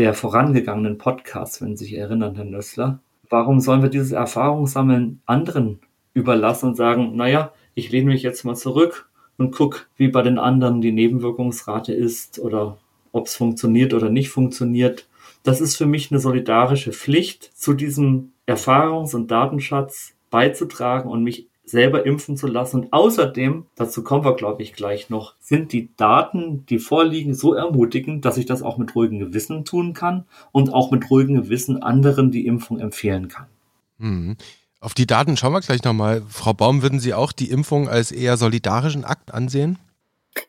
der 0.00 0.14
vorangegangenen 0.14 0.96
Podcasts, 0.96 1.60
wenn 1.60 1.76
Sie 1.76 1.84
sich 1.84 1.98
erinnern, 1.98 2.34
Herr 2.34 2.46
Nössler. 2.46 3.00
Warum 3.28 3.60
sollen 3.60 3.82
wir 3.82 3.90
dieses 3.90 4.12
Erfahrungssammeln 4.12 5.20
anderen 5.26 5.80
überlassen 6.14 6.70
und 6.70 6.76
sagen, 6.76 7.16
naja, 7.16 7.52
ich 7.74 7.92
lehne 7.92 8.06
mich 8.06 8.22
jetzt 8.22 8.44
mal 8.44 8.54
zurück 8.56 9.10
und 9.36 9.50
gucke, 9.54 9.80
wie 9.98 10.08
bei 10.08 10.22
den 10.22 10.38
anderen 10.38 10.80
die 10.80 10.92
Nebenwirkungsrate 10.92 11.92
ist 11.92 12.38
oder 12.38 12.78
ob 13.12 13.26
es 13.26 13.36
funktioniert 13.36 13.92
oder 13.92 14.08
nicht 14.08 14.30
funktioniert. 14.30 15.06
Das 15.42 15.60
ist 15.60 15.76
für 15.76 15.84
mich 15.84 16.10
eine 16.10 16.18
solidarische 16.18 16.92
Pflicht, 16.94 17.50
zu 17.54 17.74
diesem 17.74 18.32
Erfahrungs- 18.46 19.14
und 19.14 19.30
Datenschatz 19.30 20.14
beizutragen 20.30 21.10
und 21.10 21.22
mich 21.22 21.49
selber 21.70 22.06
impfen 22.06 22.36
zu 22.36 22.46
lassen. 22.46 22.82
Und 22.82 22.92
außerdem, 22.92 23.66
dazu 23.76 24.02
kommen 24.02 24.24
wir, 24.24 24.34
glaube 24.34 24.62
ich, 24.62 24.72
gleich 24.72 25.10
noch, 25.10 25.34
sind 25.40 25.72
die 25.72 25.94
Daten, 25.96 26.66
die 26.66 26.78
vorliegen, 26.78 27.34
so 27.34 27.54
ermutigend, 27.54 28.24
dass 28.24 28.36
ich 28.36 28.46
das 28.46 28.62
auch 28.62 28.78
mit 28.78 28.94
ruhigem 28.94 29.18
Gewissen 29.18 29.64
tun 29.64 29.94
kann 29.94 30.24
und 30.52 30.72
auch 30.72 30.90
mit 30.90 31.10
ruhigem 31.10 31.42
Gewissen 31.42 31.82
anderen 31.82 32.30
die 32.30 32.46
Impfung 32.46 32.78
empfehlen 32.78 33.28
kann. 33.28 33.46
Mhm. 33.98 34.36
Auf 34.80 34.94
die 34.94 35.06
Daten 35.06 35.36
schauen 35.36 35.52
wir 35.52 35.60
gleich 35.60 35.84
nochmal. 35.84 36.22
Frau 36.28 36.54
Baum, 36.54 36.82
würden 36.82 37.00
Sie 37.00 37.12
auch 37.12 37.32
die 37.32 37.50
Impfung 37.50 37.88
als 37.88 38.12
eher 38.12 38.38
solidarischen 38.38 39.04
Akt 39.04 39.32
ansehen? 39.34 39.78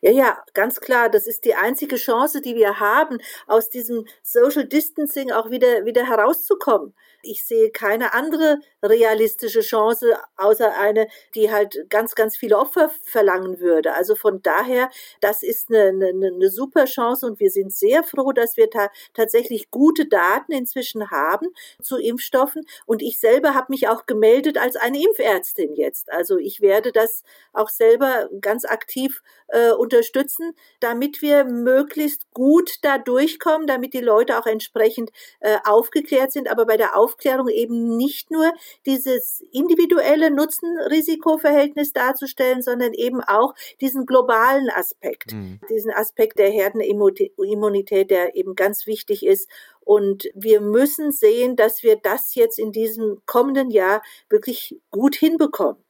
Ja, 0.00 0.10
ja, 0.10 0.38
ganz 0.54 0.80
klar. 0.80 1.10
Das 1.10 1.26
ist 1.26 1.44
die 1.44 1.54
einzige 1.54 1.96
Chance, 1.96 2.40
die 2.40 2.54
wir 2.54 2.80
haben, 2.80 3.18
aus 3.46 3.68
diesem 3.68 4.06
Social 4.22 4.66
Distancing 4.66 5.32
auch 5.32 5.50
wieder, 5.50 5.84
wieder 5.84 6.06
herauszukommen. 6.06 6.94
Ich 7.22 7.46
sehe 7.46 7.70
keine 7.70 8.14
andere 8.14 8.58
realistische 8.82 9.60
Chance, 9.60 10.16
außer 10.36 10.76
eine, 10.76 11.06
die 11.34 11.52
halt 11.52 11.86
ganz, 11.88 12.14
ganz 12.14 12.36
viele 12.36 12.58
Opfer 12.58 12.90
verlangen 13.04 13.60
würde. 13.60 13.94
Also 13.94 14.16
von 14.16 14.42
daher, 14.42 14.90
das 15.20 15.42
ist 15.42 15.70
eine, 15.70 15.88
eine, 15.88 16.28
eine 16.28 16.50
super 16.50 16.84
Chance 16.84 17.26
und 17.26 17.40
wir 17.40 17.50
sind 17.50 17.72
sehr 17.72 18.02
froh, 18.02 18.32
dass 18.32 18.56
wir 18.56 18.70
ta 18.70 18.90
tatsächlich 19.14 19.70
gute 19.70 20.06
Daten 20.06 20.52
inzwischen 20.52 21.10
haben 21.10 21.48
zu 21.80 21.96
Impfstoffen. 21.96 22.66
Und 22.86 23.02
ich 23.02 23.20
selber 23.20 23.54
habe 23.54 23.66
mich 23.70 23.88
auch 23.88 24.06
gemeldet 24.06 24.58
als 24.58 24.76
eine 24.76 25.00
Impfärztin 25.02 25.74
jetzt. 25.74 26.10
Also 26.12 26.38
ich 26.38 26.60
werde 26.60 26.92
das 26.92 27.22
auch 27.52 27.68
selber 27.68 28.28
ganz 28.40 28.64
aktiv 28.64 29.22
äh, 29.48 29.70
unterstützen, 29.70 30.54
damit 30.80 31.22
wir 31.22 31.44
möglichst 31.44 32.30
gut 32.32 32.78
da 32.82 32.98
durchkommen, 32.98 33.66
damit 33.66 33.94
die 33.94 34.00
Leute 34.00 34.38
auch 34.38 34.46
entsprechend 34.46 35.10
äh, 35.40 35.58
aufgeklärt 35.64 36.32
sind. 36.32 36.50
Aber 36.50 36.66
bei 36.66 36.76
der 36.76 36.96
Aufklärung 37.12 37.48
eben 37.48 37.96
nicht 37.96 38.30
nur 38.30 38.52
dieses 38.86 39.44
individuelle 39.52 40.30
Nutzen-Risiko-Verhältnis 40.30 41.92
darzustellen, 41.92 42.62
sondern 42.62 42.92
eben 42.94 43.20
auch 43.20 43.54
diesen 43.80 44.06
globalen 44.06 44.70
Aspekt, 44.70 45.32
mhm. 45.32 45.60
diesen 45.68 45.92
Aspekt 45.92 46.38
der 46.38 46.50
Herdenimmunität, 46.50 48.10
der 48.10 48.34
eben 48.34 48.54
ganz 48.54 48.86
wichtig 48.86 49.24
ist. 49.26 49.48
Und 49.80 50.30
wir 50.34 50.60
müssen 50.60 51.12
sehen, 51.12 51.56
dass 51.56 51.82
wir 51.82 51.96
das 51.96 52.34
jetzt 52.34 52.58
in 52.58 52.72
diesem 52.72 53.20
kommenden 53.26 53.70
Jahr 53.70 54.02
wirklich 54.28 54.80
gut 54.90 55.16
hinbekommen. 55.16 55.82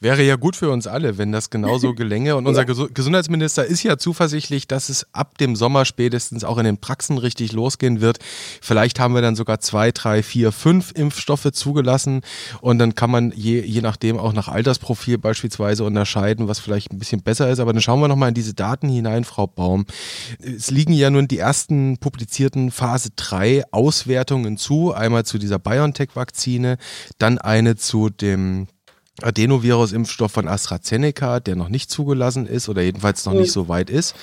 Wäre 0.00 0.22
ja 0.22 0.36
gut 0.36 0.56
für 0.56 0.70
uns 0.70 0.86
alle, 0.86 1.18
wenn 1.18 1.32
das 1.32 1.50
genauso 1.50 1.94
gelänge. 1.94 2.36
Und 2.36 2.46
unser 2.46 2.66
ja. 2.66 2.86
Gesundheitsminister 2.92 3.64
ist 3.64 3.82
ja 3.82 3.98
zuversichtlich, 3.98 4.66
dass 4.66 4.88
es 4.88 5.06
ab 5.12 5.38
dem 5.38 5.56
Sommer 5.56 5.84
spätestens 5.84 6.44
auch 6.44 6.58
in 6.58 6.64
den 6.64 6.78
Praxen 6.78 7.18
richtig 7.18 7.52
losgehen 7.52 8.00
wird. 8.00 8.18
Vielleicht 8.62 8.98
haben 8.98 9.14
wir 9.14 9.22
dann 9.22 9.36
sogar 9.36 9.60
zwei, 9.60 9.92
drei, 9.92 10.22
vier, 10.22 10.52
fünf 10.52 10.92
Impfstoffe 10.92 11.50
zugelassen. 11.52 12.22
Und 12.60 12.78
dann 12.78 12.94
kann 12.94 13.10
man 13.10 13.32
je, 13.36 13.60
je 13.60 13.82
nachdem 13.82 14.18
auch 14.18 14.32
nach 14.32 14.48
Altersprofil 14.48 15.18
beispielsweise 15.18 15.84
unterscheiden, 15.84 16.48
was 16.48 16.58
vielleicht 16.58 16.92
ein 16.92 16.98
bisschen 16.98 17.22
besser 17.22 17.50
ist. 17.50 17.60
Aber 17.60 17.72
dann 17.72 17.82
schauen 17.82 18.00
wir 18.00 18.08
nochmal 18.08 18.30
in 18.30 18.34
diese 18.34 18.54
Daten 18.54 18.88
hinein, 18.88 19.24
Frau 19.24 19.46
Baum. 19.46 19.86
Es 20.40 20.70
liegen 20.70 20.92
ja 20.94 21.10
nun 21.10 21.28
die 21.28 21.38
ersten 21.38 21.98
publizierten 21.98 22.70
Phase 22.70 23.10
3 23.16 23.64
Auswertungen 23.70 24.56
zu. 24.56 24.92
Einmal 24.92 25.24
zu 25.24 25.38
dieser 25.38 25.58
BioNTech-Vakzine, 25.58 26.78
dann 27.18 27.38
eine 27.38 27.76
zu 27.76 28.08
dem 28.08 28.66
Adenovirus-Impfstoff 29.22 30.32
von 30.32 30.48
AstraZeneca, 30.48 31.40
der 31.40 31.56
noch 31.56 31.68
nicht 31.68 31.90
zugelassen 31.90 32.46
ist 32.46 32.68
oder 32.68 32.82
jedenfalls 32.82 33.24
noch 33.26 33.32
nicht 33.32 33.52
so 33.52 33.68
weit 33.68 33.90
ist. 33.90 34.14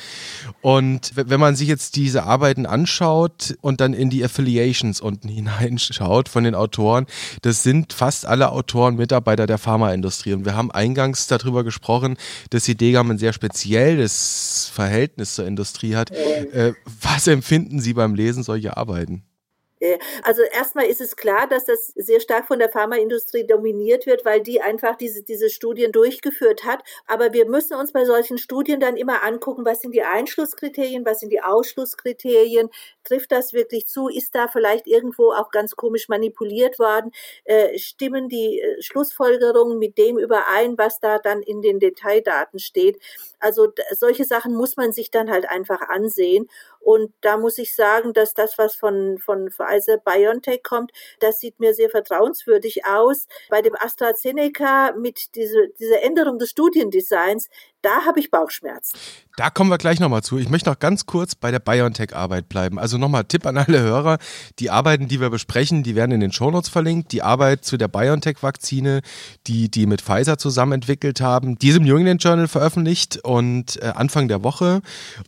Und 0.62 1.12
wenn 1.16 1.40
man 1.40 1.56
sich 1.56 1.68
jetzt 1.68 1.96
diese 1.96 2.24
Arbeiten 2.24 2.66
anschaut 2.66 3.58
und 3.62 3.82
dann 3.82 3.94
in 3.94 4.10
die 4.10 4.24
Affiliations 4.24 5.02
unten 5.02 5.28
hineinschaut 5.38 6.30
von 6.30 6.44
den 6.44 6.56
Autoren, 6.56 7.06
das 7.42 7.64
sind 7.64 7.94
fast 7.94 8.26
alle 8.26 8.52
Autoren 8.52 8.96
Mitarbeiter 8.96 9.48
der 9.48 9.58
Pharmaindustrie. 9.58 10.34
Und 10.34 10.46
wir 10.46 10.56
haben 10.56 10.72
eingangs 10.72 11.28
darüber 11.28 11.64
gesprochen, 11.64 12.18
dass 12.50 12.64
die 12.64 12.76
Degam 12.76 13.12
ein 13.12 13.18
sehr 13.18 13.34
spezielles 13.34 14.70
Verhältnis 14.74 15.36
zur 15.36 15.46
Industrie 15.46 15.96
hat. 15.96 16.12
Äh, 16.12 16.74
was 17.02 17.28
empfinden 17.28 17.80
Sie 17.80 17.94
beim 17.94 18.16
Lesen 18.16 18.44
solcher 18.44 18.78
Arbeiten? 18.78 19.27
Äh, 19.80 19.98
also 20.24 20.42
erstmal 20.42 20.86
ist 20.86 21.02
es 21.02 21.16
klar, 21.16 21.48
dass 21.48 21.66
das 21.66 21.88
sehr 21.96 22.20
stark 22.20 22.48
von 22.48 22.60
der 22.60 22.70
Pharmaindustrie 22.70 23.46
dominiert 23.46 24.06
wird, 24.06 24.26
weil 24.26 24.42
die 24.42 24.62
einfach 24.62 24.96
diese, 24.96 25.24
diese 25.24 25.50
Studien 25.50 25.92
durchgeführt 25.92 26.64
hat. 26.66 26.84
Aber 27.06 27.34
wir 27.34 27.48
müssen 27.48 27.76
uns 27.76 27.92
bei 27.92 28.06
solchen 28.06 28.38
Studien 28.38 28.80
dann 28.80 28.98
immer 28.98 29.24
angucken, 29.24 29.66
was 29.66 29.82
sind 29.82 29.94
die 29.94 30.04
Einschlusskriterien, 30.04 31.06
was 31.06 31.20
sind 31.20 31.32
die 31.32 31.42
Ausschlusskriterien, 31.42 32.70
trifft 33.04 33.32
das 33.32 33.54
wirklich 33.54 33.88
zu, 33.88 34.08
ist 34.10 34.36
da 34.36 34.48
vielleicht 34.48 34.88
irgendwo 34.88 35.32
auch 35.32 35.52
ganz 35.52 35.76
komisch 35.76 36.10
manipuliert 36.10 36.80
worden, 36.80 37.12
äh, 37.46 37.78
stimmen 37.78 38.30
die 38.30 38.60
äh, 38.60 38.82
Schlussfolgerungen 38.82 39.80
mit 39.80 39.98
dem 39.98 40.18
überein, 40.18 40.78
was 40.78 41.00
da 41.00 41.20
dann 41.20 41.42
in 41.42 41.62
den 41.62 41.80
Detaildaten 41.80 42.60
steht. 42.60 43.00
Also 43.40 43.72
solche 43.92 44.26
Sachen 44.26 44.56
muss 44.56 44.78
man 44.78 44.92
sich 44.92 45.12
dann 45.12 45.30
halt 45.32 45.48
einfach 45.50 45.82
ansehen. 45.82 46.50
Und 46.80 47.14
da 47.22 47.38
muss 47.38 47.58
ich 47.58 47.76
sagen, 47.76 48.14
dass 48.14 48.34
das, 48.34 48.58
was 48.58 48.76
von, 48.76 49.18
von 49.20 49.50
Pfizer 49.52 49.98
BioNTech 49.98 50.64
kommt, 50.64 50.92
das 51.20 51.40
sieht 51.40 51.60
mir 51.60 51.74
sehr 51.74 51.90
vertrauenswürdig 51.90 52.86
aus. 52.86 53.28
Bei 53.50 53.62
dem 53.62 53.76
AstraZeneca 53.76 54.94
mit 54.94 55.36
diese, 55.36 55.70
dieser 55.80 56.02
Änderung 56.02 56.40
des 56.40 56.50
Studiendesigns, 56.50 57.50
da 57.82 58.06
habe 58.06 58.20
ich 58.20 58.32
Bauchschmerzen. 58.32 58.98
Da 59.38 59.52
kommen 59.52 59.70
wir 59.70 59.78
gleich 59.78 60.00
nochmal 60.00 60.24
zu. 60.24 60.40
Ich 60.40 60.50
möchte 60.50 60.68
noch 60.68 60.80
ganz 60.80 61.06
kurz 61.06 61.36
bei 61.36 61.52
der 61.52 61.60
BioNTech-Arbeit 61.60 62.50
bleiben. 62.50 62.80
Also 62.80 62.98
nochmal 62.98 63.26
Tipp 63.26 63.46
an 63.46 63.56
alle 63.56 63.80
Hörer. 63.80 64.18
Die 64.58 64.72
Arbeiten, 64.72 65.08
die 65.08 65.22
wir 65.22 65.30
besprechen, 65.30 65.84
die 65.84 65.96
werden 65.96 66.12
in 66.12 66.20
den 66.20 66.32
Shownotes 66.32 66.70
verlinkt. 66.70 67.12
Die 67.12 67.22
Arbeit 67.22 67.64
zu 67.64 67.78
der 67.78 67.88
BioNTech-Vakzine, 67.88 69.02
die 69.46 69.70
die 69.70 69.86
mit 69.86 70.02
Pfizer 70.02 70.40
zusammen 70.40 70.74
entwickelt 70.74 71.22
haben, 71.22 71.60
die 71.60 71.70
ist 71.70 71.76
im 71.76 71.84
New 71.84 71.96
England 71.98 72.24
Journal 72.24 72.48
veröffentlicht 72.48 73.18
und 73.24 73.80
äh, 73.82 73.94
Anfang 73.96 74.28
der 74.28 74.44
Woche. 74.44 74.82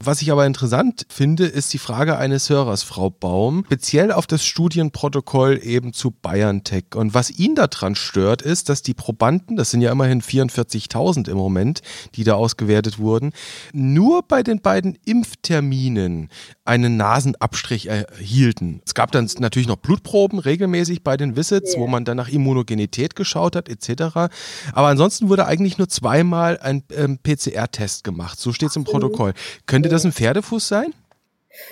Was 0.04 0.24
ich 0.24 0.32
aber 0.32 0.48
interessant 0.48 1.06
finde, 1.10 1.46
ist 1.46 1.72
die 1.72 1.78
Frage 1.78 2.18
eines 2.18 2.50
Hörers, 2.50 2.82
Frau 2.82 3.12
Baum, 3.12 3.64
speziell 3.68 4.12
auf 4.12 4.26
das 4.26 4.44
Studienprotokoll 4.44 5.60
eben 5.62 5.94
zu 5.94 6.10
BioNTech. 6.10 6.96
Und 6.96 7.14
was 7.14 7.30
ihn 7.30 7.54
daran 7.54 7.94
stört, 7.94 8.42
ist, 8.42 8.70
dass 8.70 8.82
die 8.82 8.96
Probanden, 8.96 9.56
das 9.56 9.70
sind 9.70 9.82
ja 9.82 9.92
immerhin 9.92 10.24
44.000 10.24 11.30
im 11.30 11.38
Moment, 11.38 11.82
die 12.16 12.24
da 12.24 12.39
ausgewertet 12.40 12.98
wurden, 13.00 13.34
nur 13.74 14.24
bei 14.24 14.42
den 14.42 14.62
beiden 14.62 14.98
Impfterminen 15.06 16.30
einen 16.66 16.98
Nasenabstrich 16.98 17.88
erhielten. 17.88 18.82
Es 18.86 18.94
gab 18.94 19.12
dann 19.12 19.30
natürlich 19.40 19.68
noch 19.68 19.76
Blutproben 19.76 20.40
regelmäßig 20.40 21.04
bei 21.04 21.18
den 21.18 21.36
Visits, 21.36 21.74
yeah. 21.74 21.82
wo 21.82 21.88
man 21.88 22.06
dann 22.06 22.18
nach 22.18 22.30
Immunogenität 22.30 23.16
geschaut 23.16 23.56
hat, 23.56 23.68
etc. 23.70 24.32
Aber 24.74 24.88
ansonsten 24.88 25.30
wurde 25.30 25.46
eigentlich 25.46 25.78
nur 25.78 25.90
zweimal 25.90 26.58
ein 26.60 26.84
ähm, 26.96 27.20
PCR-Test 27.22 28.04
gemacht. 28.04 28.40
So 28.40 28.54
steht 28.54 28.70
es 28.70 28.76
im 28.76 28.86
Protokoll. 28.86 29.34
Könnte 29.66 29.90
das 29.90 30.06
ein 30.06 30.14
Pferdefuß 30.14 30.68
sein? 30.68 30.94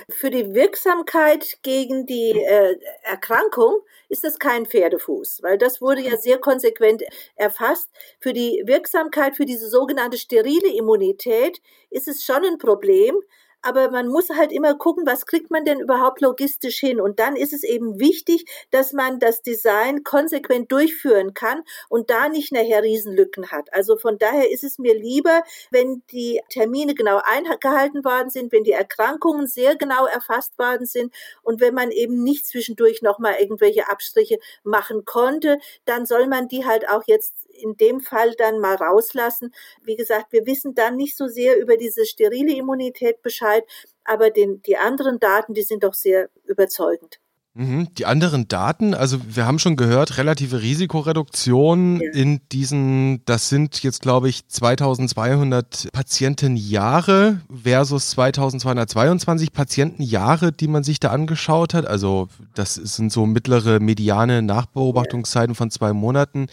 Für 0.09 0.29
die 0.29 0.53
Wirksamkeit 0.53 1.57
gegen 1.61 2.05
die 2.05 2.31
äh, 2.31 2.77
Erkrankung 3.03 3.81
ist 4.09 4.23
das 4.23 4.39
kein 4.39 4.65
Pferdefuß, 4.65 5.39
weil 5.43 5.57
das 5.57 5.81
wurde 5.81 6.01
ja 6.01 6.17
sehr 6.17 6.39
konsequent 6.39 7.03
erfasst. 7.35 7.89
Für 8.19 8.33
die 8.33 8.63
Wirksamkeit, 8.65 9.35
für 9.35 9.45
diese 9.45 9.69
sogenannte 9.69 10.17
sterile 10.17 10.73
Immunität 10.73 11.61
ist 11.89 12.07
es 12.07 12.23
schon 12.23 12.43
ein 12.45 12.57
Problem, 12.57 13.19
aber 13.61 13.91
man 13.91 14.07
muss 14.07 14.29
halt 14.29 14.51
immer 14.51 14.75
gucken, 14.75 15.05
was 15.05 15.25
kriegt 15.25 15.51
man 15.51 15.65
denn 15.65 15.79
überhaupt 15.79 16.21
logistisch 16.21 16.77
hin. 16.79 17.01
Und 17.01 17.19
dann 17.19 17.35
ist 17.35 17.53
es 17.53 17.63
eben 17.63 17.99
wichtig, 17.99 18.45
dass 18.71 18.93
man 18.93 19.19
das 19.19 19.41
Design 19.41 20.03
konsequent 20.03 20.71
durchführen 20.71 21.33
kann 21.33 21.63
und 21.89 22.09
da 22.09 22.29
nicht 22.29 22.51
nachher 22.51 22.83
Riesenlücken 22.83 23.51
hat. 23.51 23.73
Also 23.73 23.97
von 23.97 24.17
daher 24.17 24.51
ist 24.51 24.63
es 24.63 24.79
mir 24.79 24.95
lieber, 24.95 25.43
wenn 25.71 26.03
die 26.11 26.41
Termine 26.49 26.95
genau 26.95 27.19
eingehalten 27.23 28.05
worden 28.05 28.29
sind, 28.29 28.51
wenn 28.51 28.63
die 28.63 28.71
Erkrankungen 28.71 29.47
sehr 29.47 29.75
genau 29.75 30.05
erfasst 30.05 30.57
worden 30.57 30.85
sind 30.85 31.13
und 31.43 31.59
wenn 31.59 31.73
man 31.73 31.91
eben 31.91 32.23
nicht 32.23 32.45
zwischendurch 32.45 33.01
nochmal 33.01 33.35
irgendwelche 33.39 33.89
Abstriche 33.89 34.39
machen 34.63 35.05
konnte, 35.05 35.59
dann 35.85 36.05
soll 36.05 36.27
man 36.27 36.47
die 36.47 36.65
halt 36.65 36.87
auch 36.89 37.03
jetzt 37.05 37.46
in 37.57 37.77
dem 37.77 37.99
Fall 38.01 38.33
dann 38.37 38.59
mal 38.59 38.75
rauslassen. 38.75 39.53
Wie 39.83 39.95
gesagt, 39.95 40.31
wir 40.31 40.45
wissen 40.45 40.75
dann 40.75 40.95
nicht 40.95 41.17
so 41.17 41.27
sehr 41.27 41.57
über 41.59 41.77
diese 41.77 42.05
sterile 42.05 42.53
Immunität 42.55 43.21
Bescheid, 43.21 43.63
aber 44.03 44.29
den, 44.29 44.61
die 44.63 44.77
anderen 44.77 45.19
Daten, 45.19 45.53
die 45.53 45.63
sind 45.63 45.83
doch 45.83 45.93
sehr 45.93 46.29
überzeugend. 46.45 47.19
Mhm. 47.57 47.87
Die 47.97 48.05
anderen 48.05 48.47
Daten, 48.47 48.93
also 48.93 49.17
wir 49.27 49.47
haben 49.47 49.57
schon 49.57 49.77
gehört, 49.77 50.19
relative 50.19 50.61
Risikoreduktion 50.61 51.99
ja. 51.99 52.11
in 52.13 52.39
diesen, 52.51 53.25
das 53.25 53.49
sind 53.49 53.81
jetzt 53.81 54.03
glaube 54.03 54.29
ich 54.29 54.47
2200 54.47 55.89
Patientenjahre 55.91 57.41
versus 57.63 58.11
2222 58.11 59.51
Patientenjahre, 59.51 60.51
die 60.51 60.67
man 60.67 60.83
sich 60.83 60.99
da 60.99 61.09
angeschaut 61.09 61.73
hat. 61.73 61.87
Also 61.87 62.29
das 62.53 62.75
sind 62.75 63.11
so 63.11 63.25
mittlere 63.25 63.79
mediane 63.79 64.43
Nachbeobachtungszeiten 64.43 65.55
von 65.55 65.71
zwei 65.71 65.93
Monaten. 65.93 66.49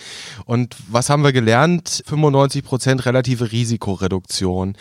Und 0.47 0.75
was 0.89 1.11
haben 1.11 1.23
wir 1.23 1.35
gelernt? 1.35 2.03
95 2.07 2.65
Prozent 2.65 3.05
relative 3.05 3.53
Risikoreduktion. 3.53 4.75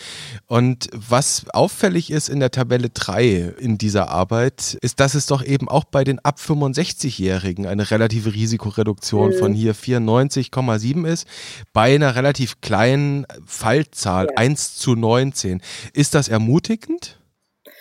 Und 0.46 0.88
was 0.94 1.44
auffällig 1.50 2.10
ist 2.10 2.30
in 2.30 2.40
der 2.40 2.50
Tabelle 2.50 2.88
3 2.88 3.54
in 3.58 3.76
dieser 3.76 4.08
Arbeit, 4.08 4.78
ist, 4.80 5.00
dass 5.00 5.14
es 5.14 5.26
doch 5.26 5.44
eben 5.44 5.68
auch 5.68 5.84
bei 5.84 6.02
den 6.02 6.13
den 6.14 6.24
ab 6.24 6.38
65-Jährigen 6.38 7.66
eine 7.66 7.90
relative 7.90 8.34
Risikoreduktion 8.34 9.30
mhm. 9.30 9.34
von 9.34 9.52
hier 9.52 9.74
94,7 9.74 11.06
ist, 11.06 11.26
bei 11.72 11.94
einer 11.94 12.14
relativ 12.16 12.60
kleinen 12.60 13.26
Fallzahl 13.46 14.26
ja. 14.26 14.36
1 14.36 14.76
zu 14.76 14.94
19. 14.94 15.60
Ist 15.92 16.14
das 16.14 16.28
ermutigend? 16.28 17.18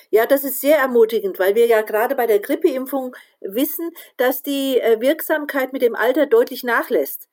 Ja, 0.09 0.27
das 0.27 0.43
ist 0.43 0.61
sehr 0.61 0.77
ermutigend, 0.77 1.39
weil 1.39 1.55
wir 1.55 1.65
ja 1.65 1.81
gerade 1.81 2.15
bei 2.15 2.27
der 2.27 2.39
Grippeimpfung 2.39 3.15
wissen, 3.41 3.89
dass 4.17 4.43
die 4.43 4.79
äh, 4.79 5.01
Wirksamkeit 5.01 5.73
mit 5.73 5.81
dem 5.81 5.95
Alter 5.95 6.27
deutlich 6.27 6.63
nachlässt. 6.63 7.27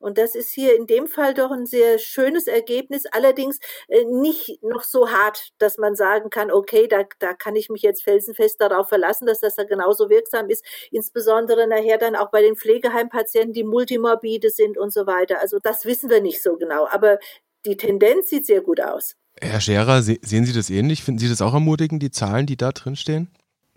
Und 0.00 0.18
das 0.18 0.34
ist 0.34 0.52
hier 0.52 0.74
in 0.76 0.86
dem 0.86 1.06
Fall 1.06 1.34
doch 1.34 1.50
ein 1.50 1.66
sehr 1.66 1.98
schönes 1.98 2.46
Ergebnis, 2.46 3.04
allerdings 3.12 3.58
äh, 3.88 4.04
nicht 4.04 4.62
noch 4.62 4.82
so 4.82 5.10
hart, 5.10 5.50
dass 5.58 5.78
man 5.78 5.94
sagen 5.94 6.30
kann, 6.30 6.50
okay, 6.50 6.88
da, 6.88 7.04
da 7.18 7.34
kann 7.34 7.54
ich 7.54 7.68
mich 7.68 7.82
jetzt 7.82 8.02
felsenfest 8.02 8.60
darauf 8.60 8.88
verlassen, 8.88 9.26
dass 9.26 9.40
das 9.40 9.54
da 9.54 9.64
genauso 9.64 10.08
wirksam 10.08 10.48
ist, 10.48 10.64
insbesondere 10.90 11.68
nachher 11.68 11.98
dann 11.98 12.16
auch 12.16 12.30
bei 12.30 12.40
den 12.40 12.56
Pflegeheimpatienten, 12.56 13.52
die 13.52 13.64
multimorbide 13.64 14.50
sind 14.50 14.78
und 14.78 14.92
so 14.92 15.06
weiter. 15.06 15.40
Also 15.40 15.58
das 15.62 15.84
wissen 15.84 16.10
wir 16.10 16.22
nicht 16.22 16.42
so 16.42 16.56
genau, 16.56 16.86
aber 16.88 17.18
die 17.66 17.76
Tendenz 17.76 18.30
sieht 18.30 18.46
sehr 18.46 18.62
gut 18.62 18.80
aus. 18.80 19.16
Herr 19.40 19.60
Scherer, 19.60 20.02
sehen 20.02 20.44
Sie 20.44 20.52
das 20.52 20.70
ähnlich? 20.70 21.02
Finden 21.02 21.18
Sie 21.18 21.28
das 21.28 21.42
auch 21.42 21.54
ermutigend, 21.54 22.02
die 22.02 22.10
Zahlen, 22.10 22.46
die 22.46 22.56
da 22.56 22.72
drin 22.72 22.96
stehen? 22.96 23.30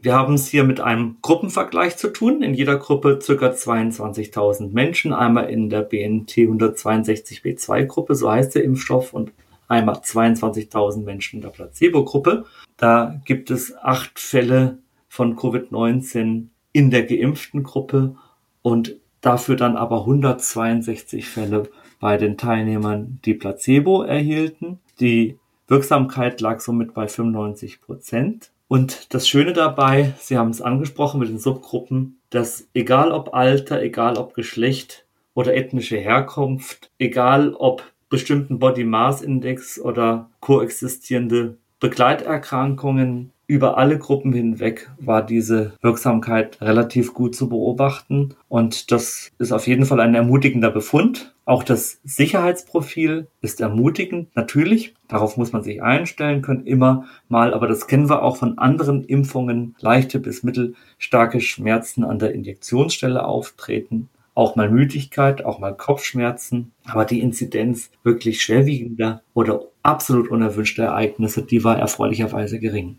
Wir 0.03 0.15
haben 0.15 0.33
es 0.33 0.47
hier 0.49 0.65
mit 0.65 0.81
einem 0.81 1.15
Gruppenvergleich 1.21 1.95
zu 1.95 2.09
tun. 2.09 2.43
In 2.43 2.53
jeder 2.53 2.75
Gruppe 2.75 3.19
ca. 3.25 3.31
22.000 3.31 4.73
Menschen. 4.73 5.13
Einmal 5.13 5.49
in 5.49 5.69
der 5.69 5.83
BNT 5.83 6.29
162b2 6.39 7.85
Gruppe, 7.85 8.13
so 8.13 8.29
heißt 8.29 8.53
der 8.53 8.65
Impfstoff, 8.65 9.13
und 9.13 9.31
einmal 9.69 9.95
22.000 9.95 11.05
Menschen 11.05 11.37
in 11.37 11.43
der 11.43 11.51
Placebo-Gruppe. 11.51 12.43
Da 12.75 13.21
gibt 13.23 13.49
es 13.49 13.77
acht 13.77 14.19
Fälle 14.19 14.79
von 15.07 15.37
Covid-19 15.37 16.47
in 16.73 16.91
der 16.91 17.03
geimpften 17.05 17.63
Gruppe 17.63 18.17
und 18.61 18.97
dafür 19.21 19.55
dann 19.55 19.77
aber 19.77 20.01
162 20.01 21.29
Fälle 21.29 21.69
bei 22.01 22.17
den 22.17 22.37
Teilnehmern, 22.37 23.19
die 23.23 23.35
Placebo 23.35 24.03
erhielten. 24.03 24.79
Die 24.99 25.39
Wirksamkeit 25.69 26.41
lag 26.41 26.59
somit 26.59 26.93
bei 26.93 27.07
95 27.07 27.79
Prozent. 27.79 28.52
Und 28.73 29.13
das 29.13 29.27
Schöne 29.27 29.53
dabei, 29.53 30.15
Sie 30.17 30.35
haben 30.35 30.49
es 30.49 30.59
angesprochen 30.59 31.19
mit 31.19 31.29
den 31.29 31.37
Subgruppen, 31.37 32.17
dass 32.31 32.67
egal 32.73 33.11
ob 33.11 33.35
Alter, 33.35 33.83
egal 33.83 34.17
ob 34.17 34.33
Geschlecht 34.33 35.05
oder 35.35 35.53
ethnische 35.53 35.97
Herkunft, 35.97 36.89
egal 36.97 37.53
ob 37.53 37.83
bestimmten 38.09 38.57
Body 38.57 38.83
Mass 38.83 39.21
Index 39.21 39.79
oder 39.79 40.31
koexistierende 40.39 41.57
Begleiterkrankungen, 41.79 43.29
über 43.45 43.77
alle 43.77 43.99
Gruppen 43.99 44.33
hinweg 44.33 44.89
war 44.97 45.23
diese 45.23 45.73
Wirksamkeit 45.81 46.59
relativ 46.59 47.13
gut 47.13 47.35
zu 47.35 47.49
beobachten. 47.49 48.33
Und 48.47 48.91
das 48.91 49.31
ist 49.37 49.51
auf 49.51 49.67
jeden 49.67 49.85
Fall 49.85 49.99
ein 49.99 50.15
ermutigender 50.15 50.71
Befund. 50.71 51.35
Auch 51.45 51.61
das 51.63 51.99
Sicherheitsprofil 52.03 53.27
ist 53.41 53.61
ermutigend, 53.61 54.35
natürlich. 54.35 54.95
Darauf 55.13 55.37
muss 55.37 55.53
man 55.53 55.61
sich 55.61 55.79
einstellen 55.83 56.41
können, 56.41 56.65
immer 56.65 57.05
mal. 57.29 57.53
Aber 57.53 57.67
das 57.67 57.85
kennen 57.85 58.09
wir 58.09 58.23
auch 58.23 58.35
von 58.35 58.57
anderen 58.57 59.03
Impfungen. 59.03 59.75
Leichte 59.79 60.19
bis 60.19 60.41
mittelstarke 60.41 61.39
Schmerzen 61.39 62.03
an 62.03 62.17
der 62.17 62.33
Injektionsstelle 62.33 63.23
auftreten. 63.23 64.09
Auch 64.33 64.55
mal 64.55 64.71
Müdigkeit, 64.71 65.45
auch 65.45 65.59
mal 65.59 65.77
Kopfschmerzen. 65.77 66.71
Aber 66.85 67.05
die 67.05 67.19
Inzidenz 67.19 67.91
wirklich 68.01 68.41
schwerwiegender 68.41 69.21
oder 69.35 69.61
absolut 69.83 70.29
unerwünschter 70.29 70.85
Ereignisse, 70.85 71.43
die 71.43 71.63
war 71.63 71.77
erfreulicherweise 71.77 72.59
gering. 72.59 72.97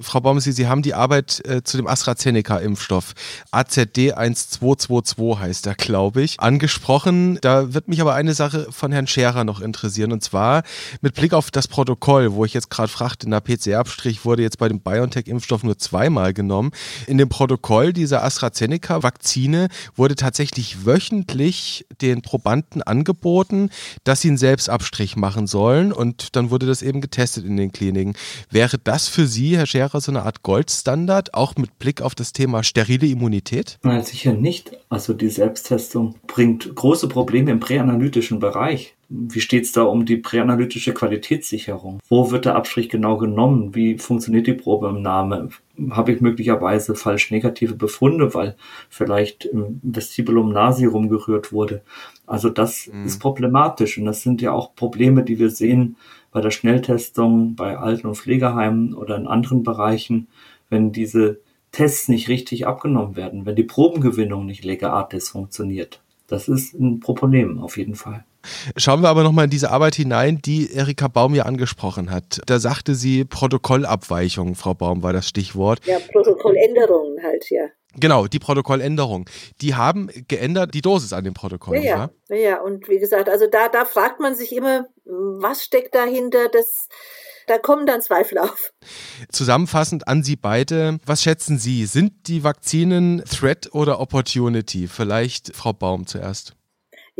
Frau 0.00 0.20
Baumsi, 0.20 0.52
Sie 0.52 0.66
haben 0.66 0.82
die 0.82 0.94
Arbeit 0.94 1.42
äh, 1.46 1.62
zu 1.62 1.76
dem 1.76 1.86
AstraZeneca-Impfstoff, 1.86 3.14
AZD1222 3.52 5.38
heißt 5.38 5.66
er, 5.66 5.74
glaube 5.74 6.22
ich, 6.22 6.40
angesprochen. 6.40 7.38
Da 7.40 7.74
wird 7.74 7.88
mich 7.88 8.00
aber 8.00 8.14
eine 8.14 8.34
Sache 8.34 8.68
von 8.70 8.92
Herrn 8.92 9.06
Scherer 9.06 9.44
noch 9.44 9.60
interessieren 9.60 10.12
und 10.12 10.22
zwar 10.22 10.62
mit 11.00 11.14
Blick 11.14 11.34
auf 11.34 11.50
das 11.50 11.68
Protokoll, 11.68 12.32
wo 12.32 12.44
ich 12.44 12.54
jetzt 12.54 12.70
gerade 12.70 12.88
fragte, 12.88 13.28
der 13.28 13.40
PCR-Abstrich 13.40 14.24
wurde 14.24 14.42
jetzt 14.42 14.58
bei 14.58 14.68
dem 14.68 14.80
BioNTech-Impfstoff 14.80 15.62
nur 15.62 15.78
zweimal 15.78 16.32
genommen. 16.32 16.70
In 17.06 17.18
dem 17.18 17.28
Protokoll 17.28 17.92
dieser 17.92 18.24
AstraZeneca-Vakzine 18.24 19.68
wurde 19.94 20.14
tatsächlich 20.14 20.86
wöchentlich 20.86 21.86
den 22.00 22.22
Probanden 22.22 22.82
angeboten, 22.82 23.70
dass 24.04 24.22
sie 24.22 24.28
einen 24.28 24.38
Selbstabstrich 24.38 25.16
machen 25.16 25.46
sollen 25.46 25.92
und 25.92 26.36
dann 26.36 26.50
wurde 26.50 26.66
das 26.66 26.82
eben 26.82 27.00
getestet 27.00 27.44
in 27.44 27.56
den 27.56 27.72
Kliniken. 27.72 28.14
Wäre 28.50 28.78
das 28.78 29.08
für 29.08 29.26
Sie 29.26 29.49
Herr 29.56 29.66
Scherer, 29.66 30.00
so 30.00 30.12
eine 30.12 30.22
Art 30.22 30.42
Goldstandard, 30.42 31.34
auch 31.34 31.56
mit 31.56 31.78
Blick 31.78 32.02
auf 32.02 32.14
das 32.14 32.32
Thema 32.32 32.62
sterile 32.62 33.06
Immunität? 33.06 33.78
Nein, 33.82 34.02
sicher 34.02 34.32
nicht. 34.32 34.72
Also 34.88 35.14
die 35.14 35.28
Selbsttestung 35.28 36.14
bringt 36.26 36.74
große 36.74 37.08
Probleme 37.08 37.50
im 37.50 37.60
präanalytischen 37.60 38.38
Bereich. 38.40 38.94
Wie 39.08 39.40
steht 39.40 39.64
es 39.64 39.72
da 39.72 39.82
um 39.82 40.06
die 40.06 40.16
präanalytische 40.16 40.94
Qualitätssicherung? 40.94 41.98
Wo 42.08 42.30
wird 42.30 42.44
der 42.44 42.54
Abstrich 42.54 42.88
genau 42.88 43.16
genommen? 43.16 43.74
Wie 43.74 43.98
funktioniert 43.98 44.46
die 44.46 44.52
Probeentnahme? 44.52 45.48
Habe 45.90 46.12
ich 46.12 46.20
möglicherweise 46.20 46.94
falsch 46.94 47.32
negative 47.32 47.74
Befunde, 47.74 48.34
weil 48.34 48.56
vielleicht 48.88 49.46
im 49.46 49.80
Vestibulum 49.82 50.52
nasi 50.52 50.84
rumgerührt 50.84 51.52
wurde? 51.52 51.82
Also 52.26 52.50
das 52.50 52.88
mhm. 52.92 53.06
ist 53.06 53.18
problematisch 53.18 53.98
und 53.98 54.04
das 54.04 54.22
sind 54.22 54.40
ja 54.42 54.52
auch 54.52 54.76
Probleme, 54.76 55.24
die 55.24 55.40
wir 55.40 55.50
sehen 55.50 55.96
bei 56.32 56.40
der 56.40 56.50
Schnelltestung 56.50 57.54
bei 57.54 57.76
Alten- 57.76 58.06
und 58.06 58.16
Pflegeheimen 58.16 58.94
oder 58.94 59.16
in 59.16 59.26
anderen 59.26 59.62
Bereichen, 59.62 60.28
wenn 60.68 60.92
diese 60.92 61.40
Tests 61.72 62.08
nicht 62.08 62.28
richtig 62.28 62.66
abgenommen 62.66 63.16
werden, 63.16 63.46
wenn 63.46 63.56
die 63.56 63.64
Probengewinnung 63.64 64.46
nicht 64.46 64.64
legatis 64.64 65.30
funktioniert. 65.30 66.00
Das 66.26 66.48
ist 66.48 66.74
ein 66.74 67.00
Problem 67.00 67.58
auf 67.58 67.76
jeden 67.76 67.94
Fall. 67.94 68.24
Schauen 68.76 69.02
wir 69.02 69.08
aber 69.08 69.22
nochmal 69.22 69.44
in 69.44 69.50
diese 69.50 69.70
Arbeit 69.70 69.94
hinein, 69.94 70.40
die 70.42 70.72
Erika 70.72 71.08
Baum 71.08 71.34
ja 71.34 71.44
angesprochen 71.44 72.10
hat. 72.10 72.40
Da 72.46 72.58
sagte 72.58 72.94
sie 72.94 73.24
Protokollabweichung, 73.24 74.54
Frau 74.54 74.74
Baum 74.74 75.02
war 75.02 75.12
das 75.12 75.28
Stichwort. 75.28 75.80
Ja, 75.84 75.98
Protokolländerungen 76.12 77.22
halt, 77.22 77.50
ja. 77.50 77.66
Genau, 77.96 78.26
die 78.28 78.38
Protokolländerung. 78.38 79.28
Die 79.60 79.74
haben 79.74 80.08
geändert 80.28 80.74
die 80.74 80.80
Dosis 80.80 81.12
an 81.12 81.24
dem 81.24 81.34
Protokoll. 81.34 81.78
Ja, 81.78 82.10
ja, 82.28 82.36
ja, 82.36 82.60
und 82.60 82.88
wie 82.88 82.98
gesagt, 82.98 83.28
also 83.28 83.46
da, 83.48 83.68
da 83.68 83.84
fragt 83.84 84.20
man 84.20 84.34
sich 84.34 84.54
immer, 84.54 84.86
was 85.04 85.64
steckt 85.64 85.94
dahinter, 85.94 86.48
das, 86.52 86.88
da 87.48 87.58
kommen 87.58 87.86
dann 87.86 88.00
Zweifel 88.00 88.38
auf. 88.38 88.72
Zusammenfassend 89.28 90.06
an 90.06 90.22
Sie 90.22 90.36
beide, 90.36 90.98
was 91.04 91.22
schätzen 91.22 91.58
Sie? 91.58 91.84
Sind 91.86 92.28
die 92.28 92.44
Vakzinen 92.44 93.24
Threat 93.24 93.74
oder 93.74 93.98
Opportunity? 93.98 94.86
Vielleicht 94.86 95.54
Frau 95.56 95.72
Baum 95.72 96.06
zuerst. 96.06 96.54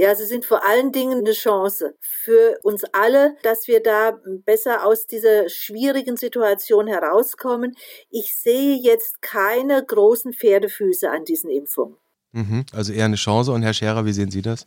Ja, 0.00 0.14
sie 0.14 0.24
sind 0.24 0.46
vor 0.46 0.64
allen 0.64 0.92
Dingen 0.92 1.18
eine 1.18 1.32
Chance 1.32 1.94
für 2.00 2.58
uns 2.62 2.84
alle, 2.94 3.36
dass 3.42 3.68
wir 3.68 3.82
da 3.82 4.18
besser 4.46 4.86
aus 4.86 5.06
dieser 5.06 5.50
schwierigen 5.50 6.16
Situation 6.16 6.86
herauskommen. 6.86 7.74
Ich 8.08 8.34
sehe 8.34 8.76
jetzt 8.76 9.20
keine 9.20 9.84
großen 9.84 10.32
Pferdefüße 10.32 11.10
an 11.10 11.26
diesen 11.26 11.50
Impfungen. 11.50 11.96
Mhm, 12.32 12.64
also 12.72 12.94
eher 12.94 13.04
eine 13.04 13.16
Chance. 13.16 13.52
Und 13.52 13.60
Herr 13.60 13.74
Scherer, 13.74 14.06
wie 14.06 14.14
sehen 14.14 14.30
Sie 14.30 14.40
das? 14.40 14.66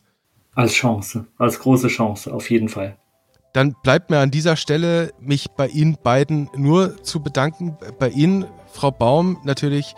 Als 0.54 0.74
Chance, 0.74 1.26
als 1.36 1.58
große 1.58 1.88
Chance, 1.88 2.32
auf 2.32 2.48
jeden 2.48 2.68
Fall. 2.68 2.96
Dann 3.54 3.74
bleibt 3.82 4.10
mir 4.10 4.18
an 4.18 4.30
dieser 4.30 4.54
Stelle, 4.54 5.10
mich 5.18 5.50
bei 5.56 5.66
Ihnen 5.66 5.98
beiden 6.00 6.48
nur 6.56 7.02
zu 7.02 7.20
bedanken. 7.20 7.76
Bei 7.98 8.08
Ihnen, 8.08 8.46
Frau 8.72 8.92
Baum, 8.92 9.40
natürlich 9.42 9.96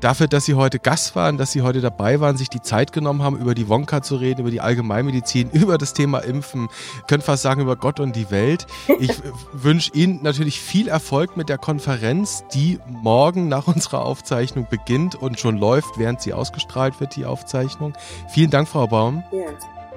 dafür, 0.00 0.28
dass 0.28 0.44
Sie 0.44 0.54
heute 0.54 0.78
Gast 0.78 1.14
waren, 1.16 1.38
dass 1.38 1.52
Sie 1.52 1.62
heute 1.62 1.80
dabei 1.80 2.20
waren, 2.20 2.36
sich 2.36 2.48
die 2.48 2.62
Zeit 2.62 2.92
genommen 2.92 3.22
haben, 3.22 3.38
über 3.38 3.54
die 3.54 3.68
Wonka 3.68 4.02
zu 4.02 4.16
reden, 4.16 4.40
über 4.40 4.50
die 4.50 4.60
Allgemeinmedizin, 4.60 5.50
über 5.52 5.78
das 5.78 5.94
Thema 5.94 6.18
Impfen, 6.18 6.68
können 7.06 7.22
fast 7.22 7.42
sagen, 7.42 7.60
über 7.60 7.76
Gott 7.76 8.00
und 8.00 8.16
die 8.16 8.30
Welt. 8.30 8.66
Ich 8.98 9.12
wünsche 9.52 9.92
Ihnen 9.94 10.22
natürlich 10.22 10.60
viel 10.60 10.88
Erfolg 10.88 11.36
mit 11.36 11.48
der 11.48 11.58
Konferenz, 11.58 12.44
die 12.52 12.78
morgen 12.88 13.48
nach 13.48 13.66
unserer 13.66 14.04
Aufzeichnung 14.04 14.66
beginnt 14.68 15.14
und 15.14 15.38
schon 15.38 15.56
läuft, 15.56 15.98
während 15.98 16.20
sie 16.20 16.32
ausgestrahlt 16.32 17.00
wird, 17.00 17.16
die 17.16 17.26
Aufzeichnung. 17.26 17.94
Vielen 18.28 18.50
Dank, 18.50 18.68
Frau 18.68 18.86
Baum. 18.86 19.22
Ja. 19.32 19.38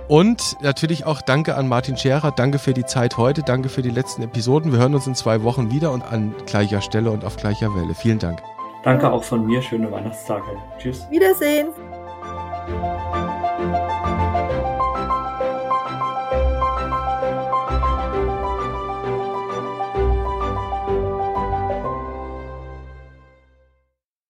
Und 0.07 0.57
natürlich 0.61 1.05
auch 1.05 1.21
danke 1.21 1.55
an 1.55 1.67
Martin 1.67 1.97
Scherer. 1.97 2.31
Danke 2.31 2.59
für 2.59 2.73
die 2.73 2.85
Zeit 2.85 3.17
heute. 3.17 3.41
Danke 3.41 3.69
für 3.69 3.81
die 3.81 3.89
letzten 3.89 4.21
Episoden. 4.21 4.71
Wir 4.71 4.79
hören 4.79 4.95
uns 4.95 5.07
in 5.07 5.15
zwei 5.15 5.43
Wochen 5.43 5.71
wieder 5.71 5.91
und 5.91 6.03
an 6.03 6.35
gleicher 6.45 6.81
Stelle 6.81 7.11
und 7.11 7.23
auf 7.23 7.37
gleicher 7.37 7.73
Welle. 7.73 7.95
Vielen 7.95 8.19
Dank. 8.19 8.41
Danke 8.83 9.11
auch 9.11 9.23
von 9.23 9.45
mir. 9.45 9.61
Schöne 9.61 9.91
Weihnachtstage. 9.91 10.57
Tschüss. 10.77 11.07
Wiedersehen. 11.09 11.69